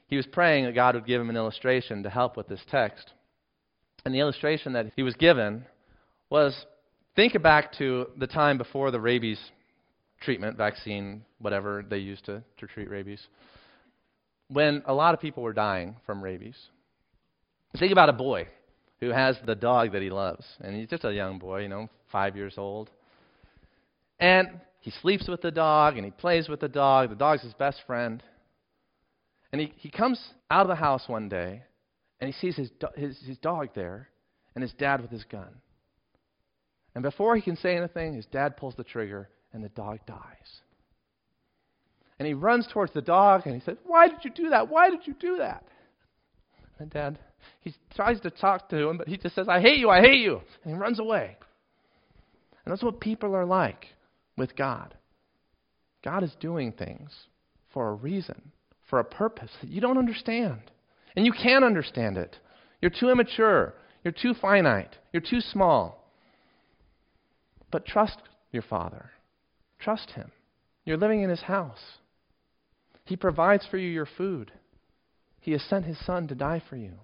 He 0.07 0.16
was 0.16 0.27
praying 0.27 0.64
that 0.64 0.75
God 0.75 0.94
would 0.94 1.07
give 1.07 1.20
him 1.20 1.31
an 1.31 1.37
illustration 1.37 2.03
to 2.03 2.11
help 2.11 2.37
with 2.37 2.48
this 2.48 2.61
text. 2.70 3.12
And 4.05 4.14
the 4.14 4.18
illustration 4.18 4.72
that 4.75 4.92
he 4.96 5.03
was 5.03 5.14
given 5.14 5.64
was 6.29 6.66
Think 7.14 7.40
back 7.42 7.72
to 7.77 8.07
the 8.16 8.27
time 8.27 8.57
before 8.57 8.90
the 8.90 9.01
rabies 9.01 9.38
treatment, 10.22 10.57
vaccine, 10.57 11.25
whatever 11.40 11.85
they 11.87 11.98
used 11.98 12.25
to, 12.25 12.42
to 12.59 12.66
treat 12.66 12.88
rabies, 12.88 13.20
when 14.48 14.83
a 14.87 14.94
lot 14.94 15.12
of 15.14 15.20
people 15.20 15.42
were 15.42 15.53
dying 15.53 15.96
from 16.07 16.22
rabies. 16.22 16.57
Think 17.79 17.92
about 17.92 18.09
a 18.09 18.14
boy 18.14 18.46
who 19.01 19.11
has 19.11 19.37
the 19.44 19.55
dog 19.55 19.92
that 19.92 20.01
he 20.01 20.11
loves, 20.11 20.44
and 20.61 20.77
he's 20.77 20.88
just 20.88 21.05
a 21.05 21.12
young 21.12 21.38
boy, 21.38 21.62
you 21.62 21.68
know, 21.68 21.88
five 22.11 22.37
years 22.37 22.55
old. 22.57 22.88
And 24.20 24.48
he 24.83 24.90
sleeps 24.90 25.29
with 25.29 25.40
the 25.42 25.53
dog, 25.53 25.97
and 25.97 26.05
he 26.05 26.11
plays 26.11 26.49
with 26.49 26.59
the 26.59 26.68
dog. 26.68 27.09
The 27.09 27.14
dog's 27.14 27.42
his 27.42 27.55
best 27.55 27.81
friend. 27.87 28.21
And 29.53 29.61
he, 29.61 29.72
he 29.76 29.91
comes 29.91 30.20
out 30.51 30.62
of 30.62 30.68
the 30.68 30.74
house 30.74 31.05
one 31.07 31.28
day, 31.28 31.62
and 32.20 32.26
he 32.26 32.39
sees 32.41 32.57
his, 32.57 32.70
his, 32.97 33.16
his 33.24 33.39
dog 33.39 33.68
there, 33.76 34.09
and 34.57 34.62
his 34.62 34.72
dad 34.72 35.01
with 35.01 35.12
his 35.12 35.22
gun. 35.22 35.55
And 36.97 37.03
before 37.03 37.37
he 37.37 37.43
can 37.43 37.57
say 37.57 37.76
anything, 37.76 38.14
his 38.14 38.26
dad 38.26 38.57
pulls 38.57 38.74
the 38.74 38.83
trigger 38.83 39.28
and 39.53 39.62
the 39.62 39.68
dog 39.68 40.01
dies. 40.05 40.18
And 42.18 42.26
he 42.26 42.35
runs 42.35 42.66
towards 42.72 42.93
the 42.93 43.03
dog 43.03 43.43
and 43.47 43.55
he 43.55 43.61
says, 43.61 43.76
Why 43.85 44.09
did 44.09 44.24
you 44.24 44.30
do 44.30 44.51
that? 44.51 44.68
Why 44.68 44.91
did 44.91 45.07
you 45.07 45.14
do 45.18 45.39
that? 45.39 45.64
And 46.78 46.91
dad, 46.91 47.18
he 47.61 47.72
tries 47.95 48.20
to 48.20 48.30
talk 48.30 48.68
to 48.70 48.89
him, 48.89 48.99
but 48.99 49.09
he 49.09 49.16
just 49.16 49.35
says, 49.35 49.49
I 49.49 49.61
hate 49.61 49.78
you, 49.78 49.89
I 49.89 50.01
hate 50.01 50.20
you. 50.20 50.43
And 50.64 50.74
he 50.74 50.78
runs 50.78 50.99
away. 50.99 51.37
And 52.64 52.72
that's 52.72 52.83
what 52.83 53.01
people 53.01 53.35
are 53.35 53.47
like 53.47 53.87
with 54.37 54.57
God. 54.57 54.95
God 56.05 56.22
is 56.22 56.35
doing 56.41 56.72
things 56.72 57.11
for 57.72 57.89
a 57.89 57.95
reason, 57.95 58.53
for 58.89 58.99
a 58.99 59.05
purpose 59.05 59.51
that 59.61 59.70
you 59.70 59.80
don't 59.80 59.99
understand. 59.99 60.61
And 61.14 61.24
you 61.26 61.33
can't 61.33 61.64
understand 61.64 62.16
it. 62.16 62.37
You're 62.80 62.91
too 62.91 63.11
immature. 63.11 63.74
You're 64.03 64.12
too 64.12 64.35
finite. 64.41 64.97
You're 65.12 65.22
too 65.22 65.41
small. 65.41 66.09
But 67.70 67.87
trust 67.87 68.18
your 68.51 68.62
Father. 68.62 69.11
Trust 69.78 70.11
Him. 70.11 70.30
You're 70.85 70.97
living 70.97 71.22
in 71.22 71.30
His 71.30 71.43
house. 71.43 71.80
He 73.05 73.16
provides 73.16 73.66
for 73.70 73.78
you 73.78 73.89
your 73.89 74.09
food. 74.16 74.53
He 75.41 75.53
has 75.53 75.62
sent 75.62 75.85
His 75.85 75.99
Son 76.05 76.28
to 76.28 76.35
die 76.35 76.62
for 76.68 76.76
you. 76.76 76.95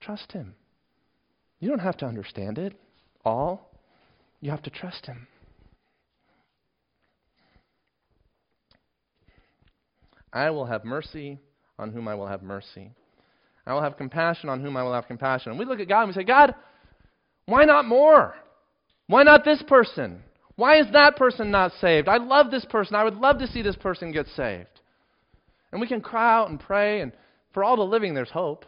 Trust 0.00 0.32
Him. 0.32 0.54
You 1.58 1.68
don't 1.68 1.78
have 1.80 1.96
to 1.98 2.06
understand 2.06 2.58
it 2.58 2.74
all, 3.24 3.72
you 4.40 4.50
have 4.50 4.62
to 4.62 4.70
trust 4.70 5.06
Him. 5.06 5.26
I 10.36 10.50
will 10.50 10.66
have 10.66 10.84
mercy 10.84 11.38
on 11.78 11.92
whom 11.92 12.08
I 12.08 12.14
will 12.14 12.26
have 12.26 12.42
mercy. 12.42 12.90
I 13.66 13.72
will 13.72 13.82
have 13.82 13.96
compassion 13.96 14.48
on 14.48 14.60
whom 14.60 14.76
I 14.76 14.82
will 14.82 14.92
have 14.92 15.08
compassion. 15.08 15.50
And 15.50 15.58
we 15.58 15.64
look 15.64 15.80
at 15.80 15.88
God 15.88 16.02
and 16.02 16.08
we 16.08 16.14
say, 16.14 16.24
God, 16.24 16.54
why 17.46 17.64
not 17.64 17.86
more? 17.86 18.34
Why 19.06 19.22
not 19.22 19.44
this 19.44 19.62
person? 19.66 20.22
Why 20.56 20.78
is 20.78 20.86
that 20.92 21.16
person 21.16 21.50
not 21.50 21.72
saved? 21.80 22.08
I 22.08 22.18
love 22.18 22.50
this 22.50 22.64
person. 22.66 22.94
I 22.96 23.04
would 23.04 23.16
love 23.16 23.38
to 23.38 23.46
see 23.46 23.62
this 23.62 23.76
person 23.76 24.12
get 24.12 24.26
saved. 24.36 24.68
And 25.72 25.80
we 25.80 25.88
can 25.88 26.00
cry 26.00 26.34
out 26.34 26.50
and 26.50 26.60
pray, 26.60 27.00
and 27.00 27.12
for 27.52 27.64
all 27.64 27.76
the 27.76 27.82
living, 27.82 28.14
there's 28.14 28.30
hope. 28.30 28.64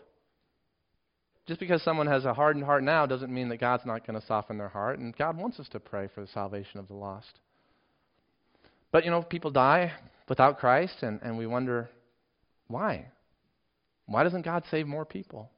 Just 1.47 1.61
because 1.61 1.83
someone 1.83 2.07
has 2.07 2.25
a 2.25 2.35
hardened 2.35 2.65
heart 2.65 2.83
now 2.83 3.07
doesn't 3.07 3.33
mean 3.33 3.49
that 3.49 3.61
God's 3.61 3.87
not 3.87 4.07
going 4.07 4.21
to 4.21 4.27
soften 4.27 4.59
their 4.59 4.69
heart, 4.69 4.99
and 4.99 5.17
God 5.17 5.37
wants 5.37 5.59
us 5.61 5.69
to 5.71 5.81
pray 5.81 6.09
for 6.15 6.21
the 6.21 6.27
salvation 6.27 6.79
of 6.79 6.89
the 6.89 6.95
lost. 6.95 7.41
But, 8.93 9.05
you 9.05 9.11
know, 9.11 9.23
people 9.23 9.51
die 9.51 9.93
without 10.29 10.59
Christ, 10.59 11.03
and, 11.03 11.21
and 11.23 11.39
we 11.39 11.47
wonder 11.47 11.91
why? 12.67 13.07
Why 14.07 14.25
doesn't 14.25 14.45
God 14.45 14.65
save 14.71 14.87
more 14.87 15.05
people? 15.05 15.51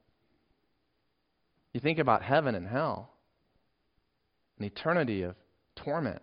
You 1.73 1.79
think 1.79 1.99
about 1.99 2.21
heaven 2.21 2.55
and 2.55 2.67
hell, 2.67 3.09
an 4.59 4.65
eternity 4.65 5.23
of 5.23 5.35
torment, 5.75 6.21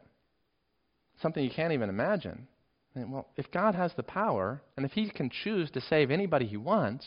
something 1.22 1.42
you 1.42 1.50
can't 1.50 1.72
even 1.72 1.88
imagine. 1.88 2.46
And, 2.94 3.12
well, 3.12 3.28
if 3.36 3.50
God 3.50 3.74
has 3.74 3.92
the 3.96 4.02
power, 4.02 4.62
and 4.76 4.84
if 4.84 4.92
He 4.92 5.08
can 5.10 5.30
choose 5.30 5.70
to 5.70 5.80
save 5.80 6.10
anybody 6.10 6.46
He 6.46 6.56
wants, 6.56 7.06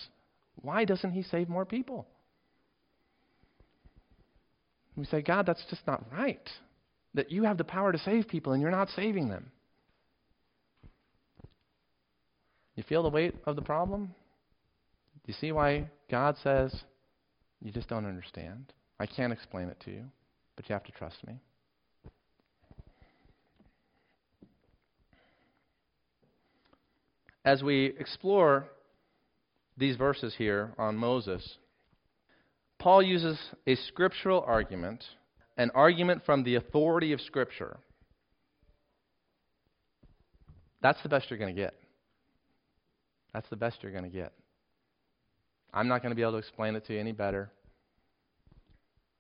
why 0.55 0.85
doesn't 0.85 1.11
He 1.11 1.23
save 1.23 1.49
more 1.49 1.65
people? 1.65 2.07
We 4.95 5.05
say, 5.05 5.21
God, 5.21 5.45
that's 5.45 5.63
just 5.69 5.85
not 5.87 6.03
right. 6.11 6.47
That 7.13 7.31
you 7.31 7.43
have 7.43 7.57
the 7.57 7.63
power 7.63 7.91
to 7.91 7.97
save 7.99 8.27
people 8.27 8.53
and 8.53 8.61
you're 8.61 8.71
not 8.71 8.89
saving 8.89 9.29
them. 9.29 9.51
You 12.81 12.85
feel 12.87 13.03
the 13.03 13.09
weight 13.09 13.35
of 13.45 13.55
the 13.55 13.61
problem? 13.61 14.15
Do 15.13 15.31
you 15.31 15.35
see 15.39 15.51
why 15.51 15.91
God 16.09 16.35
says, 16.41 16.73
You 17.61 17.71
just 17.71 17.87
don't 17.87 18.07
understand? 18.07 18.73
I 18.99 19.05
can't 19.05 19.31
explain 19.31 19.67
it 19.67 19.79
to 19.85 19.91
you, 19.91 20.05
but 20.55 20.67
you 20.67 20.73
have 20.73 20.83
to 20.85 20.91
trust 20.91 21.17
me. 21.27 21.35
As 27.45 27.61
we 27.61 27.93
explore 27.99 28.65
these 29.77 29.95
verses 29.95 30.33
here 30.35 30.73
on 30.79 30.97
Moses, 30.97 31.57
Paul 32.79 33.03
uses 33.03 33.37
a 33.67 33.75
scriptural 33.75 34.43
argument, 34.47 35.03
an 35.55 35.69
argument 35.75 36.23
from 36.25 36.43
the 36.43 36.55
authority 36.55 37.13
of 37.13 37.21
Scripture. 37.21 37.77
That's 40.81 41.03
the 41.03 41.09
best 41.09 41.29
you're 41.29 41.37
going 41.37 41.55
to 41.55 41.61
get. 41.61 41.75
That's 43.33 43.49
the 43.49 43.55
best 43.55 43.77
you're 43.81 43.91
going 43.91 44.03
to 44.03 44.09
get. 44.09 44.33
I'm 45.73 45.87
not 45.87 46.01
going 46.01 46.11
to 46.11 46.15
be 46.15 46.21
able 46.21 46.33
to 46.33 46.37
explain 46.37 46.75
it 46.75 46.85
to 46.87 46.93
you 46.93 46.99
any 46.99 47.13
better. 47.13 47.49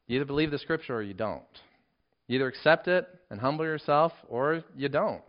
You 0.07 0.17
either 0.17 0.25
believe 0.25 0.51
the 0.51 0.57
Scripture 0.57 0.95
or 0.95 1.01
you 1.01 1.13
don't. 1.13 1.43
You 2.27 2.35
either 2.35 2.47
accept 2.47 2.87
it 2.87 3.07
and 3.29 3.39
humble 3.39 3.65
yourself 3.65 4.11
or 4.27 4.63
you 4.75 4.89
don't. 4.89 5.23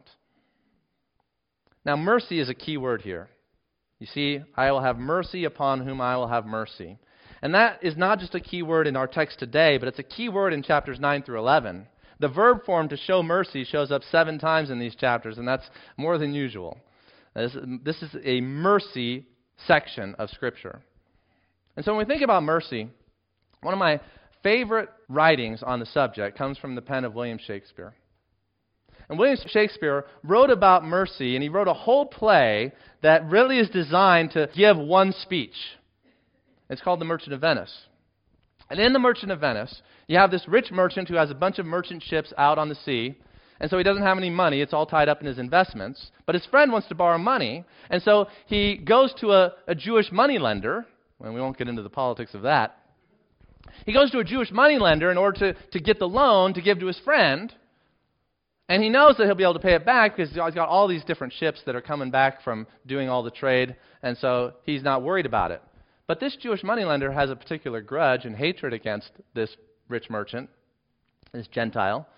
Now, 1.84 1.96
mercy 1.96 2.40
is 2.40 2.48
a 2.48 2.54
key 2.54 2.76
word 2.76 3.02
here. 3.02 3.28
You 3.98 4.06
see, 4.06 4.40
I 4.56 4.70
will 4.72 4.82
have 4.82 4.98
mercy 4.98 5.44
upon 5.44 5.84
whom 5.84 6.00
I 6.00 6.16
will 6.16 6.28
have 6.28 6.44
mercy. 6.44 6.98
And 7.40 7.54
that 7.54 7.78
is 7.82 7.96
not 7.96 8.20
just 8.20 8.34
a 8.34 8.40
key 8.40 8.62
word 8.62 8.86
in 8.86 8.96
our 8.96 9.06
text 9.06 9.38
today, 9.38 9.78
but 9.78 9.88
it's 9.88 9.98
a 9.98 10.04
key 10.04 10.28
word 10.28 10.52
in 10.52 10.62
chapters 10.62 11.00
9 11.00 11.22
through 11.22 11.38
11. 11.38 11.86
The 12.20 12.28
verb 12.28 12.64
form 12.64 12.88
to 12.88 12.96
show 12.96 13.22
mercy 13.22 13.64
shows 13.64 13.90
up 13.90 14.02
seven 14.10 14.38
times 14.38 14.70
in 14.70 14.78
these 14.78 14.94
chapters, 14.94 15.38
and 15.38 15.46
that's 15.46 15.68
more 15.96 16.18
than 16.18 16.34
usual. 16.34 16.78
This, 17.34 18.02
is 18.02 18.16
a 18.24 18.40
mercy 18.40 19.26
section 19.66 20.14
of 20.18 20.28
Scripture. 20.30 20.82
And 21.76 21.84
so 21.84 21.92
when 21.92 22.06
we 22.06 22.12
think 22.12 22.22
about 22.22 22.42
mercy, 22.42 22.88
one 23.62 23.72
of 23.72 23.78
my 23.78 24.00
favorite 24.42 24.90
writings 25.08 25.62
on 25.62 25.80
the 25.80 25.86
subject 25.86 26.36
comes 26.36 26.58
from 26.58 26.74
the 26.74 26.82
pen 26.82 27.04
of 27.04 27.14
William 27.14 27.38
Shakespeare. 27.38 27.94
And 29.08 29.18
William 29.18 29.38
Shakespeare 29.46 30.04
wrote 30.22 30.50
about 30.50 30.84
mercy, 30.84 31.34
and 31.34 31.42
he 31.42 31.48
wrote 31.48 31.68
a 31.68 31.74
whole 31.74 32.06
play 32.06 32.72
that 33.02 33.28
really 33.28 33.58
is 33.58 33.68
designed 33.70 34.32
to 34.32 34.48
give 34.54 34.76
one 34.76 35.12
speech. 35.12 35.54
It's 36.68 36.82
called 36.82 37.00
The 37.00 37.04
Merchant 37.04 37.34
of 37.34 37.40
Venice. 37.40 37.72
And 38.70 38.80
in 38.80 38.92
The 38.92 38.98
Merchant 38.98 39.32
of 39.32 39.40
Venice, 39.40 39.82
you 40.06 40.18
have 40.18 40.30
this 40.30 40.48
rich 40.48 40.70
merchant 40.70 41.08
who 41.08 41.16
has 41.16 41.30
a 41.30 41.34
bunch 41.34 41.58
of 41.58 41.66
merchant 41.66 42.02
ships 42.02 42.32
out 42.38 42.58
on 42.58 42.68
the 42.68 42.74
sea. 42.74 43.16
And 43.62 43.70
so 43.70 43.78
he 43.78 43.84
doesn't 43.84 44.02
have 44.02 44.18
any 44.18 44.28
money. 44.28 44.60
It's 44.60 44.72
all 44.72 44.86
tied 44.86 45.08
up 45.08 45.20
in 45.20 45.26
his 45.28 45.38
investments. 45.38 46.10
But 46.26 46.34
his 46.34 46.44
friend 46.46 46.72
wants 46.72 46.88
to 46.88 46.96
borrow 46.96 47.16
money. 47.16 47.64
And 47.90 48.02
so 48.02 48.26
he 48.46 48.76
goes 48.76 49.14
to 49.20 49.30
a, 49.30 49.52
a 49.68 49.74
Jewish 49.76 50.10
moneylender. 50.10 50.84
And 51.22 51.32
we 51.32 51.40
won't 51.40 51.56
get 51.56 51.68
into 51.68 51.82
the 51.82 51.88
politics 51.88 52.34
of 52.34 52.42
that. 52.42 52.76
He 53.86 53.92
goes 53.92 54.10
to 54.10 54.18
a 54.18 54.24
Jewish 54.24 54.50
moneylender 54.50 55.12
in 55.12 55.16
order 55.16 55.52
to, 55.54 55.70
to 55.70 55.80
get 55.80 56.00
the 56.00 56.08
loan 56.08 56.54
to 56.54 56.60
give 56.60 56.80
to 56.80 56.86
his 56.86 56.98
friend. 56.98 57.54
And 58.68 58.82
he 58.82 58.88
knows 58.88 59.16
that 59.16 59.26
he'll 59.26 59.36
be 59.36 59.44
able 59.44 59.54
to 59.54 59.60
pay 59.60 59.74
it 59.74 59.86
back 59.86 60.16
because 60.16 60.30
he's 60.30 60.38
got 60.38 60.68
all 60.68 60.88
these 60.88 61.04
different 61.04 61.32
ships 61.32 61.62
that 61.64 61.76
are 61.76 61.80
coming 61.80 62.10
back 62.10 62.42
from 62.42 62.66
doing 62.88 63.08
all 63.08 63.22
the 63.22 63.30
trade. 63.30 63.76
And 64.02 64.18
so 64.18 64.54
he's 64.64 64.82
not 64.82 65.04
worried 65.04 65.26
about 65.26 65.52
it. 65.52 65.62
But 66.08 66.18
this 66.18 66.34
Jewish 66.34 66.64
moneylender 66.64 67.12
has 67.12 67.30
a 67.30 67.36
particular 67.36 67.80
grudge 67.80 68.24
and 68.24 68.34
hatred 68.34 68.72
against 68.72 69.12
this 69.34 69.56
rich 69.88 70.10
merchant, 70.10 70.50
this 71.32 71.46
Gentile. 71.46 72.08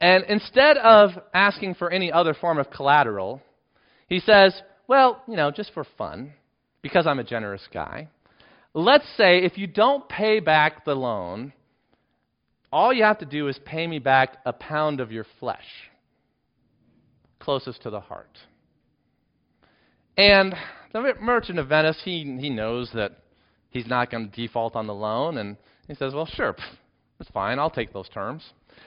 And 0.00 0.24
instead 0.28 0.78
of 0.78 1.10
asking 1.32 1.74
for 1.74 1.90
any 1.90 2.10
other 2.10 2.34
form 2.34 2.58
of 2.58 2.70
collateral, 2.70 3.40
he 4.08 4.20
says, 4.20 4.54
Well, 4.88 5.22
you 5.28 5.36
know, 5.36 5.50
just 5.50 5.72
for 5.72 5.86
fun, 5.96 6.32
because 6.82 7.06
I'm 7.06 7.18
a 7.18 7.24
generous 7.24 7.62
guy, 7.72 8.08
let's 8.74 9.06
say 9.16 9.38
if 9.38 9.56
you 9.56 9.66
don't 9.66 10.08
pay 10.08 10.40
back 10.40 10.84
the 10.84 10.94
loan, 10.94 11.52
all 12.72 12.92
you 12.92 13.04
have 13.04 13.18
to 13.18 13.26
do 13.26 13.48
is 13.48 13.58
pay 13.64 13.86
me 13.86 13.98
back 13.98 14.38
a 14.46 14.52
pound 14.52 15.00
of 15.00 15.12
your 15.12 15.26
flesh, 15.38 15.90
closest 17.38 17.82
to 17.82 17.90
the 17.90 18.00
heart. 18.00 18.38
And 20.16 20.54
the 20.92 21.14
merchant 21.20 21.58
of 21.58 21.68
Venice, 21.68 22.00
he, 22.04 22.38
he 22.40 22.50
knows 22.50 22.90
that 22.94 23.12
he's 23.70 23.86
not 23.86 24.10
going 24.10 24.30
to 24.30 24.36
default 24.36 24.76
on 24.76 24.86
the 24.86 24.94
loan, 24.94 25.38
and 25.38 25.56
he 25.88 25.94
says, 25.94 26.14
Well, 26.14 26.26
sure, 26.26 26.56
that's 27.18 27.30
fine, 27.30 27.58
I'll 27.58 27.70
take 27.70 27.92
those 27.92 28.08
terms. 28.08 28.42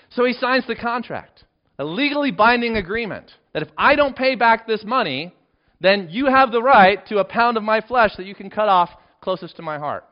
So 0.10 0.26
he 0.26 0.34
signs 0.34 0.66
the 0.68 0.76
contract, 0.76 1.44
a 1.80 1.86
legally 1.86 2.32
binding 2.32 2.78
agreement 2.78 3.32
that 3.54 3.64
if 3.64 3.70
I 3.78 3.96
don't 3.96 4.16
pay 4.16 4.36
back 4.36 4.68
this 4.68 4.84
money, 4.84 5.34
then 5.82 6.08
you 6.10 6.28
have 6.28 6.52
the 6.52 6.62
right 6.62 7.06
to 7.08 7.18
a 7.18 7.26
pound 7.26 7.58
of 7.58 7.64
my 7.64 7.82
flesh 7.82 8.12
that 8.18 8.26
you 8.26 8.36
can 8.36 8.50
cut 8.50 8.70
off 8.70 8.90
closest 9.22 9.56
to 9.58 9.62
my 9.62 9.78
heart, 9.78 10.06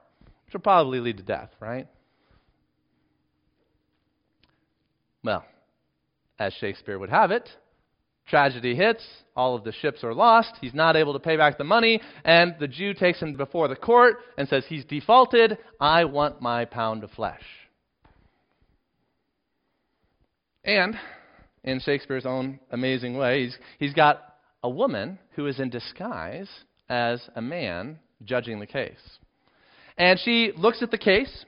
which 0.46 0.54
will 0.54 0.62
probably 0.62 1.00
lead 1.00 1.18
to 1.18 1.24
death, 1.24 1.50
right? 1.60 1.88
Well, 5.24 5.46
as 6.40 6.54
Shakespeare 6.54 7.00
would 7.00 7.10
have 7.10 7.32
it, 7.32 7.50
Tragedy 8.28 8.76
hits, 8.76 9.06
all 9.36 9.56
of 9.56 9.64
the 9.64 9.72
ships 9.72 10.04
are 10.04 10.14
lost, 10.14 10.54
he's 10.62 10.74
not 10.74 10.96
able 10.96 11.14
to 11.14 11.20
pay 11.20 11.36
back 11.38 11.58
the 11.58 11.64
money, 11.64 12.02
and 12.24 12.56
the 12.60 12.68
Jew 12.68 12.94
takes 12.94 13.22
him 13.22 13.36
before 13.36 13.68
the 13.68 13.76
court 13.76 14.18
and 14.38 14.48
says, 14.48 14.64
He's 14.68 14.86
defaulted, 14.86 15.58
I 15.80 16.06
want 16.06 16.42
my 16.42 16.66
pound 16.66 17.04
of 17.04 17.12
flesh. 17.12 17.44
And, 20.66 20.96
in 21.64 21.80
Shakespeare's 21.80 22.26
own 22.26 22.60
amazing 22.72 23.18
way, 23.18 23.46
he's, 23.46 23.58
he's 23.80 23.94
got 23.94 24.22
a 24.64 24.70
woman 24.70 25.20
who 25.36 25.48
is 25.48 25.60
in 25.60 25.70
disguise 25.70 26.50
as 26.90 27.22
a 27.36 27.42
man 27.42 28.00
judging 28.24 28.60
the 28.60 28.66
case. 28.66 29.20
And 29.98 30.20
she 30.20 30.52
looks 30.56 30.82
at 30.82 30.90
the 30.90 30.98
case, 30.98 31.46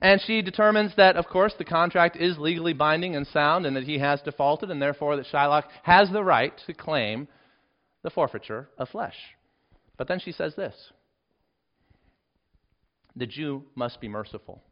and 0.00 0.20
she 0.26 0.42
determines 0.42 0.92
that, 0.96 1.16
of 1.16 1.26
course, 1.26 1.54
the 1.58 1.64
contract 1.64 2.16
is 2.16 2.38
legally 2.38 2.72
binding 2.72 3.16
and 3.16 3.26
sound 3.26 3.66
and 3.66 3.76
that 3.76 3.84
he 3.84 3.98
has 3.98 4.20
defaulted, 4.22 4.70
and 4.70 4.80
therefore 4.80 5.16
that 5.16 5.26
Shylock 5.26 5.64
has 5.82 6.10
the 6.10 6.22
right 6.24 6.52
to 6.66 6.72
claim 6.72 7.26
the 8.02 8.10
forfeiture 8.10 8.68
of 8.78 8.88
flesh. 8.88 9.16
But 9.96 10.08
then 10.08 10.20
she 10.20 10.32
says 10.32 10.54
this 10.56 10.74
The 13.16 13.26
Jew 13.26 13.64
must 13.74 14.00
be 14.00 14.08
merciful. 14.08 14.62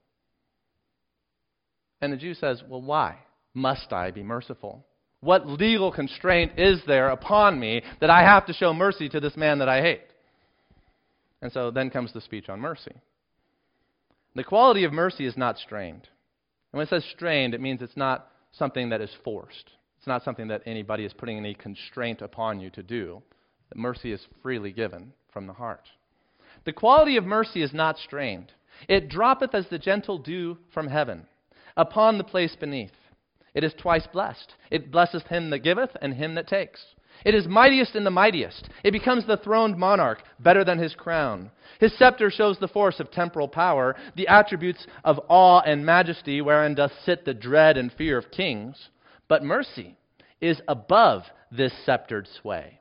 And 2.00 2.12
the 2.12 2.16
Jew 2.16 2.34
says, 2.34 2.62
Well, 2.66 2.82
why 2.82 3.18
must 3.54 3.92
I 3.92 4.10
be 4.10 4.22
merciful? 4.22 4.84
What 5.20 5.46
legal 5.46 5.92
constraint 5.92 6.52
is 6.58 6.80
there 6.86 7.08
upon 7.10 7.60
me 7.60 7.82
that 8.00 8.10
I 8.10 8.22
have 8.22 8.46
to 8.46 8.52
show 8.52 8.72
mercy 8.72 9.08
to 9.10 9.20
this 9.20 9.36
man 9.36 9.58
that 9.58 9.68
I 9.68 9.82
hate? 9.82 10.02
And 11.42 11.52
so 11.52 11.70
then 11.70 11.90
comes 11.90 12.12
the 12.12 12.20
speech 12.20 12.48
on 12.48 12.60
mercy. 12.60 12.94
The 14.34 14.44
quality 14.44 14.84
of 14.84 14.92
mercy 14.92 15.26
is 15.26 15.36
not 15.36 15.58
strained. 15.58 16.08
And 16.72 16.78
when 16.78 16.86
it 16.86 16.90
says 16.90 17.04
strained, 17.12 17.54
it 17.54 17.60
means 17.60 17.82
it's 17.82 17.96
not 17.96 18.28
something 18.52 18.90
that 18.90 19.00
is 19.00 19.10
forced. 19.24 19.70
It's 19.98 20.06
not 20.06 20.22
something 20.22 20.48
that 20.48 20.62
anybody 20.64 21.04
is 21.04 21.12
putting 21.12 21.36
any 21.36 21.54
constraint 21.54 22.22
upon 22.22 22.60
you 22.60 22.70
to 22.70 22.82
do. 22.82 23.22
That 23.68 23.78
mercy 23.78 24.12
is 24.12 24.26
freely 24.42 24.72
given 24.72 25.12
from 25.32 25.46
the 25.46 25.52
heart. 25.52 25.88
The 26.64 26.72
quality 26.72 27.16
of 27.16 27.24
mercy 27.24 27.62
is 27.62 27.74
not 27.74 27.98
strained. 27.98 28.52
It 28.88 29.08
droppeth 29.08 29.54
as 29.54 29.66
the 29.68 29.78
gentle 29.78 30.18
dew 30.18 30.58
from 30.72 30.88
heaven 30.88 31.26
upon 31.76 32.18
the 32.18 32.24
place 32.24 32.56
beneath. 32.58 32.92
It 33.54 33.64
is 33.64 33.74
twice 33.74 34.06
blessed. 34.06 34.54
It 34.70 34.90
blesseth 34.90 35.26
him 35.26 35.50
that 35.50 35.60
giveth 35.60 35.90
and 36.00 36.14
him 36.14 36.34
that 36.34 36.46
takes. 36.46 36.84
It 37.24 37.34
is 37.34 37.46
mightiest 37.46 37.96
in 37.96 38.04
the 38.04 38.10
mightiest. 38.10 38.70
It 38.82 38.92
becomes 38.92 39.26
the 39.26 39.36
throned 39.36 39.76
monarch, 39.76 40.22
better 40.38 40.64
than 40.64 40.78
his 40.78 40.94
crown. 40.94 41.50
His 41.78 41.96
scepter 41.98 42.30
shows 42.30 42.58
the 42.58 42.68
force 42.68 42.98
of 43.00 43.10
temporal 43.10 43.48
power, 43.48 43.96
the 44.16 44.28
attributes 44.28 44.86
of 45.04 45.20
awe 45.28 45.60
and 45.60 45.84
majesty, 45.84 46.40
wherein 46.40 46.74
doth 46.74 46.92
sit 47.04 47.24
the 47.24 47.34
dread 47.34 47.76
and 47.76 47.92
fear 47.92 48.16
of 48.16 48.30
kings. 48.30 48.88
But 49.28 49.44
mercy 49.44 49.96
is 50.40 50.62
above 50.66 51.24
this 51.50 51.72
sceptered 51.84 52.26
sway. 52.40 52.80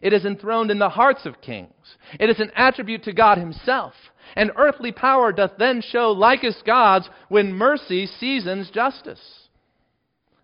It 0.00 0.12
is 0.12 0.24
enthroned 0.24 0.70
in 0.70 0.78
the 0.78 0.88
hearts 0.88 1.26
of 1.26 1.40
kings. 1.40 1.96
It 2.18 2.30
is 2.30 2.40
an 2.40 2.52
attribute 2.54 3.02
to 3.04 3.12
God 3.12 3.38
Himself. 3.38 3.94
And 4.36 4.52
earthly 4.56 4.92
power 4.92 5.32
doth 5.32 5.52
then 5.58 5.82
show 5.82 6.12
likest 6.12 6.64
God's 6.64 7.10
when 7.28 7.52
mercy 7.52 8.06
seasons 8.06 8.70
justice. 8.70 9.39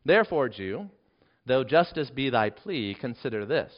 Therefore, 0.07 0.49
Jew, 0.49 0.89
though 1.47 1.65
justice 1.65 2.11
be 2.11 2.31
thy 2.31 2.51
plea, 2.51 2.97
consider 2.99 3.45
this 3.45 3.73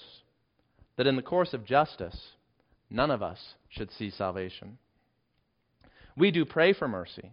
that 0.97 1.07
in 1.07 1.17
the 1.17 1.23
course 1.23 1.55
of 1.55 1.65
justice, 1.65 2.33
none 2.91 3.11
of 3.11 3.23
us 3.23 3.55
should 3.69 3.91
see 3.93 4.11
salvation. 4.11 4.77
We 6.17 6.33
do 6.33 6.45
pray 6.45 6.73
for 6.73 6.89
mercy, 6.89 7.31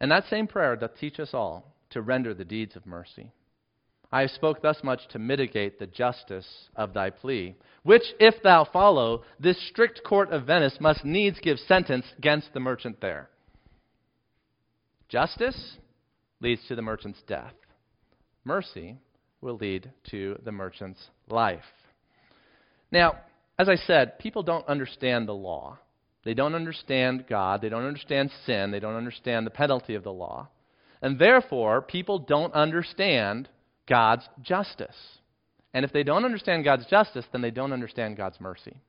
and 0.00 0.10
that 0.10 0.24
same 0.24 0.46
prayer 0.46 0.74
doth 0.74 0.96
teach 0.98 1.20
us 1.20 1.34
all 1.34 1.74
to 1.90 2.00
render 2.00 2.32
the 2.32 2.46
deeds 2.46 2.74
of 2.76 2.86
mercy. 2.86 3.30
I 4.10 4.22
have 4.22 4.30
spoke 4.30 4.62
thus 4.62 4.82
much 4.82 5.06
to 5.10 5.18
mitigate 5.18 5.78
the 5.78 5.86
justice 5.86 6.70
of 6.74 6.94
thy 6.94 7.10
plea, 7.10 7.56
which, 7.82 8.04
if 8.18 8.42
thou 8.42 8.64
follow, 8.64 9.22
this 9.38 9.68
strict 9.68 10.00
court 10.02 10.32
of 10.32 10.46
Venice 10.46 10.78
must 10.80 11.04
needs 11.04 11.38
give 11.40 11.58
sentence 11.58 12.06
against 12.16 12.54
the 12.54 12.60
merchant 12.60 13.00
there. 13.02 13.28
Justice 15.08 15.76
leads 16.40 16.66
to 16.68 16.74
the 16.74 16.82
merchant's 16.82 17.22
death. 17.26 17.52
Mercy 18.48 18.96
will 19.42 19.56
lead 19.56 19.92
to 20.10 20.40
the 20.42 20.50
merchant's 20.50 21.10
life. 21.28 21.60
Now, 22.90 23.18
as 23.58 23.68
I 23.68 23.76
said, 23.76 24.18
people 24.18 24.42
don't 24.42 24.66
understand 24.66 25.28
the 25.28 25.34
law. 25.34 25.78
They 26.24 26.32
don't 26.32 26.54
understand 26.54 27.26
God. 27.28 27.60
They 27.60 27.68
don't 27.68 27.84
understand 27.84 28.30
sin. 28.46 28.70
They 28.70 28.80
don't 28.80 28.96
understand 28.96 29.46
the 29.46 29.50
penalty 29.50 29.94
of 29.94 30.02
the 30.02 30.12
law. 30.12 30.48
And 31.02 31.18
therefore, 31.18 31.82
people 31.82 32.18
don't 32.20 32.54
understand 32.54 33.50
God's 33.86 34.26
justice. 34.40 34.96
And 35.74 35.84
if 35.84 35.92
they 35.92 36.02
don't 36.02 36.24
understand 36.24 36.64
God's 36.64 36.86
justice, 36.86 37.26
then 37.30 37.42
they 37.42 37.50
don't 37.50 37.74
understand 37.74 38.16
God's 38.16 38.40
mercy. 38.40 38.80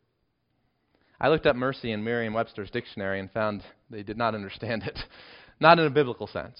I 1.19 1.27
looked 1.27 1.45
up 1.45 1.57
mercy 1.57 1.91
in 1.91 2.05
Merriam 2.05 2.33
Webster's 2.33 2.71
dictionary 2.71 3.19
and 3.19 3.29
found 3.29 3.61
they 3.89 4.03
did 4.03 4.17
not 4.17 4.35
understand 4.35 4.83
it, 4.83 4.97
not 5.59 5.79
in 5.79 5.85
a 5.85 5.89
biblical 5.89 6.27
sense. 6.27 6.57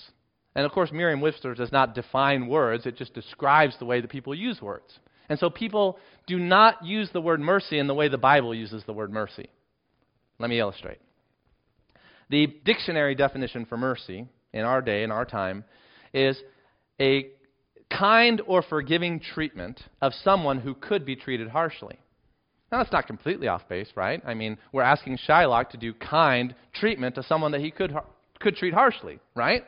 And 0.55 0.65
of 0.65 0.71
course, 0.71 0.91
Merriam 0.91 1.21
Webster 1.21 1.53
does 1.53 1.71
not 1.71 1.95
define 1.95 2.47
words, 2.47 2.85
it 2.85 2.97
just 2.97 3.13
describes 3.13 3.75
the 3.77 3.85
way 3.85 4.01
that 4.01 4.09
people 4.09 4.33
use 4.33 4.61
words. 4.61 4.99
And 5.29 5.37
so 5.37 5.49
people 5.49 5.99
do 6.25 6.39
not 6.39 6.83
use 6.83 7.09
the 7.13 7.21
word 7.21 7.39
mercy 7.39 7.77
in 7.77 7.87
the 7.87 7.93
way 7.93 8.07
the 8.07 8.17
Bible 8.17 8.53
uses 8.53 8.83
the 8.85 8.93
word 8.93 9.11
mercy. 9.11 9.49
Let 10.39 10.49
me 10.49 10.59
illustrate. 10.59 10.97
The 12.29 12.47
dictionary 12.65 13.15
definition 13.15 13.65
for 13.65 13.77
mercy 13.77 14.27
in 14.53 14.61
our 14.61 14.81
day, 14.81 15.03
in 15.03 15.11
our 15.11 15.25
time, 15.25 15.65
is 16.13 16.41
a 16.99 17.27
kind 17.91 18.41
or 18.47 18.61
forgiving 18.61 19.19
treatment 19.19 19.81
of 20.01 20.13
someone 20.23 20.59
who 20.59 20.73
could 20.75 21.05
be 21.05 21.15
treated 21.15 21.49
harshly. 21.49 21.97
Now, 22.71 22.79
that's 22.79 22.91
not 22.91 23.07
completely 23.07 23.47
off 23.47 23.67
base, 23.67 23.89
right? 23.95 24.21
I 24.25 24.35
mean, 24.35 24.57
we're 24.71 24.83
asking 24.83 25.17
Shylock 25.27 25.69
to 25.71 25.77
do 25.77 25.93
kind 25.93 26.53
treatment 26.73 27.15
to 27.15 27.23
someone 27.23 27.51
that 27.53 27.61
he 27.61 27.71
could, 27.71 27.95
could 28.39 28.55
treat 28.55 28.75
harshly, 28.75 29.19
right? 29.35 29.63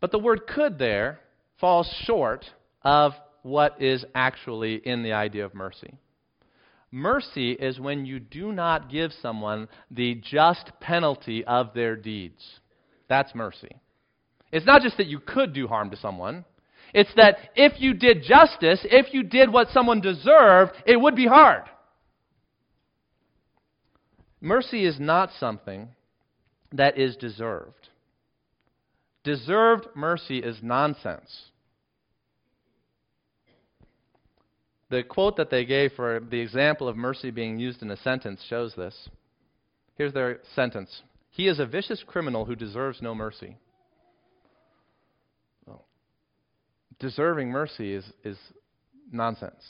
But 0.00 0.10
the 0.12 0.18
word 0.18 0.46
could 0.46 0.78
there 0.78 1.20
falls 1.60 1.88
short 2.04 2.44
of 2.82 3.12
what 3.42 3.80
is 3.80 4.04
actually 4.14 4.76
in 4.76 5.02
the 5.02 5.12
idea 5.12 5.44
of 5.44 5.54
mercy. 5.54 5.98
Mercy 6.90 7.52
is 7.52 7.80
when 7.80 8.06
you 8.06 8.20
do 8.20 8.52
not 8.52 8.90
give 8.90 9.12
someone 9.20 9.68
the 9.90 10.14
just 10.14 10.70
penalty 10.80 11.44
of 11.44 11.74
their 11.74 11.96
deeds. 11.96 12.60
That's 13.08 13.34
mercy. 13.34 13.76
It's 14.52 14.66
not 14.66 14.82
just 14.82 14.96
that 14.98 15.08
you 15.08 15.18
could 15.18 15.52
do 15.52 15.66
harm 15.66 15.90
to 15.90 15.96
someone, 15.96 16.44
it's 16.92 17.12
that 17.16 17.38
if 17.56 17.80
you 17.80 17.92
did 17.92 18.22
justice, 18.22 18.80
if 18.84 19.12
you 19.12 19.24
did 19.24 19.52
what 19.52 19.68
someone 19.70 20.00
deserved, 20.00 20.72
it 20.86 20.96
would 21.00 21.16
be 21.16 21.26
hard. 21.26 21.64
Mercy 24.40 24.86
is 24.86 25.00
not 25.00 25.30
something 25.40 25.88
that 26.72 26.96
is 26.96 27.16
deserved. 27.16 27.83
Deserved 29.24 29.88
mercy 29.94 30.38
is 30.38 30.58
nonsense. 30.62 31.50
The 34.90 35.02
quote 35.02 35.36
that 35.38 35.50
they 35.50 35.64
gave 35.64 35.92
for 35.92 36.20
the 36.20 36.40
example 36.40 36.88
of 36.88 36.96
mercy 36.96 37.30
being 37.30 37.58
used 37.58 37.82
in 37.82 37.90
a 37.90 37.96
sentence 37.96 38.44
shows 38.48 38.74
this. 38.76 39.08
Here's 39.96 40.12
their 40.12 40.40
sentence 40.54 41.02
He 41.30 41.48
is 41.48 41.58
a 41.58 41.66
vicious 41.66 42.04
criminal 42.06 42.44
who 42.44 42.54
deserves 42.54 43.00
no 43.02 43.14
mercy. 43.14 43.56
deserving 46.98 47.50
mercy 47.50 47.94
is, 47.94 48.04
is 48.24 48.38
nonsense. 49.12 49.62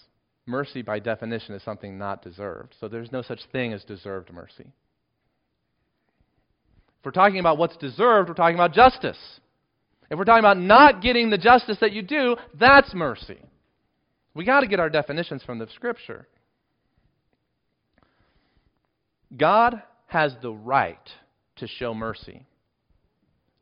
Mercy, 0.46 0.82
by 0.82 0.98
definition, 0.98 1.54
is 1.54 1.62
something 1.62 1.98
not 1.98 2.22
deserved. 2.22 2.74
So 2.80 2.88
there's 2.88 3.10
no 3.10 3.22
such 3.22 3.40
thing 3.50 3.72
as 3.72 3.82
deserved 3.84 4.32
mercy. 4.32 4.66
If 6.98 7.04
we're 7.04 7.12
talking 7.12 7.40
about 7.40 7.58
what's 7.58 7.76
deserved, 7.76 8.28
we're 8.28 8.34
talking 8.34 8.56
about 8.56 8.72
justice. 8.72 9.18
If 10.14 10.18
we're 10.18 10.26
talking 10.26 10.44
about 10.44 10.60
not 10.60 11.02
getting 11.02 11.28
the 11.28 11.38
justice 11.38 11.76
that 11.80 11.90
you 11.90 12.00
do, 12.00 12.36
that's 12.56 12.94
mercy. 12.94 13.40
We 14.32 14.44
got 14.44 14.60
to 14.60 14.68
get 14.68 14.78
our 14.78 14.88
definitions 14.88 15.42
from 15.42 15.58
the 15.58 15.66
scripture. 15.74 16.28
God 19.36 19.82
has 20.06 20.32
the 20.40 20.52
right 20.52 21.00
to 21.56 21.66
show 21.66 21.94
mercy. 21.94 22.46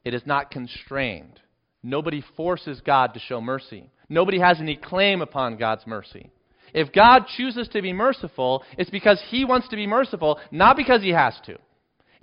It 0.05 0.13
is 0.13 0.21
not 0.27 0.51
constrained. 0.51 1.41
Nobody 1.83 2.23
forces 2.37 2.83
God 2.85 3.15
to 3.15 3.21
show 3.21 3.41
mercy. 3.41 3.89
Nobody 4.11 4.39
has 4.39 4.61
any 4.61 4.77
claim 4.77 5.23
upon 5.23 5.57
God's 5.57 5.87
mercy. 5.87 6.31
If 6.75 6.93
God 6.93 7.23
chooses 7.35 7.67
to 7.69 7.81
be 7.81 7.95
merciful, 7.95 8.63
it's 8.77 8.91
because 8.91 9.19
He 9.31 9.47
wants 9.47 9.69
to 9.69 9.77
be 9.77 9.87
merciful, 9.87 10.39
not 10.51 10.77
because 10.77 11.01
He 11.01 11.13
has 11.13 11.33
to. 11.47 11.57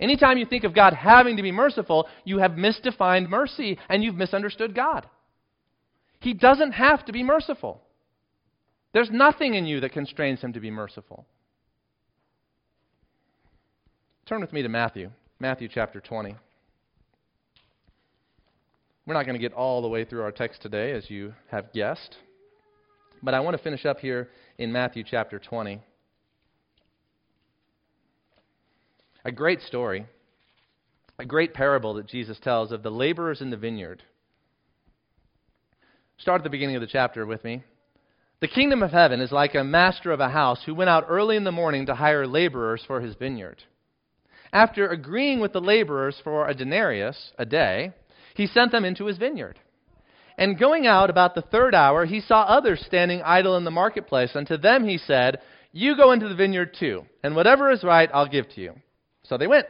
Anytime 0.00 0.38
you 0.38 0.46
think 0.46 0.64
of 0.64 0.74
God 0.74 0.94
having 0.94 1.36
to 1.36 1.42
be 1.42 1.52
merciful, 1.52 2.08
you 2.24 2.38
have 2.38 2.52
misdefined 2.52 3.28
mercy 3.28 3.78
and 3.88 4.02
you've 4.02 4.14
misunderstood 4.14 4.74
God. 4.74 5.06
He 6.20 6.32
doesn't 6.32 6.72
have 6.72 7.04
to 7.04 7.12
be 7.12 7.22
merciful. 7.22 7.82
There's 8.92 9.10
nothing 9.10 9.54
in 9.54 9.66
you 9.66 9.80
that 9.80 9.92
constrains 9.92 10.40
Him 10.40 10.54
to 10.54 10.60
be 10.60 10.70
merciful. 10.70 11.26
Turn 14.26 14.40
with 14.40 14.52
me 14.52 14.62
to 14.62 14.68
Matthew, 14.68 15.10
Matthew 15.38 15.68
chapter 15.72 16.00
20. 16.00 16.34
We're 19.06 19.14
not 19.14 19.26
going 19.26 19.34
to 19.34 19.40
get 19.40 19.52
all 19.52 19.82
the 19.82 19.88
way 19.88 20.04
through 20.04 20.22
our 20.22 20.32
text 20.32 20.62
today, 20.62 20.92
as 20.92 21.10
you 21.10 21.34
have 21.50 21.72
guessed. 21.72 22.16
But 23.22 23.34
I 23.34 23.40
want 23.40 23.56
to 23.56 23.62
finish 23.62 23.84
up 23.84 23.98
here 23.98 24.28
in 24.58 24.72
Matthew 24.72 25.04
chapter 25.04 25.38
20. 25.38 25.82
A 29.24 29.32
great 29.32 29.60
story, 29.62 30.06
a 31.18 31.26
great 31.26 31.52
parable 31.52 31.94
that 31.94 32.06
Jesus 32.06 32.38
tells 32.40 32.72
of 32.72 32.82
the 32.82 32.90
laborers 32.90 33.40
in 33.40 33.50
the 33.50 33.56
vineyard. 33.56 34.02
Start 36.18 36.40
at 36.40 36.44
the 36.44 36.50
beginning 36.50 36.76
of 36.76 36.80
the 36.80 36.86
chapter 36.86 37.26
with 37.26 37.44
me. 37.44 37.62
The 38.40 38.48
kingdom 38.48 38.82
of 38.82 38.90
heaven 38.90 39.20
is 39.20 39.32
like 39.32 39.54
a 39.54 39.62
master 39.62 40.12
of 40.12 40.20
a 40.20 40.30
house 40.30 40.62
who 40.64 40.74
went 40.74 40.88
out 40.88 41.06
early 41.08 41.36
in 41.36 41.44
the 41.44 41.52
morning 41.52 41.86
to 41.86 41.94
hire 41.94 42.26
laborers 42.26 42.82
for 42.86 43.02
his 43.02 43.14
vineyard. 43.16 43.62
After 44.52 44.88
agreeing 44.88 45.40
with 45.40 45.52
the 45.52 45.60
laborers 45.60 46.18
for 46.24 46.48
a 46.48 46.54
denarius 46.54 47.32
a 47.38 47.44
day, 47.44 47.92
he 48.34 48.46
sent 48.46 48.72
them 48.72 48.86
into 48.86 49.04
his 49.04 49.18
vineyard. 49.18 49.58
And 50.38 50.58
going 50.58 50.86
out 50.86 51.10
about 51.10 51.34
the 51.34 51.42
third 51.42 51.74
hour, 51.74 52.06
he 52.06 52.20
saw 52.20 52.42
others 52.42 52.82
standing 52.86 53.20
idle 53.22 53.58
in 53.58 53.64
the 53.64 53.70
marketplace. 53.70 54.30
And 54.34 54.46
to 54.46 54.56
them 54.56 54.88
he 54.88 54.96
said, 54.96 55.40
You 55.72 55.94
go 55.94 56.12
into 56.12 56.28
the 56.28 56.34
vineyard 56.34 56.74
too, 56.78 57.04
and 57.22 57.36
whatever 57.36 57.70
is 57.70 57.84
right 57.84 58.08
I'll 58.14 58.28
give 58.28 58.48
to 58.54 58.60
you. 58.62 58.74
So 59.22 59.36
they 59.36 59.46
went. 59.46 59.66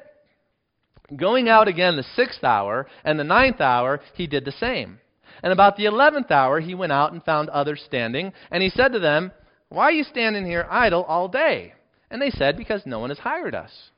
Going 1.17 1.49
out 1.49 1.69
again 1.69 1.97
the 1.97 2.05
sixth 2.15 2.45
hour 2.45 2.87
and 3.05 3.19
the 3.19 3.25
ninth 3.25 3.61
hour, 3.61 4.01
he 4.15 4.27
did 4.27 4.45
the 4.45 4.53
same. 4.53 5.01
And 5.43 5.53
about 5.53 5.77
the 5.77 5.87
eleventh 5.87 6.31
hour, 6.31 6.61
he 6.61 6.75
went 6.75 6.93
out 6.93 7.13
and 7.13 7.23
found 7.25 7.49
others 7.49 7.83
standing. 7.85 8.33
And 8.51 8.63
he 8.63 8.71
said 8.71 8.93
to 8.93 8.99
them, 8.99 9.33
Why 9.69 9.85
are 9.85 9.93
you 9.93 10.05
standing 10.05 10.45
here 10.45 10.67
idle 10.71 11.05
all 11.05 11.29
day? 11.29 11.75
And 12.11 12.21
they 12.21 12.31
said, 12.31 12.57
Because 12.57 12.83
no 12.87 12.99
one 12.99 13.11
has 13.11 13.19
hired 13.19 13.55
us. 13.55 13.91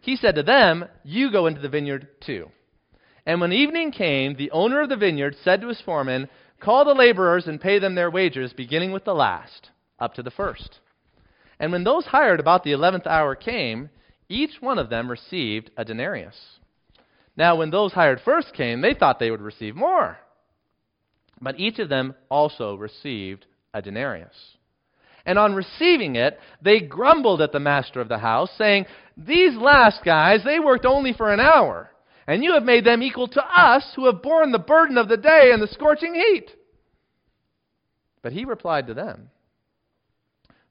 He 0.00 0.16
said 0.16 0.34
to 0.36 0.42
them, 0.42 0.86
You 1.04 1.30
go 1.30 1.46
into 1.46 1.60
the 1.60 1.68
vineyard 1.68 2.08
too. 2.24 2.50
And 3.26 3.40
when 3.40 3.52
evening 3.52 3.92
came, 3.92 4.36
the 4.36 4.50
owner 4.52 4.80
of 4.80 4.88
the 4.88 4.96
vineyard 4.96 5.36
said 5.44 5.60
to 5.60 5.68
his 5.68 5.80
foreman, 5.80 6.28
Call 6.60 6.84
the 6.84 6.94
laborers 6.94 7.46
and 7.46 7.60
pay 7.60 7.78
them 7.78 7.94
their 7.94 8.10
wages, 8.10 8.52
beginning 8.52 8.90
with 8.90 9.04
the 9.04 9.14
last, 9.14 9.70
up 10.00 10.14
to 10.14 10.22
the 10.22 10.30
first. 10.30 10.80
And 11.60 11.70
when 11.70 11.84
those 11.84 12.06
hired 12.06 12.40
about 12.40 12.64
the 12.64 12.72
eleventh 12.72 13.06
hour 13.06 13.34
came, 13.34 13.90
Each 14.28 14.60
one 14.60 14.78
of 14.78 14.90
them 14.90 15.10
received 15.10 15.70
a 15.76 15.84
denarius. 15.84 16.36
Now, 17.36 17.56
when 17.56 17.70
those 17.70 17.92
hired 17.92 18.20
first 18.24 18.52
came, 18.54 18.80
they 18.80 18.94
thought 18.94 19.18
they 19.18 19.30
would 19.30 19.40
receive 19.40 19.76
more. 19.76 20.18
But 21.40 21.58
each 21.58 21.78
of 21.78 21.88
them 21.88 22.14
also 22.28 22.74
received 22.74 23.46
a 23.72 23.80
denarius. 23.80 24.34
And 25.24 25.38
on 25.38 25.54
receiving 25.54 26.16
it, 26.16 26.38
they 26.62 26.80
grumbled 26.80 27.40
at 27.40 27.52
the 27.52 27.60
master 27.60 28.00
of 28.00 28.08
the 28.08 28.18
house, 28.18 28.50
saying, 28.56 28.86
These 29.16 29.56
last 29.56 30.04
guys, 30.04 30.40
they 30.44 30.58
worked 30.58 30.84
only 30.84 31.12
for 31.12 31.32
an 31.32 31.40
hour, 31.40 31.90
and 32.26 32.42
you 32.42 32.54
have 32.54 32.62
made 32.62 32.84
them 32.84 33.02
equal 33.02 33.28
to 33.28 33.42
us 33.42 33.92
who 33.94 34.06
have 34.06 34.22
borne 34.22 34.52
the 34.52 34.58
burden 34.58 34.98
of 34.98 35.08
the 35.08 35.16
day 35.16 35.50
and 35.52 35.62
the 35.62 35.68
scorching 35.68 36.14
heat. 36.14 36.50
But 38.22 38.32
he 38.32 38.44
replied 38.44 38.88
to 38.88 38.94
them, 38.94 39.30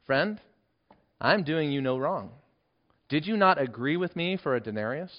Friend, 0.06 0.40
I'm 1.22 1.44
doing 1.44 1.72
you 1.72 1.82
no 1.82 1.98
wrong. 1.98 2.32
Did 3.10 3.26
you 3.26 3.38
not 3.38 3.62
agree 3.62 3.98
with 3.98 4.16
me 4.16 4.38
for 4.42 4.56
a 4.56 4.60
denarius? 4.60 5.12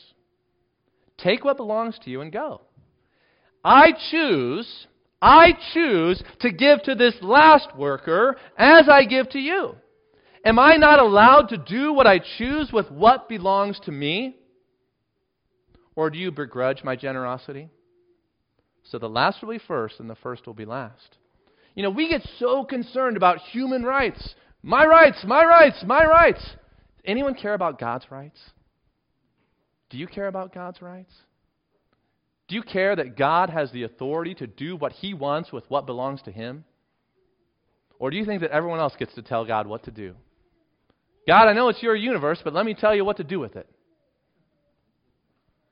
Take 1.17 1.45
what 1.45 1.57
belongs 1.57 1.99
to 2.05 2.11
you 2.11 2.21
and 2.21 2.33
go. 2.33 2.61
I 3.65 3.93
choose, 4.11 4.87
I 5.21 5.53
choose 5.73 6.23
to 6.41 6.53
give 6.53 6.83
to 6.85 6.95
this 6.95 7.15
last 7.23 7.77
worker 7.77 8.37
as 8.57 8.89
I 8.89 9.05
give 9.05 9.29
to 9.31 9.39
you. 9.39 9.75
Am 10.45 10.59
I 10.59 10.77
not 10.77 11.01
allowed 11.01 11.49
to 11.49 11.59
do 11.59 11.93
what 11.93 12.07
I 12.07 12.21
choose 12.39 12.71
with 12.73 12.91
what 12.91 13.29
belongs 13.29 13.81
to 13.85 13.93
me? 13.93 14.37
Or 15.97 16.11
do 16.11 16.19
you 16.19 16.31
begrudge 16.31 16.85
my 16.85 16.95
generosity? 16.95 17.71
So 18.85 18.99
the 18.99 19.09
last 19.09 19.43
will 19.43 19.51
be 19.51 19.59
first, 19.59 19.99
and 19.99 20.09
the 20.09 20.15
first 20.15 20.47
will 20.47 20.55
be 20.55 20.65
last. 20.65 21.19
You 21.75 21.83
know, 21.83 21.91
we 21.91 22.09
get 22.09 22.23
so 22.39 22.65
concerned 22.65 23.17
about 23.17 23.39
human 23.39 23.83
rights. 23.83 24.35
My 24.63 24.87
rights, 24.87 25.23
my 25.27 25.45
rights, 25.45 25.83
my 25.85 26.05
rights. 26.05 26.43
Anyone 27.09 27.35
care 27.35 27.55
about 27.55 27.81
God's 27.81 28.05
rights? 28.11 28.39
Do 29.89 29.97
you 29.97 30.07
care 30.07 30.29
about 30.29 30.53
God's 30.53 30.83
rights? 30.83 31.13
Do 32.49 32.55
you 32.55 32.63
care 32.63 32.95
that 32.95 33.17
God 33.17 33.49
has 33.49 33.73
the 33.73 33.85
authority 33.85 34.35
to 34.35 34.47
do 34.47 34.77
what 34.77 34.93
he 34.93 35.15
wants 35.15 35.51
with 35.51 35.65
what 35.69 35.87
belongs 35.87 36.21
to 36.23 36.31
him? 36.31 36.65
Or 37.99 38.11
do 38.11 38.19
you 38.19 38.27
think 38.27 38.43
that 38.43 38.51
everyone 38.51 38.79
else 38.79 38.95
gets 38.99 39.15
to 39.15 39.23
tell 39.23 39.47
God 39.47 39.67
what 39.67 39.85
to 39.85 39.91
do? 39.91 40.15
God, 41.27 41.49
I 41.49 41.55
know 41.55 41.71
it's 41.71 41.83
your 41.83 41.97
universe, 41.97 42.41
but 42.45 42.53
let 42.53 42.67
me 42.67 42.75
tell 42.75 42.95
you 42.95 43.07
what 43.07 43.17
to 43.17 43.25
do 43.25 43.41
with 43.41 43.57
it. 43.57 43.69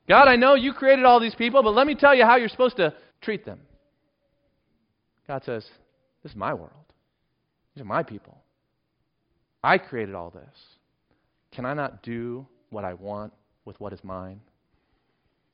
God, 0.09 0.29
I 0.29 0.37
know 0.37 0.55
you 0.55 0.73
created 0.73 1.05
all 1.05 1.21
these 1.21 1.35
people, 1.35 1.63
but 1.63 1.75
let 1.75 1.87
me 1.87 1.95
tell 1.95 2.15
you 2.15 2.25
how 2.25 2.37
you're 2.37 2.49
supposed 2.49 2.77
to 2.77 2.95
treat 3.21 3.45
them. 3.45 3.61
God 5.29 5.43
says, 5.45 5.67
This 6.23 6.33
is 6.33 6.37
my 6.37 6.55
world. 6.55 6.73
These 7.75 7.83
are 7.83 7.87
my 7.87 8.03
people. 8.03 8.39
I 9.63 9.77
created 9.77 10.15
all 10.15 10.31
this. 10.31 10.76
Can 11.57 11.65
I 11.65 11.73
not 11.73 12.03
do 12.03 12.47
what 12.69 12.85
I 12.85 12.93
want 12.93 13.33
with 13.65 13.81
what 13.81 13.95
is 13.95 14.05
mine? 14.05 14.43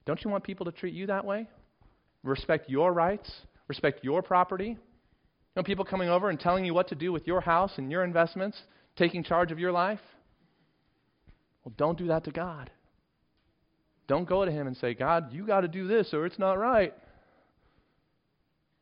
Don't 0.04 0.22
you 0.24 0.30
want 0.30 0.42
people 0.42 0.66
to 0.66 0.72
treat 0.72 0.94
you 0.94 1.06
that 1.06 1.24
way? 1.24 1.48
Respect 2.24 2.68
your 2.68 2.92
rights, 2.92 3.30
respect 3.68 4.02
your 4.02 4.20
property. 4.20 4.70
You 4.70 4.76
know, 5.54 5.62
people 5.62 5.84
coming 5.84 6.08
over 6.08 6.28
and 6.28 6.40
telling 6.40 6.64
you 6.64 6.74
what 6.74 6.88
to 6.88 6.96
do 6.96 7.12
with 7.12 7.24
your 7.28 7.40
house 7.40 7.70
and 7.76 7.88
your 7.88 8.02
investments, 8.02 8.60
taking 8.96 9.22
charge 9.22 9.52
of 9.52 9.60
your 9.60 9.70
life. 9.70 10.00
Well, 11.64 11.72
don't 11.76 11.96
do 11.96 12.08
that 12.08 12.24
to 12.24 12.32
God. 12.32 12.68
Don't 14.08 14.28
go 14.28 14.44
to 14.44 14.50
Him 14.50 14.66
and 14.66 14.76
say, 14.76 14.94
God, 14.94 15.32
you 15.32 15.46
got 15.46 15.60
to 15.60 15.68
do 15.68 15.86
this 15.86 16.12
or 16.12 16.26
it's 16.26 16.38
not 16.38 16.58
right. 16.58 16.92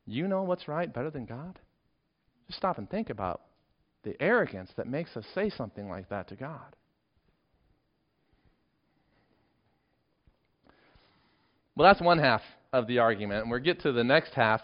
You 0.07 0.27
know 0.27 0.41
what's 0.41 0.67
right 0.67 0.91
better 0.91 1.11
than 1.11 1.25
God? 1.25 1.59
Just 2.47 2.57
stop 2.57 2.79
and 2.79 2.89
think 2.89 3.11
about 3.11 3.41
the 4.01 4.19
arrogance 4.19 4.71
that 4.75 4.87
makes 4.87 5.15
us 5.15 5.25
say 5.35 5.51
something 5.51 5.87
like 5.87 6.09
that 6.09 6.27
to 6.29 6.35
God. 6.35 6.75
Well, 11.75 11.87
that's 11.87 12.01
one 12.01 12.19
half 12.19 12.41
of 12.73 12.87
the 12.87 12.99
argument. 12.99 13.43
And 13.43 13.51
we 13.51 13.59
get 13.61 13.81
to 13.81 13.91
the 13.91 14.03
next 14.03 14.33
half. 14.33 14.61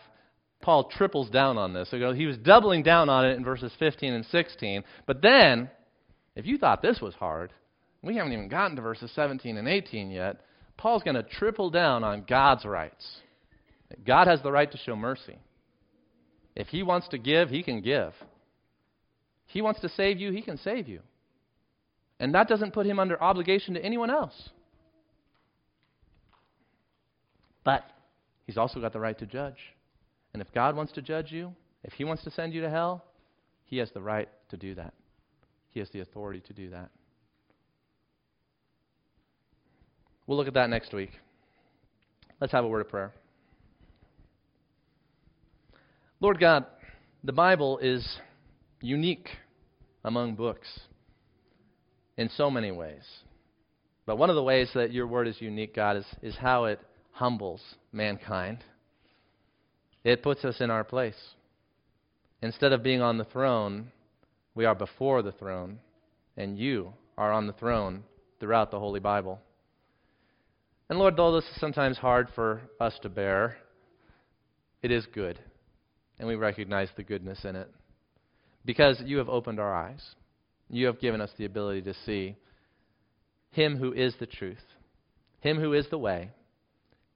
Paul 0.62 0.86
triples 0.86 1.30
down 1.30 1.58
on 1.58 1.74
this. 1.74 1.90
So 1.92 2.14
he 2.14 2.26
was 2.26 2.38
doubling 2.38 2.84
down 2.84 3.10
on 3.10 3.26
it 3.26 3.38
in 3.38 3.44
verses 3.44 3.72
15 3.80 4.14
and 4.14 4.26
16. 4.26 4.84
But 5.06 5.22
then, 5.22 5.70
if 6.36 6.46
you 6.46 6.58
thought 6.58 6.82
this 6.82 7.00
was 7.00 7.14
hard, 7.16 7.52
we 8.02 8.16
haven't 8.16 8.34
even 8.34 8.48
gotten 8.50 8.76
to 8.76 8.82
verses 8.82 9.12
17 9.16 9.58
and 9.58 9.68
18 9.68 10.10
yet. 10.10 10.42
Paul's 10.78 11.04
going 11.04 11.16
to 11.16 11.24
triple 11.24 11.70
down 11.70 12.04
on 12.04 12.26
God's 12.28 12.66
rights. 12.66 13.18
God 14.06 14.28
has 14.28 14.42
the 14.42 14.52
right 14.52 14.72
to 14.72 14.78
show 14.78 14.96
mercy. 14.96 15.38
If 16.56 16.68
he 16.68 16.84
wants 16.84 17.08
to 17.10 17.18
give, 17.18 17.50
he 17.50 17.64
can 17.64 17.82
give. 17.82 18.14
He 19.48 19.62
wants 19.62 19.80
to 19.82 19.90
save 19.90 20.20
you, 20.20 20.32
he 20.32 20.42
can 20.42 20.58
save 20.58 20.88
you. 20.88 21.00
And 22.20 22.34
that 22.36 22.48
doesn't 22.48 22.74
put 22.74 22.86
him 22.86 23.00
under 23.00 23.22
obligation 23.22 23.76
to 23.76 23.84
anyone 23.84 24.10
else. 24.10 24.50
But 27.68 27.84
he's 28.46 28.56
also 28.56 28.80
got 28.80 28.94
the 28.94 29.00
right 29.02 29.20
to 29.20 29.26
judge. 29.26 29.58
And 30.32 30.42
if 30.42 30.50
God 30.54 30.78
wants 30.78 30.94
to 30.94 31.02
judge 31.02 31.34
you, 31.34 31.54
if 31.84 31.92
he 31.92 32.06
wants 32.06 32.24
to 32.24 32.32
send 32.32 32.54
you 32.54 32.62
to 32.62 32.70
hell, 32.70 33.04
he 33.66 33.76
has 33.80 33.92
the 33.92 34.00
right 34.00 34.30
to 34.52 34.56
do 34.56 34.74
that. 34.76 34.94
He 35.72 35.82
has 35.82 35.90
the 35.90 36.00
authority 36.00 36.42
to 36.48 36.54
do 36.54 36.70
that. 36.70 36.90
We'll 40.26 40.38
look 40.38 40.48
at 40.48 40.54
that 40.54 40.70
next 40.70 40.94
week. 40.94 41.10
Let's 42.40 42.54
have 42.54 42.64
a 42.64 42.70
word 42.70 42.80
of 42.80 42.88
prayer. 42.88 43.12
Lord 46.22 46.40
God, 46.40 46.68
the 47.26 47.34
Bible 47.34 47.80
is 47.80 48.18
unique 48.80 49.28
among 50.06 50.36
books 50.36 50.70
in 52.16 52.30
so 52.38 52.50
many 52.50 52.72
ways. 52.72 53.04
But 54.06 54.18
one 54.18 54.30
of 54.30 54.38
the 54.38 54.44
ways 54.44 54.70
that 54.74 54.94
your 54.94 55.06
word 55.06 55.28
is 55.28 55.42
unique, 55.42 55.76
God, 55.76 55.98
is, 55.98 56.06
is 56.22 56.38
how 56.38 56.64
it 56.64 56.80
humbles 57.18 57.62
mankind. 57.92 58.60
It 60.04 60.22
puts 60.22 60.46
us 60.46 60.62
in 60.62 60.70
our 60.70 60.84
place. 60.84 61.18
Instead 62.44 62.74
of 62.74 62.84
being 62.84 63.02
on 63.02 63.18
the 63.18 63.24
throne, 63.26 63.92
we 64.54 64.66
are 64.66 64.76
before 64.76 65.24
the 65.24 65.32
throne, 65.32 65.80
and 66.38 66.60
you 66.60 66.94
are 67.18 67.32
on 67.32 67.48
the 67.48 67.54
throne 67.54 68.04
throughout 68.40 68.70
the 68.70 68.80
Holy 68.80 69.00
Bible. 69.00 69.40
And 70.90 71.00
Lord, 71.00 71.18
though 71.18 71.34
this 71.34 71.46
is 71.46 71.60
sometimes 71.60 71.98
hard 71.98 72.28
for 72.36 72.62
us 72.80 72.94
to 73.02 73.10
bear, 73.10 73.58
it 74.84 74.92
is 74.92 75.08
good, 75.12 75.40
and 76.20 76.28
we 76.28 76.36
recognize 76.36 76.90
the 76.96 77.04
goodness 77.04 77.44
in 77.44 77.56
it. 77.56 77.70
Because 78.64 79.02
you 79.04 79.18
have 79.18 79.28
opened 79.28 79.60
our 79.60 79.76
eyes, 79.76 80.06
you 80.70 80.86
have 80.86 81.00
given 81.00 81.20
us 81.20 81.32
the 81.36 81.46
ability 81.46 81.82
to 81.82 81.96
see 82.06 82.36
Him 83.50 83.76
who 83.76 83.92
is 83.92 84.14
the 84.20 84.28
truth, 84.28 84.64
Him 85.40 85.60
who 85.60 85.74
is 85.74 85.88
the 85.90 85.98
way, 85.98 86.30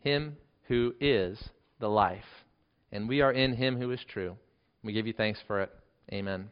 him 0.03 0.37
who 0.67 0.93
is 0.99 1.49
the 1.79 1.89
life. 1.89 2.23
And 2.91 3.07
we 3.07 3.21
are 3.21 3.31
in 3.31 3.53
him 3.53 3.77
who 3.79 3.91
is 3.91 4.03
true. 4.07 4.37
We 4.83 4.93
give 4.93 5.07
you 5.07 5.13
thanks 5.13 5.39
for 5.47 5.61
it. 5.61 5.71
Amen. 6.11 6.49